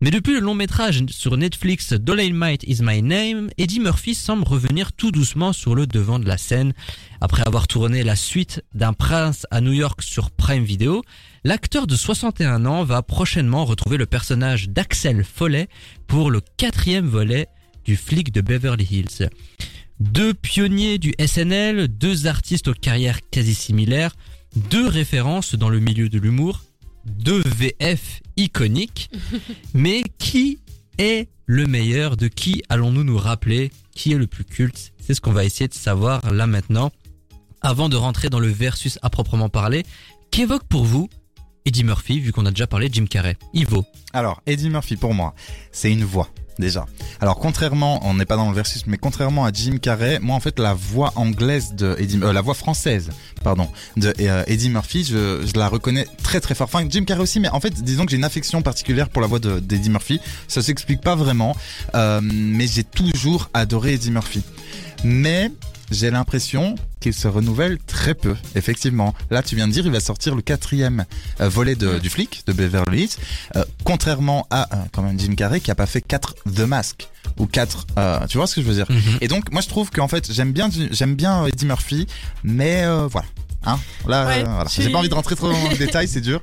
Mais 0.02 0.12
depuis 0.12 0.34
le 0.34 0.40
long 0.40 0.56
métrage 0.56 1.06
sur 1.08 1.38
Netflix 1.38 1.94
Dolomite 1.94 2.64
is 2.64 2.80
My 2.82 3.02
Name, 3.02 3.50
Eddie 3.58 3.80
Murphy 3.80 4.14
semble 4.14 4.44
revenir 4.44 4.92
tout 4.92 5.12
doucement 5.12 5.54
sur 5.54 5.74
le 5.74 5.88
devant 5.88 6.20
de 6.20 6.28
la 6.28 6.38
scène. 6.38 6.74
Après 7.22 7.44
avoir 7.48 7.68
tourné 7.68 8.04
la 8.04 8.16
suite 8.16 8.62
d'un 8.74 8.94
prince 8.94 9.48
à 9.52 9.62
New 9.62 9.72
York 9.72 10.02
sur 10.02 10.32
Prime 10.32 10.66
Video, 10.66 11.02
l'acteur 11.46 11.86
de 11.86 11.96
61 11.96 12.66
ans 12.66 12.84
va 12.84 13.04
prochainement 13.04 13.66
retrouver 13.66 13.98
le 13.98 14.08
personnage 14.08 14.70
d'Axel 14.70 15.24
Follet 15.24 15.70
pour 16.08 16.32
le 16.32 16.42
quatrième 16.58 17.08
volet 17.08 17.48
du 17.86 17.96
flic 17.96 18.34
de 18.34 18.42
Beverly 18.42 18.84
Hills. 18.84 19.30
Deux 20.00 20.34
pionniers 20.34 20.98
du 20.98 21.14
SNL, 21.24 21.88
deux 21.88 22.26
artistes 22.26 22.68
aux 22.68 22.74
carrières 22.74 23.20
quasi 23.30 23.54
similaires, 23.54 24.16
deux 24.56 24.88
références 24.88 25.54
dans 25.54 25.70
le 25.70 25.80
milieu 25.80 26.10
de 26.10 26.18
l'humour, 26.18 26.64
deux 27.06 27.44
VF 27.46 28.22
iconiques, 28.38 29.12
mais 29.76 30.02
qui 30.18 30.60
est 30.98 31.30
le 31.46 31.68
meilleur 31.68 32.18
De 32.18 32.28
qui 32.28 32.64
allons-nous 32.70 33.04
nous 33.04 33.20
rappeler? 33.20 33.72
Qui 33.94 34.14
est 34.14 34.18
le 34.18 34.26
plus 34.26 34.46
culte? 34.46 34.94
C'est 35.00 35.14
ce 35.14 35.22
qu'on 35.22 35.32
va 35.32 35.46
essayer 35.46 35.68
de 35.68 35.76
savoir 35.76 36.34
là 36.34 36.48
maintenant. 36.48 36.92
Avant 37.62 37.88
de 37.88 37.96
rentrer 37.96 38.30
dans 38.30 38.40
le 38.40 38.48
versus 38.48 38.98
à 39.04 39.12
proprement 39.12 39.50
parler, 39.50 39.84
qu'évoque 40.32 40.64
pour 40.64 40.86
vous 40.86 41.08
Eddie 41.66 41.84
Murphy, 41.84 42.20
vu 42.20 42.32
qu'on 42.32 42.46
a 42.46 42.52
déjà 42.52 42.68
parlé 42.68 42.90
de 42.90 42.94
Jim 42.94 43.06
Carrey 43.10 43.38
Ivo. 43.54 43.86
Alors, 44.14 44.42
Eddie 44.46 44.70
Murphy, 44.70 44.96
pour 44.98 45.14
moi, 45.14 45.34
c'est 45.72 45.92
une 45.92 46.04
voix. 46.04 46.30
Déjà. 46.58 46.86
Alors 47.20 47.38
contrairement, 47.38 48.00
on 48.08 48.14
n'est 48.14 48.24
pas 48.24 48.38
dans 48.38 48.48
le 48.48 48.56
versus, 48.56 48.88
mais 48.88 48.98
contrairement 48.98 49.44
à 49.44 49.52
Jim 49.52 49.76
Carrey, 49.78 50.20
moi 50.22 50.38
en 50.38 50.40
fait 50.40 50.58
la 50.58 50.74
voix 50.74 51.12
anglaise 51.18 51.74
de 51.74 51.98
Eddie, 52.00 52.18
euh, 52.24 52.32
la 52.32 52.40
voix 52.40 52.54
française, 52.54 53.10
pardon, 53.44 53.68
de 53.98 54.14
euh, 54.22 54.42
Eddie 54.48 54.70
Murphy, 54.70 55.04
je, 55.04 55.46
la 55.58 55.68
reconnais 55.68 56.08
très 56.24 56.40
très 56.40 56.56
fort. 56.56 56.70
Enfin 56.74 56.88
Jim 56.90 57.04
Carrey 57.04 57.22
aussi, 57.22 57.42
mais 57.42 57.50
en 57.50 57.60
fait 57.60 57.84
disons 57.84 58.06
que 58.06 58.12
j'ai 58.12 58.16
une 58.16 58.24
affection 58.24 58.62
particulière 58.62 59.10
pour 59.10 59.22
la 59.22 59.28
voix 59.28 59.40
de- 59.40 59.60
d'Eddie 59.60 59.90
Murphy. 59.90 60.22
Ça 60.48 60.62
s'explique 60.62 61.02
pas 61.02 61.16
vraiment, 61.16 61.58
euh, 61.94 62.22
mais 62.24 62.68
j'ai 62.68 62.86
toujours 62.86 63.50
adoré 63.54 63.96
Eddie 63.96 64.12
Murphy. 64.12 64.42
Mais 65.04 65.52
j'ai 65.92 66.10
l'impression 66.12 66.76
qu'il 67.00 67.14
se 67.14 67.28
renouvelle 67.28 67.78
très 67.78 68.14
peu, 68.14 68.36
effectivement. 68.56 69.14
Là, 69.30 69.44
tu 69.44 69.56
viens 69.56 69.68
de 69.68 69.74
dire, 69.74 69.86
il 69.86 69.92
va 69.92 70.00
sortir 70.00 70.36
le 70.36 70.42
quatrième 70.42 71.06
euh, 71.42 71.50
volet 71.50 71.76
de, 71.76 72.00
du 72.00 72.10
flic, 72.10 72.44
de 72.48 72.54
Beverly 72.54 73.04
Hills, 73.04 73.10
euh, 73.56 73.64
contrairement 73.84 74.48
à 74.50 74.64
euh, 74.74 74.78
quand 74.92 75.04
même 75.04 75.20
Jim 75.20 75.36
Carrey 75.36 75.60
qui 75.60 75.72
a 75.72 75.76
pas 75.76 75.86
fait 75.86 76.02
4 76.02 76.36
The 76.56 76.62
Mask 76.62 77.08
ou 77.38 77.46
4, 77.48 77.88
euh, 77.98 78.28
tu 78.28 78.38
vois 78.38 78.48
ce 78.48 78.56
que 78.56 78.62
je 78.62 78.68
veux 78.68 78.74
dire? 78.74 78.88
Mhm. 78.90 79.18
Et 79.22 79.28
donc, 79.28 79.52
moi, 79.52 79.62
je 79.62 79.68
trouve 79.68 79.92
qu'en 79.92 80.08
fait, 80.08 80.32
j'aime 80.32 80.52
bien, 80.52 80.70
j'aime 80.92 81.16
bien 81.16 81.46
Eddie 81.46 81.66
Murphy, 81.66 82.08
mais 82.44 82.84
euh, 82.84 83.08
voilà. 83.08 83.28
Hein 83.66 83.80
Là, 84.08 84.26
Ouais, 84.28 84.42
euh, 84.42 84.44
voilà. 84.46 84.64
je 84.66 84.70
suis- 84.74 84.84
J'ai 84.84 84.90
pas 84.92 85.00
envie 85.00 85.10
de 85.10 85.14
rentrer 85.16 85.36
trop 85.36 85.48
dans 85.52 85.54
le 85.70 85.78
détail, 85.78 86.08
c'est 86.08 86.22
dur. 86.22 86.42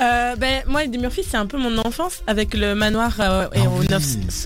Euh, 0.00 0.36
ben, 0.36 0.62
moi, 0.66 0.84
Eddie 0.84 0.98
Murphy, 0.98 1.22
c'est 1.28 1.36
un 1.36 1.46
peu 1.46 1.58
mon 1.58 1.76
enfance 1.78 2.22
avec 2.26 2.54
le 2.54 2.74
manoir 2.74 3.14
euh, 3.20 3.46
et 3.54 3.60
Ah 3.64 3.68
au, 3.70 3.80
oui. 3.80 3.86
9 3.88 4.02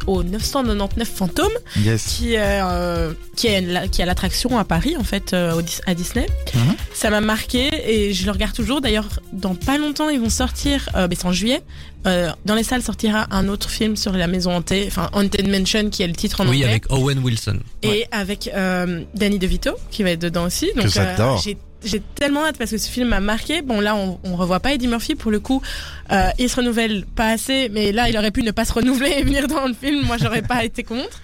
au 0.07 0.23
999 0.23 1.09
fantômes 1.09 1.47
Yes. 1.77 2.05
qui, 2.05 2.37
euh, 2.37 3.13
qui, 3.37 3.47
est 3.49 3.61
la- 3.61 3.89
qui 3.89 4.03
a 4.03 4.07
l'attraction 4.07 4.59
à 4.59 4.65
Paris, 4.65 4.97
en 4.99 5.05
fait, 5.05 5.33
euh, 5.33 5.55
au 5.55 5.61
à 5.87 5.95
Disney. 5.95 6.27
Mhm. 6.55 6.75
Ça 6.95 7.11
m'a 7.11 7.21
marqué 7.21 7.71
et 7.87 8.13
je 8.13 8.25
le 8.27 8.33
regarde 8.33 8.53
toujours. 8.55 8.81
D'ailleurs, 8.81 9.09
dans 9.33 9.55
pas 9.55 9.79
longtemps, 9.79 10.09
ils 10.09 10.21
vont 10.21 10.29
sortir, 10.31 10.89
euh, 10.97 11.07
ben, 11.07 11.17
c'est 11.19 11.27
en 11.27 11.33
juillet, 11.33 11.63
euh, 12.07 12.31
dans 12.45 12.55
les 12.55 12.65
salles 12.65 12.83
sortira 12.83 13.27
un 13.31 13.49
autre 13.49 13.71
film 13.71 13.95
sur 13.97 14.13
la 14.13 14.27
maison 14.27 14.53
hantée, 14.57 14.85
enfin 14.89 15.09
Haunted 15.13 15.49
Mansion, 15.49 15.91
qui 15.91 16.03
est 16.03 16.07
le 16.09 16.15
titre 16.15 16.41
en 16.41 16.45
Oui, 16.49 16.57
anglais. 16.59 16.65
avec 16.71 16.91
Owen 16.93 17.19
Wilson. 17.21 17.59
Et 17.83 18.07
avec 18.11 18.51
euh, 18.55 19.03
Danny 19.15 19.39
DeVito 19.39 19.73
qui 19.91 20.03
va 20.03 20.11
être 20.11 20.21
dedans 20.23 20.45
aussi. 20.47 20.71
Donc 20.77 20.89
j'adore. 20.89 21.43
J'ai 21.85 22.01
tellement 22.15 22.45
hâte 22.45 22.59
parce 22.59 22.71
que 22.71 22.79
ce 22.79 22.89
film 22.89 23.09
m'a 23.09 23.21
marqué. 23.21 23.63
Bon 23.63 23.81
là 23.81 23.97
on, 23.97 24.19
on 24.25 24.37
revoit 24.37 24.61
pas 24.61 24.75
Eddie 24.75 24.89
Murphy 24.89 25.15
pour 25.15 25.31
le 25.31 25.41
coup. 25.41 25.63
Euh, 26.11 26.29
il 26.39 26.49
se 26.49 26.57
renouvelle 26.57 27.05
pas 27.07 27.29
assez, 27.29 27.69
mais 27.71 27.93
là 27.93 28.09
il 28.09 28.17
aurait 28.17 28.31
pu 28.31 28.43
ne 28.43 28.51
pas 28.51 28.65
se 28.65 28.73
renouveler 28.73 29.15
et 29.19 29.23
venir 29.23 29.49
dans 29.49 29.67
le 29.67 29.75
film. 29.75 30.05
Moi 30.07 30.17
j'aurais 30.19 30.43
pas 30.43 30.65
été 30.65 30.83
contre. 30.83 31.21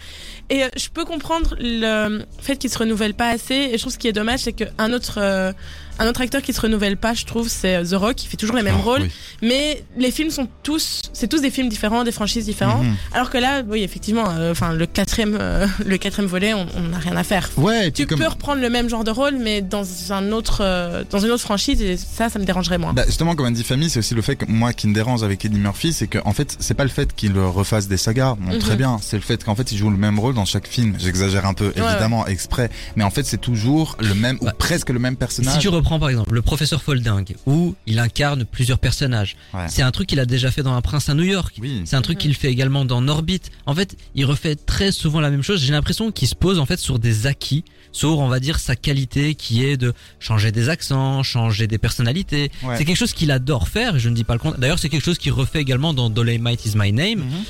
Et 0.49 0.65
euh, 0.65 0.69
je 0.77 0.89
peux 0.89 1.05
comprendre 1.05 1.57
le 1.59 2.25
fait 2.41 2.57
qu'il 2.57 2.71
se 2.71 2.79
renouvelle 2.79 3.15
pas 3.15 3.29
assez. 3.29 3.55
Et 3.55 3.73
je 3.73 3.79
trouve 3.79 3.93
ce 3.93 3.99
qui 3.99 4.09
est 4.09 4.13
dommage, 4.13 4.41
c'est 4.41 4.53
qu'un 4.53 4.93
autre 4.93 5.19
euh, 5.19 5.53
un 5.99 6.07
autre 6.09 6.21
acteur 6.21 6.43
qui 6.43 6.53
se 6.53 6.61
renouvelle 6.61 6.97
pas, 6.97 7.15
je 7.15 7.25
trouve, 7.25 7.49
c'est 7.49 7.77
euh, 7.77 7.85
The 7.85 7.95
Rock. 7.95 8.17
qui 8.17 8.27
fait 8.29 8.37
toujours 8.37 8.57
les 8.57 8.63
mêmes 8.63 8.77
Oh, 8.81 8.83
rôles, 8.91 9.03
oui. 9.03 9.11
mais 9.43 9.83
les 9.97 10.11
films 10.11 10.31
sont 10.31 10.49
tous, 10.63 11.03
c'est 11.13 11.27
tous 11.29 11.41
des 11.41 11.51
films 11.51 11.69
différents, 11.69 12.05
des 12.05 12.13
franchises 12.13 12.45
différentes. 12.45 12.83
Mhm. 12.85 12.95
Alors 13.15 13.31
que 13.31 13.39
là, 13.39 13.63
oui, 13.67 13.83
effectivement, 13.83 14.25
euh, 14.31 14.53
enfin 14.53 14.73
le 14.73 14.87
quatrième, 14.87 15.37
euh, 15.41 15.67
le 15.87 15.97
quatrième 15.99 16.29
volet, 16.29 16.53
on 16.55 16.67
on 16.77 16.83
n'a 16.89 16.99
rien 16.99 17.17
à 17.17 17.23
faire. 17.25 17.49
Ouais, 17.57 17.91
Tu 17.91 18.07
comme- 18.07 18.19
peux 18.19 18.27
reprendre 18.27 18.61
le 18.61 18.69
même 18.71 18.89
genre 18.89 19.05
de 19.05 19.11
rôle, 19.11 19.37
mais 19.41 19.63
dans 19.63 19.85
un 20.13 20.33
autre, 20.33 20.59
euh, 20.61 21.05
dans 21.11 21.19
une 21.21 21.31
autre 21.31 21.43
franchise, 21.43 21.81
et 21.81 21.97
ça, 21.97 22.29
ça 22.29 22.39
me 22.39 22.45
dérangerait 22.45 22.79
moins. 22.79 22.93
Bah, 22.93 23.05
justement, 23.07 23.35
comme 23.35 23.47
Andy 23.47 23.65
Family, 23.65 23.89
c'est 23.89 24.01
aussi 24.01 24.15
le 24.15 24.23
fait 24.23 24.37
que 24.37 24.45
moi 24.47 24.73
qui 24.73 24.89
me 24.89 24.95
dérange 24.95 25.23
avec 25.23 25.45
Eddie 25.45 25.59
Murphy, 25.59 25.93
c'est 25.93 26.07
que 26.07 26.19
en 26.25 26.33
fait, 26.33 26.57
c'est 26.61 26.75
pas 26.75 26.85
le 26.85 26.91
fait 26.91 27.15
qu'il 27.15 27.39
refasse 27.39 27.89
des 27.89 27.97
sagas, 27.97 28.37
bon, 28.39 28.53
Mhm. 28.55 28.59
très 28.59 28.77
bien, 28.77 28.99
c'est 29.01 29.17
le 29.17 29.23
fait 29.23 29.43
qu'en 29.45 29.55
fait, 29.55 29.73
il 29.73 29.79
joue 29.79 29.91
le 29.91 29.97
même 29.97 30.19
rôle 30.19 30.35
dans 30.35 30.45
chaque 30.45 30.67
film. 30.67 30.95
J'exagère 30.99 31.47
un 31.47 31.55
peu, 31.55 31.73
évidemment, 31.77 32.27
exprès, 32.27 32.71
mais 32.97 33.05
en 33.05 33.11
fait, 33.11 33.25
c'est 33.25 33.41
toujours 33.41 33.97
le 34.01 34.15
même 34.15 34.37
ou 34.41 34.47
Bah, 34.47 34.53
presque 34.59 34.91
le 34.91 34.99
même 34.99 35.17
personnage. 35.17 35.55
Si 35.55 35.59
tu 35.61 35.69
reprends 35.87 35.99
par 36.01 36.09
exemple 36.11 36.35
le 36.35 36.43
professeur 36.43 36.83
Folding, 36.83 37.35
où 37.47 37.75
il 37.87 37.99
incarne 38.01 38.45
plusieurs 38.45 38.79
personnages, 38.81 39.37
Ouais. 39.55 39.67
c'est 39.69 39.83
un 39.83 39.91
truc 39.93 40.09
qu'il 40.09 40.19
a 40.21 40.27
déjà 40.27 40.51
fait 40.51 40.63
dans 40.65 40.75
Un 40.75 40.81
prince 40.83 41.09
à 41.09 41.15
New 41.15 41.23
York. 41.23 41.55
Oui. 41.61 41.83
C'est 41.85 41.95
un 41.97 42.03
truc 42.03 42.19
qu'il 42.19 42.35
fait 42.35 42.51
également 42.51 42.85
dans 42.85 43.07
Orbit. 43.09 43.41
En 43.67 43.75
fait, 43.75 43.97
il 44.17 44.25
refait 44.25 44.57
très 44.57 44.91
souvent 44.91 45.21
la 45.21 45.31
même 45.31 45.43
chose. 45.43 45.63
J'ai 45.63 45.73
l'impression 45.73 46.11
qu'il 46.11 46.27
se 46.29 46.35
pose 46.35 46.59
en 46.59 46.67
fait 46.67 46.79
sur 46.81 46.99
des 46.99 47.27
acquis, 47.29 47.65
sur 47.93 48.19
on 48.19 48.29
va 48.29 48.41
dire 48.41 48.59
sa 48.59 48.75
qualité 48.75 49.35
qui 49.37 49.65
est 49.65 49.77
de 49.77 49.95
changer 50.19 50.51
des 50.53 50.69
accents, 50.69 51.23
changer 51.23 51.67
des 51.69 51.79
personnalités. 51.79 52.51
Ouais. 52.65 52.77
C'est 52.77 52.85
quelque 52.85 52.97
chose 52.99 53.13
qu'il 53.13 53.31
adore 53.31 53.69
faire. 53.69 53.97
et 53.97 53.99
Je 54.01 54.09
ne 54.09 54.15
dis 54.15 54.25
pas 54.25 54.33
le 54.35 54.41
contraire. 54.41 54.61
D'ailleurs, 54.61 54.79
c'est 54.81 54.89
quelque 54.89 55.05
chose 55.05 55.19
qu'il 55.19 55.33
refait 55.33 55.61
également 55.61 55.95
dans 55.95 56.11
Dolemite 56.11 56.67
is 56.67 56.73
My 56.77 56.93
Name. 56.93 57.21
Mhm. 57.21 57.45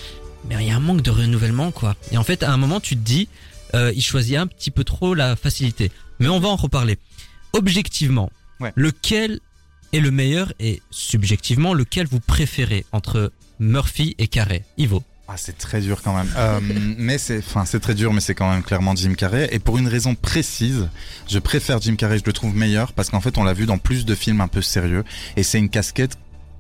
Mais 0.51 0.57
il 0.61 0.69
y 0.69 0.71
a 0.71 0.77
un 0.77 0.81
manque 0.81 1.03
de 1.03 1.11
renouvellement, 1.11 1.71
quoi. 1.73 1.97
Et 2.13 2.19
en 2.19 2.23
fait, 2.23 2.43
à 2.43 2.53
un 2.53 2.57
moment, 2.57 2.79
tu 2.81 2.97
te 2.97 3.01
dis, 3.03 3.29
euh, 3.75 3.93
il 3.97 4.03
choisit 4.03 4.37
un 4.37 4.47
petit 4.47 4.71
peu 4.71 4.85
trop 4.85 5.15
la 5.15 5.35
facilité. 5.35 5.91
Mais 6.21 6.29
on 6.29 6.39
va 6.39 6.49
en 6.49 6.57
reparler. 6.57 6.99
Objectivement, 7.53 8.31
Ouais. 8.61 8.73
lequel 8.75 9.41
est 9.93 10.01
le 10.01 10.11
meilleur 10.11 10.53
et 10.61 10.83
subjectivement, 10.91 11.75
lequel 11.75 12.07
vous 12.07 12.21
préférez 12.21 12.85
entre 12.93 13.33
Murphy 13.61 14.15
et 14.19 14.29
Carré? 14.29 14.65
Ivo. 14.79 15.03
Ah, 15.29 15.35
c'est 15.37 15.59
très 15.59 15.81
dur 15.81 16.03
quand 16.03 16.17
même. 16.17 16.29
Euh, 16.37 16.61
mais 16.99 17.19
c'est, 17.19 17.39
enfin, 17.39 17.65
c'est 17.65 17.81
très 17.81 17.95
dur, 17.95 18.13
mais 18.13 18.21
c'est 18.21 18.35
quand 18.35 18.49
même 18.51 18.63
clairement 18.63 18.95
Jim 18.95 19.15
Carrey. 19.15 19.49
Et 19.51 19.59
pour 19.59 19.77
une 19.77 19.89
raison 19.89 20.15
précise, 20.15 20.89
je 21.29 21.39
préfère 21.41 21.81
Jim 21.81 21.97
Carrey. 21.97 22.19
Je 22.19 22.25
le 22.25 22.33
trouve 22.33 22.55
meilleur 22.55 22.93
parce 22.93 23.11
qu'en 23.11 23.21
fait, 23.21 23.37
on 23.37 23.43
l'a 23.43 23.53
vu 23.53 23.67
dans 23.67 23.79
plus 23.79 24.05
de 24.05 24.15
films 24.15 24.41
un 24.41 24.47
peu 24.49 24.63
sérieux. 24.63 25.05
Et 25.37 25.43
c'est 25.43 25.59
une 25.59 25.69
casquette 25.69 26.17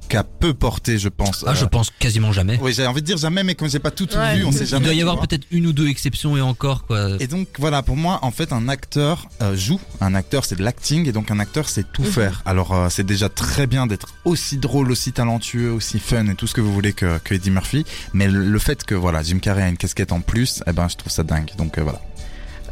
qu'a 0.09 0.25
peu 0.25 0.55
porté, 0.55 0.99
je 0.99 1.09
pense. 1.09 1.45
Ah, 1.47 1.55
je 1.55 1.65
Euh, 1.65 1.69
pense 1.69 1.91
quasiment 1.99 2.33
jamais. 2.33 2.59
Oui, 2.63 2.73
j'ai 2.75 2.87
envie 2.87 3.01
de 3.03 3.07
dire 3.07 3.17
jamais, 3.19 3.43
mais 3.45 3.55
comme 3.55 3.69
j'ai 3.69 3.79
pas 3.79 3.91
tout, 3.91 4.07
tout 4.07 4.17
Ouais. 4.17 4.37
vu, 4.37 4.45
on 4.45 4.53
sait 4.53 4.61
Il 4.61 4.67
jamais. 4.67 4.85
doit 4.85 4.95
y 4.95 5.01
avoir 5.01 5.19
peut-être 5.21 5.47
une 5.51 5.67
ou 5.67 5.73
deux 5.73 5.89
exceptions 5.89 6.37
et 6.37 6.41
encore, 6.41 6.87
quoi. 6.87 7.11
Et 7.21 7.27
donc 7.27 7.49
voilà, 7.59 7.83
pour 7.83 7.97
moi, 7.97 8.19
en 8.23 8.31
fait, 8.31 8.53
un 8.53 8.69
acteur 8.69 9.29
euh, 9.43 9.57
joue. 9.57 9.81
Un 10.01 10.15
acteur, 10.15 10.45
c'est 10.45 10.57
de 10.57 10.63
l'acting, 10.63 11.09
et 11.09 11.13
donc 11.13 11.31
un 11.31 11.39
acteur, 11.39 11.69
c'est 11.69 11.91
tout 11.93 12.03
Mhm. 12.03 12.09
faire. 12.09 12.43
Alors, 12.47 12.73
euh, 12.75 12.89
c'est 12.91 13.07
déjà 13.07 13.29
très 13.29 13.67
bien 13.67 13.87
d'être 13.87 14.09
aussi 14.25 14.59
drôle, 14.59 14.91
aussi 14.91 15.13
talentueux, 15.13 15.71
aussi 15.73 15.99
fun 15.99 16.27
et 16.29 16.35
tout 16.35 16.47
ce 16.47 16.55
que 16.55 16.61
vous 16.61 16.73
voulez 16.73 16.93
que, 16.93 17.19
que 17.19 17.35
Eddie 17.35 17.51
Murphy. 17.51 17.85
Mais 18.13 18.29
le, 18.29 18.45
le 18.49 18.59
fait 18.59 18.85
que 18.85 18.95
voilà, 18.95 19.23
Jim 19.23 19.39
Carrey 19.39 19.63
a 19.63 19.69
une 19.69 19.77
casquette 19.77 20.13
en 20.13 20.21
plus, 20.21 20.63
eh 20.67 20.73
ben, 20.73 20.89
je 20.89 20.97
trouve 20.97 21.13
ça 21.13 21.23
dingue. 21.23 21.51
Donc 21.59 21.79
euh, 21.79 21.83
voilà. 21.83 22.01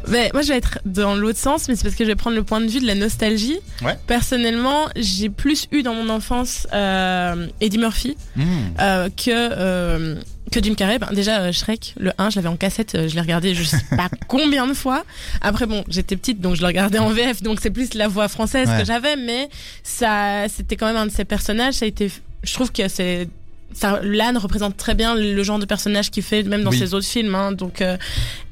Mais 0.09 0.29
moi, 0.33 0.41
je 0.41 0.49
vais 0.49 0.57
être 0.57 0.79
dans 0.85 1.15
l'autre 1.15 1.39
sens, 1.39 1.67
mais 1.67 1.75
c'est 1.75 1.83
parce 1.83 1.95
que 1.95 2.03
je 2.03 2.09
vais 2.09 2.15
prendre 2.15 2.35
le 2.35 2.43
point 2.43 2.61
de 2.61 2.67
vue 2.67 2.79
de 2.79 2.85
la 2.87 2.95
nostalgie. 2.95 3.57
Ouais. 3.83 3.97
Personnellement, 4.07 4.85
j'ai 4.95 5.29
plus 5.29 5.67
eu 5.71 5.83
dans 5.83 5.93
mon 5.93 6.09
enfance 6.09 6.67
euh, 6.73 7.47
Eddie 7.61 7.77
Murphy 7.77 8.15
Mhm. 8.35 8.45
euh, 8.81 9.09
que 9.09 9.29
euh, 9.31 10.15
que 10.51 10.61
Jim 10.63 10.75
Carrey. 10.75 10.99
Ben, 10.99 11.09
déjà 11.11 11.41
euh, 11.41 11.51
Shrek, 11.51 11.95
le 11.97 12.11
1, 12.17 12.29
je 12.29 12.35
l'avais 12.35 12.47
en 12.49 12.55
cassette, 12.55 12.93
euh, 12.95 13.07
je 13.09 13.15
l'ai 13.15 13.21
regardé 13.21 13.55
je 13.55 13.63
sais 13.63 13.81
pas 13.97 14.09
combien 14.27 14.67
de 14.67 14.73
fois. 14.73 15.03
Après 15.41 15.65
bon, 15.65 15.83
j'étais 15.89 16.15
petite 16.15 16.39
donc 16.39 16.55
je 16.55 16.61
le 16.61 16.67
regardais 16.67 16.99
en 16.99 17.09
VF, 17.09 17.41
donc 17.41 17.59
c'est 17.61 17.71
plus 17.71 17.93
la 17.95 18.07
voix 18.07 18.27
française 18.27 18.69
Ouais. 18.69 18.79
que 18.79 18.85
j'avais, 18.85 19.15
mais 19.15 19.49
ça 19.83 20.47
c'était 20.49 20.75
quand 20.75 20.85
même 20.87 20.97
un 20.97 21.07
de 21.07 21.11
ses 21.11 21.25
personnages. 21.25 21.75
Ça 21.75 21.85
a 21.85 21.87
été, 21.87 22.11
je 22.43 22.53
trouve 22.53 22.71
que 22.71 22.87
c'est 22.87 23.27
ça, 23.73 23.99
l'âne 24.03 24.37
représente 24.37 24.77
très 24.77 24.95
bien 24.95 25.15
le 25.15 25.43
genre 25.43 25.59
de 25.59 25.65
personnage 25.65 26.09
qu'il 26.11 26.23
fait, 26.23 26.43
même 26.43 26.63
dans 26.63 26.71
Oui. 26.71 26.77
ses 26.79 26.93
autres 26.93 27.05
films. 27.07 27.35
Hein, 27.35 27.51
donc, 27.51 27.81
euh, 27.81 27.97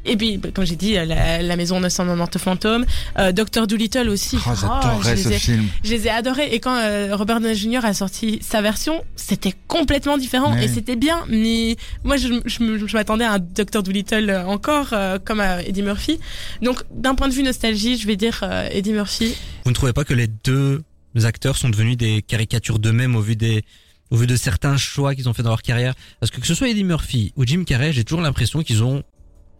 et 0.05 0.17
puis, 0.17 0.37
bah, 0.37 0.49
comme 0.53 0.65
j'ai 0.65 0.75
dit, 0.75 0.97
euh, 0.97 1.05
la, 1.05 1.41
la 1.41 1.55
maison 1.55 1.79
990 1.79 2.37
fantômes, 2.39 2.85
euh, 3.17 3.31
Docteur 3.31 3.65
Dolittle 3.67 4.09
aussi. 4.09 4.37
Oh, 4.45 4.51
j'adorais 4.59 5.15
je, 5.15 5.21
ce 5.23 5.29
les 5.29 5.35
ai, 5.35 5.39
film. 5.39 5.67
je 5.83 5.91
les 5.91 6.07
ai 6.07 6.09
adorés. 6.09 6.49
Et 6.53 6.59
quand 6.59 6.75
euh, 6.75 7.15
Robert 7.15 7.39
Downey 7.39 7.55
Jr. 7.55 7.85
a 7.85 7.93
sorti 7.93 8.39
sa 8.41 8.61
version, 8.61 9.01
c'était 9.15 9.53
complètement 9.67 10.17
différent 10.17 10.57
et 10.57 10.67
c'était 10.67 10.97
bien. 10.97 11.19
Mais 11.29 11.77
moi, 12.03 12.17
je, 12.17 12.27
je, 12.45 12.85
je 12.85 12.93
m'attendais 12.97 13.23
à 13.23 13.33
un 13.33 13.39
Docteur 13.39 13.81
Dolittle 13.81 14.29
euh, 14.29 14.45
encore, 14.45 14.89
euh, 14.91 15.19
comme 15.23 15.39
à 15.39 15.63
Eddie 15.63 15.83
Murphy. 15.83 16.19
Donc, 16.61 16.83
d'un 16.93 17.15
point 17.15 17.29
de 17.29 17.33
vue 17.33 17.43
nostalgie, 17.43 17.97
je 17.97 18.05
vais 18.07 18.17
dire 18.17 18.41
euh, 18.43 18.67
Eddie 18.71 18.91
Murphy. 18.91 19.35
Vous 19.63 19.71
ne 19.71 19.75
trouvez 19.75 19.93
pas 19.93 20.03
que 20.03 20.13
les 20.13 20.27
deux 20.27 20.81
acteurs 21.23 21.55
sont 21.55 21.69
devenus 21.69 21.95
des 21.95 22.21
caricatures 22.21 22.79
d'eux-mêmes 22.79 23.15
au 23.15 23.21
vu 23.21 23.37
des 23.37 23.63
au 24.11 24.15
vu 24.17 24.27
de 24.27 24.35
certains 24.35 24.77
choix 24.77 25.15
qu'ils 25.15 25.27
ont 25.29 25.33
fait 25.33 25.43
dans 25.43 25.49
leur 25.49 25.61
carrière 25.61 25.93
Parce 26.19 26.31
que 26.31 26.39
que 26.39 26.47
ce 26.47 26.53
soit 26.55 26.69
Eddie 26.69 26.83
Murphy 26.83 27.33
ou 27.35 27.45
Jim 27.45 27.63
Carrey, 27.65 27.93
j'ai 27.93 28.03
toujours 28.03 28.21
l'impression 28.21 28.61
qu'ils 28.63 28.83
ont, 28.83 29.03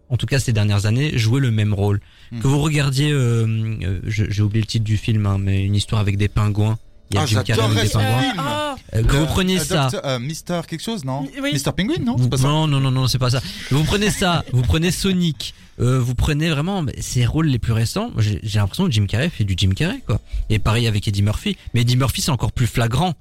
en 0.09 0.17
tout 0.17 0.25
cas 0.25 0.39
ces 0.39 0.53
dernières 0.53 0.85
années, 0.85 1.17
joué 1.17 1.39
le 1.39 1.49
même 1.51 1.73
rôle. 1.73 2.01
Mhm. 2.31 2.41
Que 2.41 2.47
vous 2.47 2.59
regardiez, 2.59 3.11
euh, 3.11 3.45
euh, 3.83 3.99
je- 4.05 4.29
j'ai 4.29 4.41
oublié 4.43 4.61
le 4.61 4.67
titre 4.67 4.85
du 4.85 4.97
film, 4.97 5.25
hein, 5.25 5.37
mais 5.39 5.63
une 5.65 5.75
histoire 5.75 6.01
avec 6.01 6.17
des 6.17 6.27
pingouins. 6.27 6.77
Il 7.13 7.15
y 7.15 7.19
a 7.19 7.21
Ah, 7.21 7.25
Jim 7.27 7.43
Carrey 7.43 7.83
des 7.83 7.89
pingouins. 7.89 8.21
film. 8.21 8.33
oh, 8.39 8.75
Euh, 8.95 9.01
vous 9.07 9.25
preniez 9.27 9.59
euh, 9.59 9.63
ça. 9.63 9.89
Euh, 10.03 10.19
Mister 10.19 10.61
quelque 10.67 10.83
chose, 10.83 11.03
non 11.05 11.27
Oui. 11.41 11.51
Mister 11.53 11.71
Penguin, 11.75 11.95
non 12.03 12.15
Vous- 12.15 12.23
C'est 12.23 12.29
pas 12.29 12.37
ça 12.37 12.47
non, 12.47 12.67
non, 12.67 12.79
non, 12.79 12.91
non, 12.91 13.07
c'est 13.07 13.17
pas 13.19 13.29
ça. 13.29 13.41
Vous 13.71 13.83
prenez 13.83 14.09
ça, 14.11 14.43
vous 14.51 14.61
prenez 14.61 14.91
Sonic, 14.91 15.53
euh, 15.79 15.99
vous 15.99 16.13
prenez 16.15 16.49
vraiment 16.51 16.83
ces 16.99 17.25
rôles 17.25 17.47
les 17.47 17.57
plus 17.59 17.73
récents. 17.73 18.11
J'ai 18.17 18.39
l'impression 18.59 18.85
que 18.85 18.91
Jim 18.91 19.05
Carrey 19.07 19.29
fait 19.29 19.43
du 19.43 19.55
Jim 19.57 19.71
Carrey, 19.75 20.01
quoi. 20.05 20.19
Et 20.49 20.59
pareil 20.59 20.85
avec 20.87 21.07
Eddie 21.07 21.23
Murphy. 21.23 21.57
Mais 21.73 21.81
Eddie 21.81 21.97
Murphy, 21.97 22.21
c'est 22.21 22.31
encore 22.31 22.51
plus 22.51 22.67
flagrant. 22.67 23.13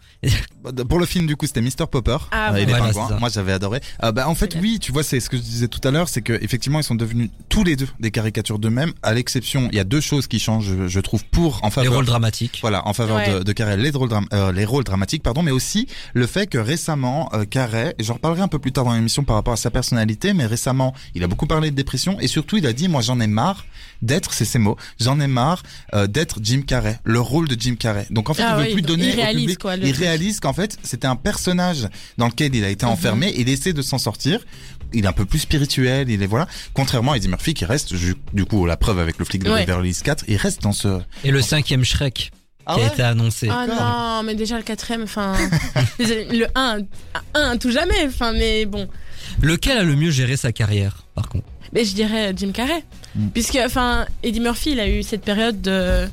Pour 0.88 0.98
le 0.98 1.06
film, 1.06 1.26
du 1.26 1.36
coup, 1.36 1.46
c'était 1.46 1.60
Mister 1.62 1.84
Popper 1.90 2.18
Ah, 2.30 2.48
et 2.50 2.52
bon. 2.52 2.56
les 2.58 2.64
Voilà, 2.66 2.92
pingouins. 2.92 3.18
Moi, 3.18 3.28
j'avais 3.30 3.52
adoré. 3.52 3.80
Euh, 4.04 4.12
bah, 4.12 4.28
en 4.28 4.34
fait, 4.34 4.56
oui, 4.60 4.78
tu 4.80 4.92
vois, 4.92 5.02
c'est 5.02 5.18
ce 5.20 5.28
que 5.30 5.36
je 5.36 5.42
disais 5.42 5.68
tout 5.68 5.80
à 5.86 5.90
l'heure, 5.90 6.08
c'est 6.08 6.22
que 6.22 6.32
effectivement, 6.42 6.78
ils 6.78 6.84
sont 6.84 6.94
devenus 6.94 7.30
tous 7.48 7.64
les 7.64 7.76
deux 7.76 7.88
des 8.00 8.10
caricatures 8.10 8.58
d'eux-mêmes. 8.58 8.92
À 9.02 9.12
l'exception, 9.14 9.68
il 9.72 9.76
y 9.76 9.80
a 9.80 9.84
deux 9.84 10.00
choses 10.00 10.26
qui 10.26 10.38
changent, 10.38 10.86
je, 10.86 11.00
trouve, 11.00 11.24
pour 11.24 11.58
en 11.64 11.68
Les 11.68 11.72
faveur. 11.72 11.94
rôles 11.94 12.06
dramatiques. 12.06 12.58
Voilà, 12.60 12.86
en 12.86 12.92
faveur 12.92 13.16
Ouais. 13.16 13.32
de, 13.38 13.42
de 13.42 13.52
Carrey. 13.52 13.76
Les, 13.82 13.90
rôles 13.90 14.08
dram- 14.08 14.26
euh, 14.32 14.52
les 14.52 14.64
rôles 14.64 14.84
dramatiques, 14.84 15.22
pardon, 15.22 15.42
mais 15.42 15.50
aussi 15.50 15.86
le 16.14 16.26
fait 16.26 16.46
que 16.46 16.58
récemment, 16.58 17.28
euh, 17.34 17.44
Carré, 17.44 17.94
et 17.98 18.04
j'en 18.04 18.14
reparlerai 18.14 18.40
un 18.42 18.48
peu 18.48 18.58
plus 18.58 18.72
tard 18.72 18.84
dans 18.84 18.94
l'émission 18.94 19.24
par 19.24 19.36
rapport 19.36 19.52
à 19.54 19.56
sa 19.58 19.70
personnalité, 19.70 20.32
mais 20.32 20.46
récemment, 20.46 20.94
il 21.14 21.22
a 21.24 21.26
beaucoup 21.26 21.46
parlé 21.46 21.70
de 21.70 21.76
dépression 21.76 22.18
et 22.20 22.26
surtout, 22.28 22.56
il 22.56 22.66
a 22.66 22.72
dit, 22.72 22.88
moi, 22.88 23.02
j'en 23.02 23.20
ai 23.20 23.26
marre 23.26 23.64
d'être, 24.00 24.32
c'est 24.32 24.44
ses 24.44 24.58
mots, 24.58 24.76
j'en 25.00 25.20
ai 25.20 25.26
marre 25.26 25.62
euh, 25.94 26.06
d'être 26.06 26.38
Jim 26.42 26.62
Carrey, 26.66 26.98
le 27.04 27.20
rôle 27.20 27.46
de 27.48 27.56
Jim 27.60 27.76
Carrey. 27.78 28.06
Donc 28.10 28.30
en 28.30 28.34
fait, 28.34 28.42
Ah 28.42 28.54
il 28.56 28.60
veut 28.62 28.66
oui, 28.68 28.72
plus 28.74 28.82
donner 28.82 29.08
il 29.08 29.12
au 29.14 29.16
réalise, 29.16 29.40
public. 29.42 29.58
quoi, 29.58 29.76
le 29.76 29.84
il 29.86 29.92
truc. 29.92 30.04
réalise 30.04 30.40
qu'en 30.40 30.52
fait, 30.52 30.76
c'était 30.82 31.06
un 31.06 31.16
personnage 31.16 31.88
dans 32.18 32.26
lequel 32.26 32.54
il 32.54 32.64
a 32.64 32.68
été 32.70 32.84
Mhm. 32.86 32.92
enfermé 32.92 33.28
et 33.28 33.40
il 33.42 33.48
essaie 33.48 33.72
de 33.72 33.82
s'en 33.82 33.98
sortir. 33.98 34.40
Il 34.94 35.04
est 35.04 35.08
un 35.08 35.12
peu 35.12 35.24
plus 35.24 35.38
spirituel, 35.38 36.10
il 36.10 36.22
est 36.22 36.26
voilà. 36.26 36.46
Contrairement 36.74 37.12
à 37.12 37.16
Eddie 37.16 37.28
Murphy 37.28 37.54
qui 37.54 37.64
reste, 37.64 37.94
du 37.94 38.44
coup, 38.44 38.66
la 38.66 38.76
preuve 38.76 38.98
avec 38.98 39.18
le 39.18 39.24
flic 39.24 39.42
de 39.42 39.50
Ouais. 39.50 39.64
Beverly 39.64 39.88
Hills 39.90 40.02
4, 40.02 40.24
il 40.28 40.36
reste 40.36 40.62
dans 40.62 40.72
ce. 40.72 41.00
Et 41.24 41.30
le 41.30 41.40
cinquième 41.40 41.84
Shrek 41.84 42.30
Ah 42.66 42.76
qui 42.76 42.82
a 42.82 42.86
été 42.86 43.02
annoncé. 43.02 43.48
Ah 43.50 43.66
non, 43.66 44.22
mais 44.24 44.34
déjà 44.34 44.56
le 44.56 44.62
quatrième, 44.62 45.02
enfin. 45.02 45.34
le 45.98 46.46
1, 46.54 46.78
1 47.34 47.56
tout 47.58 47.70
jamais, 47.70 48.06
enfin, 48.06 48.32
mais 48.32 48.66
bon. 48.66 48.88
Lequel 49.40 49.78
a 49.78 49.82
le 49.82 49.96
mieux 49.96 50.10
géré 50.10 50.36
sa 50.36 50.52
carrière, 50.52 51.04
par 51.14 51.28
contre? 51.28 51.46
Mais 51.72 51.84
je 51.84 51.94
dirais 51.94 52.32
Jim 52.36 52.52
Carrey. 52.52 52.84
Mm. 53.14 53.28
Puisque, 53.28 53.58
enfin, 53.64 54.06
Eddie 54.22 54.40
Murphy, 54.40 54.72
il 54.72 54.80
a 54.80 54.88
eu 54.88 55.02
cette 55.02 55.22
période 55.22 55.60
de. 55.60 56.06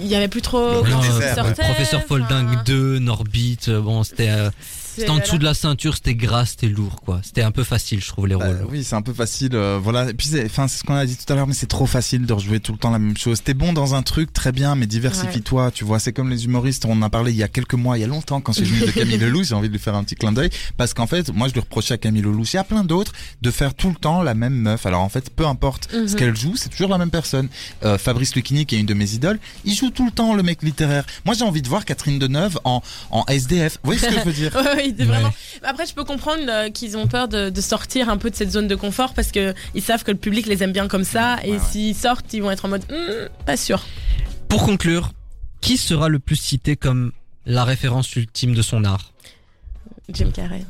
Il 0.00 0.06
y 0.06 0.14
avait 0.14 0.28
plus 0.28 0.42
trop. 0.42 0.84
Non, 0.84 1.00
euh, 1.02 1.34
sortait, 1.34 1.64
Professeur 1.64 2.02
Folding 2.04 2.46
enfin, 2.46 2.62
2, 2.64 2.98
Norbit, 3.00 3.58
bon, 3.82 4.04
c'était 4.04 4.30
euh, 4.30 4.50
c'était 4.98 5.10
en 5.10 5.18
dessous 5.18 5.38
de 5.38 5.44
la 5.44 5.54
ceinture, 5.54 5.94
c'était 5.94 6.14
gras, 6.14 6.46
c'était 6.46 6.66
lourd, 6.68 7.00
quoi. 7.04 7.20
C'était 7.22 7.42
un 7.42 7.50
peu 7.50 7.64
facile, 7.64 8.00
je 8.02 8.08
trouve, 8.08 8.26
les 8.26 8.36
Bah, 8.36 8.46
rôles. 8.46 8.66
oui, 8.70 8.84
c'est 8.84 8.94
un 8.96 9.02
peu 9.02 9.12
facile, 9.12 9.50
euh, 9.54 9.78
voilà. 9.82 10.10
Et 10.10 10.14
puis, 10.14 10.28
c'est- 10.28 10.44
enfin, 10.46 10.68
c'est 10.68 10.78
ce 10.78 10.84
qu'on 10.84 10.94
a 10.94 11.06
dit 11.06 11.16
tout 11.16 11.30
à 11.32 11.36
l'heure, 11.36 11.46
mais 11.46 11.54
c'est 11.54 11.66
trop 11.66 11.86
facile 11.86 12.26
de 12.26 12.32
rejouer 12.32 12.60
tout 12.60 12.72
le 12.72 12.78
temps 12.78 12.90
la 12.90 12.98
même 12.98 13.16
chose. 13.16 13.42
T'es 13.42 13.54
bon 13.54 13.72
dans 13.72 13.94
un 13.94 14.02
truc, 14.02 14.32
très 14.32 14.52
bien, 14.52 14.74
mais 14.74 14.86
diversifie-toi. 14.86 15.70
Tu 15.70 15.84
vois, 15.84 15.98
c'est 15.98 16.12
comme 16.12 16.30
les 16.30 16.44
humoristes. 16.44 16.84
On 16.84 16.92
en 16.92 17.02
a 17.02 17.10
parlé 17.10 17.32
il 17.32 17.36
y 17.38 17.42
a 17.42 17.48
quelques 17.48 17.74
mois, 17.74 17.98
il 17.98 18.00
y 18.00 18.04
a 18.04 18.08
longtemps, 18.08 18.40
quand 18.40 18.52
suis 18.52 18.64
venu 18.64 18.86
de 18.86 18.90
Camille 18.90 19.16
Lelouch. 19.18 19.46
J'ai 19.48 19.54
envie 19.54 19.68
de 19.68 19.72
lui 19.72 19.78
faire 19.80 19.94
un 19.94 20.04
petit 20.04 20.14
clin 20.16 20.32
d'œil 20.32 20.50
parce 20.76 20.94
qu'en 20.94 21.06
fait, 21.06 21.32
moi, 21.32 21.48
je 21.48 21.54
lui 21.54 21.60
reprochais 21.60 21.94
à 21.94 21.98
Camille 21.98 22.22
Lelouch 22.22 22.54
et 22.54 22.58
à 22.58 22.64
plein 22.64 22.84
d'autres 22.84 23.12
de 23.42 23.50
faire 23.50 23.74
tout 23.74 23.88
le 23.90 23.94
temps 23.96 24.22
la 24.22 24.34
même 24.34 24.54
meuf. 24.54 24.84
Alors 24.86 25.00
en 25.02 25.08
fait, 25.08 25.30
peu 25.30 25.46
importe 25.46 25.88
Mhm. 25.92 26.08
ce 26.08 26.16
qu'elle 26.16 26.36
joue, 26.36 26.56
c'est 26.56 26.68
toujours 26.68 26.88
la 26.88 26.98
même 26.98 27.10
personne. 27.10 27.48
Euh, 27.84 27.98
Fabrice 27.98 28.34
Lucchini, 28.34 28.66
qui 28.66 28.76
est 28.76 28.80
une 28.80 28.86
de 28.86 28.94
mes 28.94 29.12
idoles, 29.14 29.38
il 29.64 29.74
joue 29.74 29.90
tout 29.90 30.04
le 30.04 30.10
temps 30.12 30.34
le 30.34 30.42
mec 30.42 30.62
littéraire. 30.62 31.04
Moi, 31.24 31.34
j'ai 31.34 31.44
envie 31.44 31.62
de 31.62 31.68
voir 31.68 31.84
Catherine 31.84 32.18
Deneuve 32.18 32.58
en 32.64 32.82
en 33.10 33.24
SDF. 33.26 33.74
Vous 33.82 33.92
voyez 33.92 34.00
ce 34.00 34.06
que 34.06 34.14
je 34.20 34.24
veux 34.24 34.32
dire? 34.32 34.52
Ouais. 34.92 35.22
Après, 35.62 35.86
je 35.86 35.94
peux 35.94 36.04
comprendre 36.04 36.42
euh, 36.48 36.70
qu'ils 36.70 36.96
ont 36.96 37.06
peur 37.06 37.28
de, 37.28 37.50
de 37.50 37.60
sortir 37.60 38.08
un 38.08 38.16
peu 38.16 38.30
de 38.30 38.34
cette 38.36 38.50
zone 38.50 38.68
de 38.68 38.74
confort 38.74 39.14
parce 39.14 39.32
que 39.32 39.54
ils 39.74 39.82
savent 39.82 40.04
que 40.04 40.10
le 40.10 40.16
public 40.18 40.46
les 40.46 40.62
aime 40.62 40.72
bien 40.72 40.88
comme 40.88 41.04
ça 41.04 41.38
et 41.44 41.50
Ouais, 41.52 41.56
ouais. 41.58 41.62
s'ils 41.70 41.94
sortent, 41.94 42.32
ils 42.32 42.42
vont 42.42 42.50
être 42.50 42.64
en 42.64 42.68
mode 42.68 42.84
Hmm, 42.90 43.28
pas 43.46 43.56
sûr. 43.56 43.84
Pour 44.48 44.64
conclure, 44.64 45.12
qui 45.60 45.76
sera 45.76 46.08
le 46.08 46.18
plus 46.18 46.36
cité 46.36 46.76
comme 46.76 47.12
la 47.46 47.64
référence 47.64 48.14
ultime 48.16 48.54
de 48.54 48.62
son 48.62 48.84
art? 48.84 49.12
Jim 50.12 50.30
Carrey. 50.32 50.64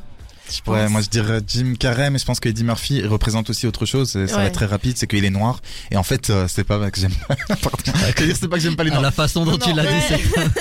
Je 0.51 0.61
pense. 0.61 0.73
Ouais, 0.75 0.87
moi 0.89 1.01
je 1.01 1.09
dirais 1.09 1.39
Jim 1.47 1.73
Carrey, 1.79 2.09
mais 2.09 2.19
je 2.19 2.25
pense 2.25 2.39
que 2.39 2.49
Eddie 2.49 2.63
Murphy 2.63 2.95
il 2.97 3.07
représente 3.07 3.49
aussi 3.49 3.67
autre 3.67 3.85
chose. 3.85 4.09
Ça 4.27 4.37
va 4.37 4.45
être 4.45 4.53
très 4.53 4.65
rapide, 4.65 4.97
c'est 4.97 5.07
qu'il 5.07 5.23
est 5.25 5.29
noir. 5.29 5.61
Et 5.91 5.97
en 5.97 6.03
fait, 6.03 6.29
euh, 6.29 6.47
c'est 6.47 6.63
pas 6.63 6.89
que 6.91 6.99
j'aime. 6.99 7.11
Pardon. 7.47 7.77
Dire, 8.25 8.35
c'est 8.39 8.47
pas 8.47 8.57
que 8.57 8.61
j'aime 8.63 8.75
pas 8.75 8.83
les 8.83 8.89
À 8.91 8.93
noirs. 8.95 9.03
la 9.03 9.11
façon 9.11 9.45
dont 9.45 9.51
Non, 9.51 9.57
tu 9.57 9.73
l'as 9.73 9.83
non, 9.83 9.89
dit, 9.89 10.03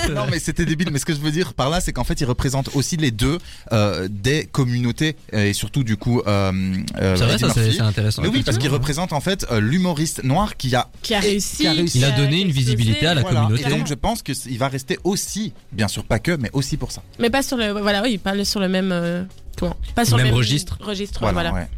c'est 0.05 0.09
Non, 0.15 0.27
mais 0.31 0.39
c'était 0.39 0.65
débile. 0.65 0.89
Mais 0.93 0.99
ce 0.99 1.05
que 1.05 1.15
je 1.15 1.19
veux 1.21 1.31
dire 1.31 1.55
par 1.55 1.71
là, 1.71 1.81
c'est 1.81 1.93
qu'en 1.93 2.05
fait, 2.05 2.21
il 2.21 2.25
représente 2.25 2.71
aussi 2.75 2.97
les 2.97 3.11
deux 3.11 3.39
euh, 3.73 4.09
des 4.11 4.45
communautés 4.47 5.17
et 5.33 5.53
surtout 5.53 5.85
du 5.85 5.97
coup. 5.97 6.21
Euh, 6.27 6.53
euh, 7.01 7.17
c'est 7.17 7.25
vrai, 7.25 7.35
Eddie 7.35 7.45
ça 7.45 7.53
c'est 7.55 7.81
intéressant. 7.81 8.23
Mais 8.23 8.29
oui, 8.29 8.43
parce 8.43 8.59
qu'il 8.59 8.71
représente 8.71 9.13
en 9.13 9.21
fait 9.21 9.47
euh, 9.51 9.61
l'humoriste 9.61 10.25
noir 10.25 10.57
qui 10.57 10.75
a 10.75 10.89
Qui 11.03 11.15
a 11.15 11.21
réussi. 11.21 11.57
Qui 11.59 11.67
a 11.67 11.73
réussi. 11.73 11.99
Il 11.99 12.05
a 12.05 12.11
donné 12.13 12.43
une 12.43 12.51
visibilité 12.51 13.07
à 13.07 13.15
la 13.15 13.23
voilà. 13.23 13.41
communauté. 13.43 13.67
Et 13.67 13.71
donc 13.71 13.87
je 13.87 13.95
pense 13.95 14.23
que 14.23 14.33
il 14.49 14.59
va 14.59 14.69
rester 14.69 14.99
aussi, 15.05 15.53
bien 15.73 15.89
sûr 15.89 16.05
pas 16.05 16.19
que, 16.19 16.33
mais 16.33 16.51
aussi 16.53 16.77
pour 16.77 16.93
ça. 16.93 17.03
Mais 17.19 17.31
pas 17.31 17.43
sur 17.43 17.57
le. 17.57 17.73
Voilà, 17.73 18.03
oui, 18.03 18.19
pas 18.19 18.35
le- 18.35 18.45
sur 18.45 18.61
le 18.61 18.69
même. 18.69 19.27
Comment 19.59 19.77
Pas 19.95 20.05
sur 20.05 20.17
Même 20.17 20.27
le 20.27 20.31
même 20.33 20.39
registre. 20.39 20.79
Registre, 20.81 21.21
Voilà. 21.21 21.51
voilà. 21.51 21.53
ouais. 21.55 21.69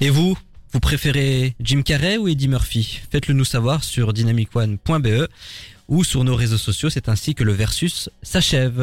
Et 0.00 0.10
vous, 0.10 0.36
vous 0.72 0.80
préférez 0.80 1.54
Jim 1.60 1.82
Carrey 1.82 2.16
ou 2.18 2.28
Eddie 2.28 2.48
Murphy? 2.48 3.00
Faites-le 3.10 3.34
nous 3.34 3.44
savoir 3.44 3.82
sur 3.84 4.12
dynamicone.be 4.12 5.28
ou 5.88 6.04
sur 6.04 6.22
nos 6.22 6.34
réseaux 6.36 6.58
sociaux, 6.58 6.90
c'est 6.90 7.08
ainsi 7.08 7.34
que 7.34 7.42
le 7.44 7.52
versus 7.52 8.10
s'achève. 8.22 8.78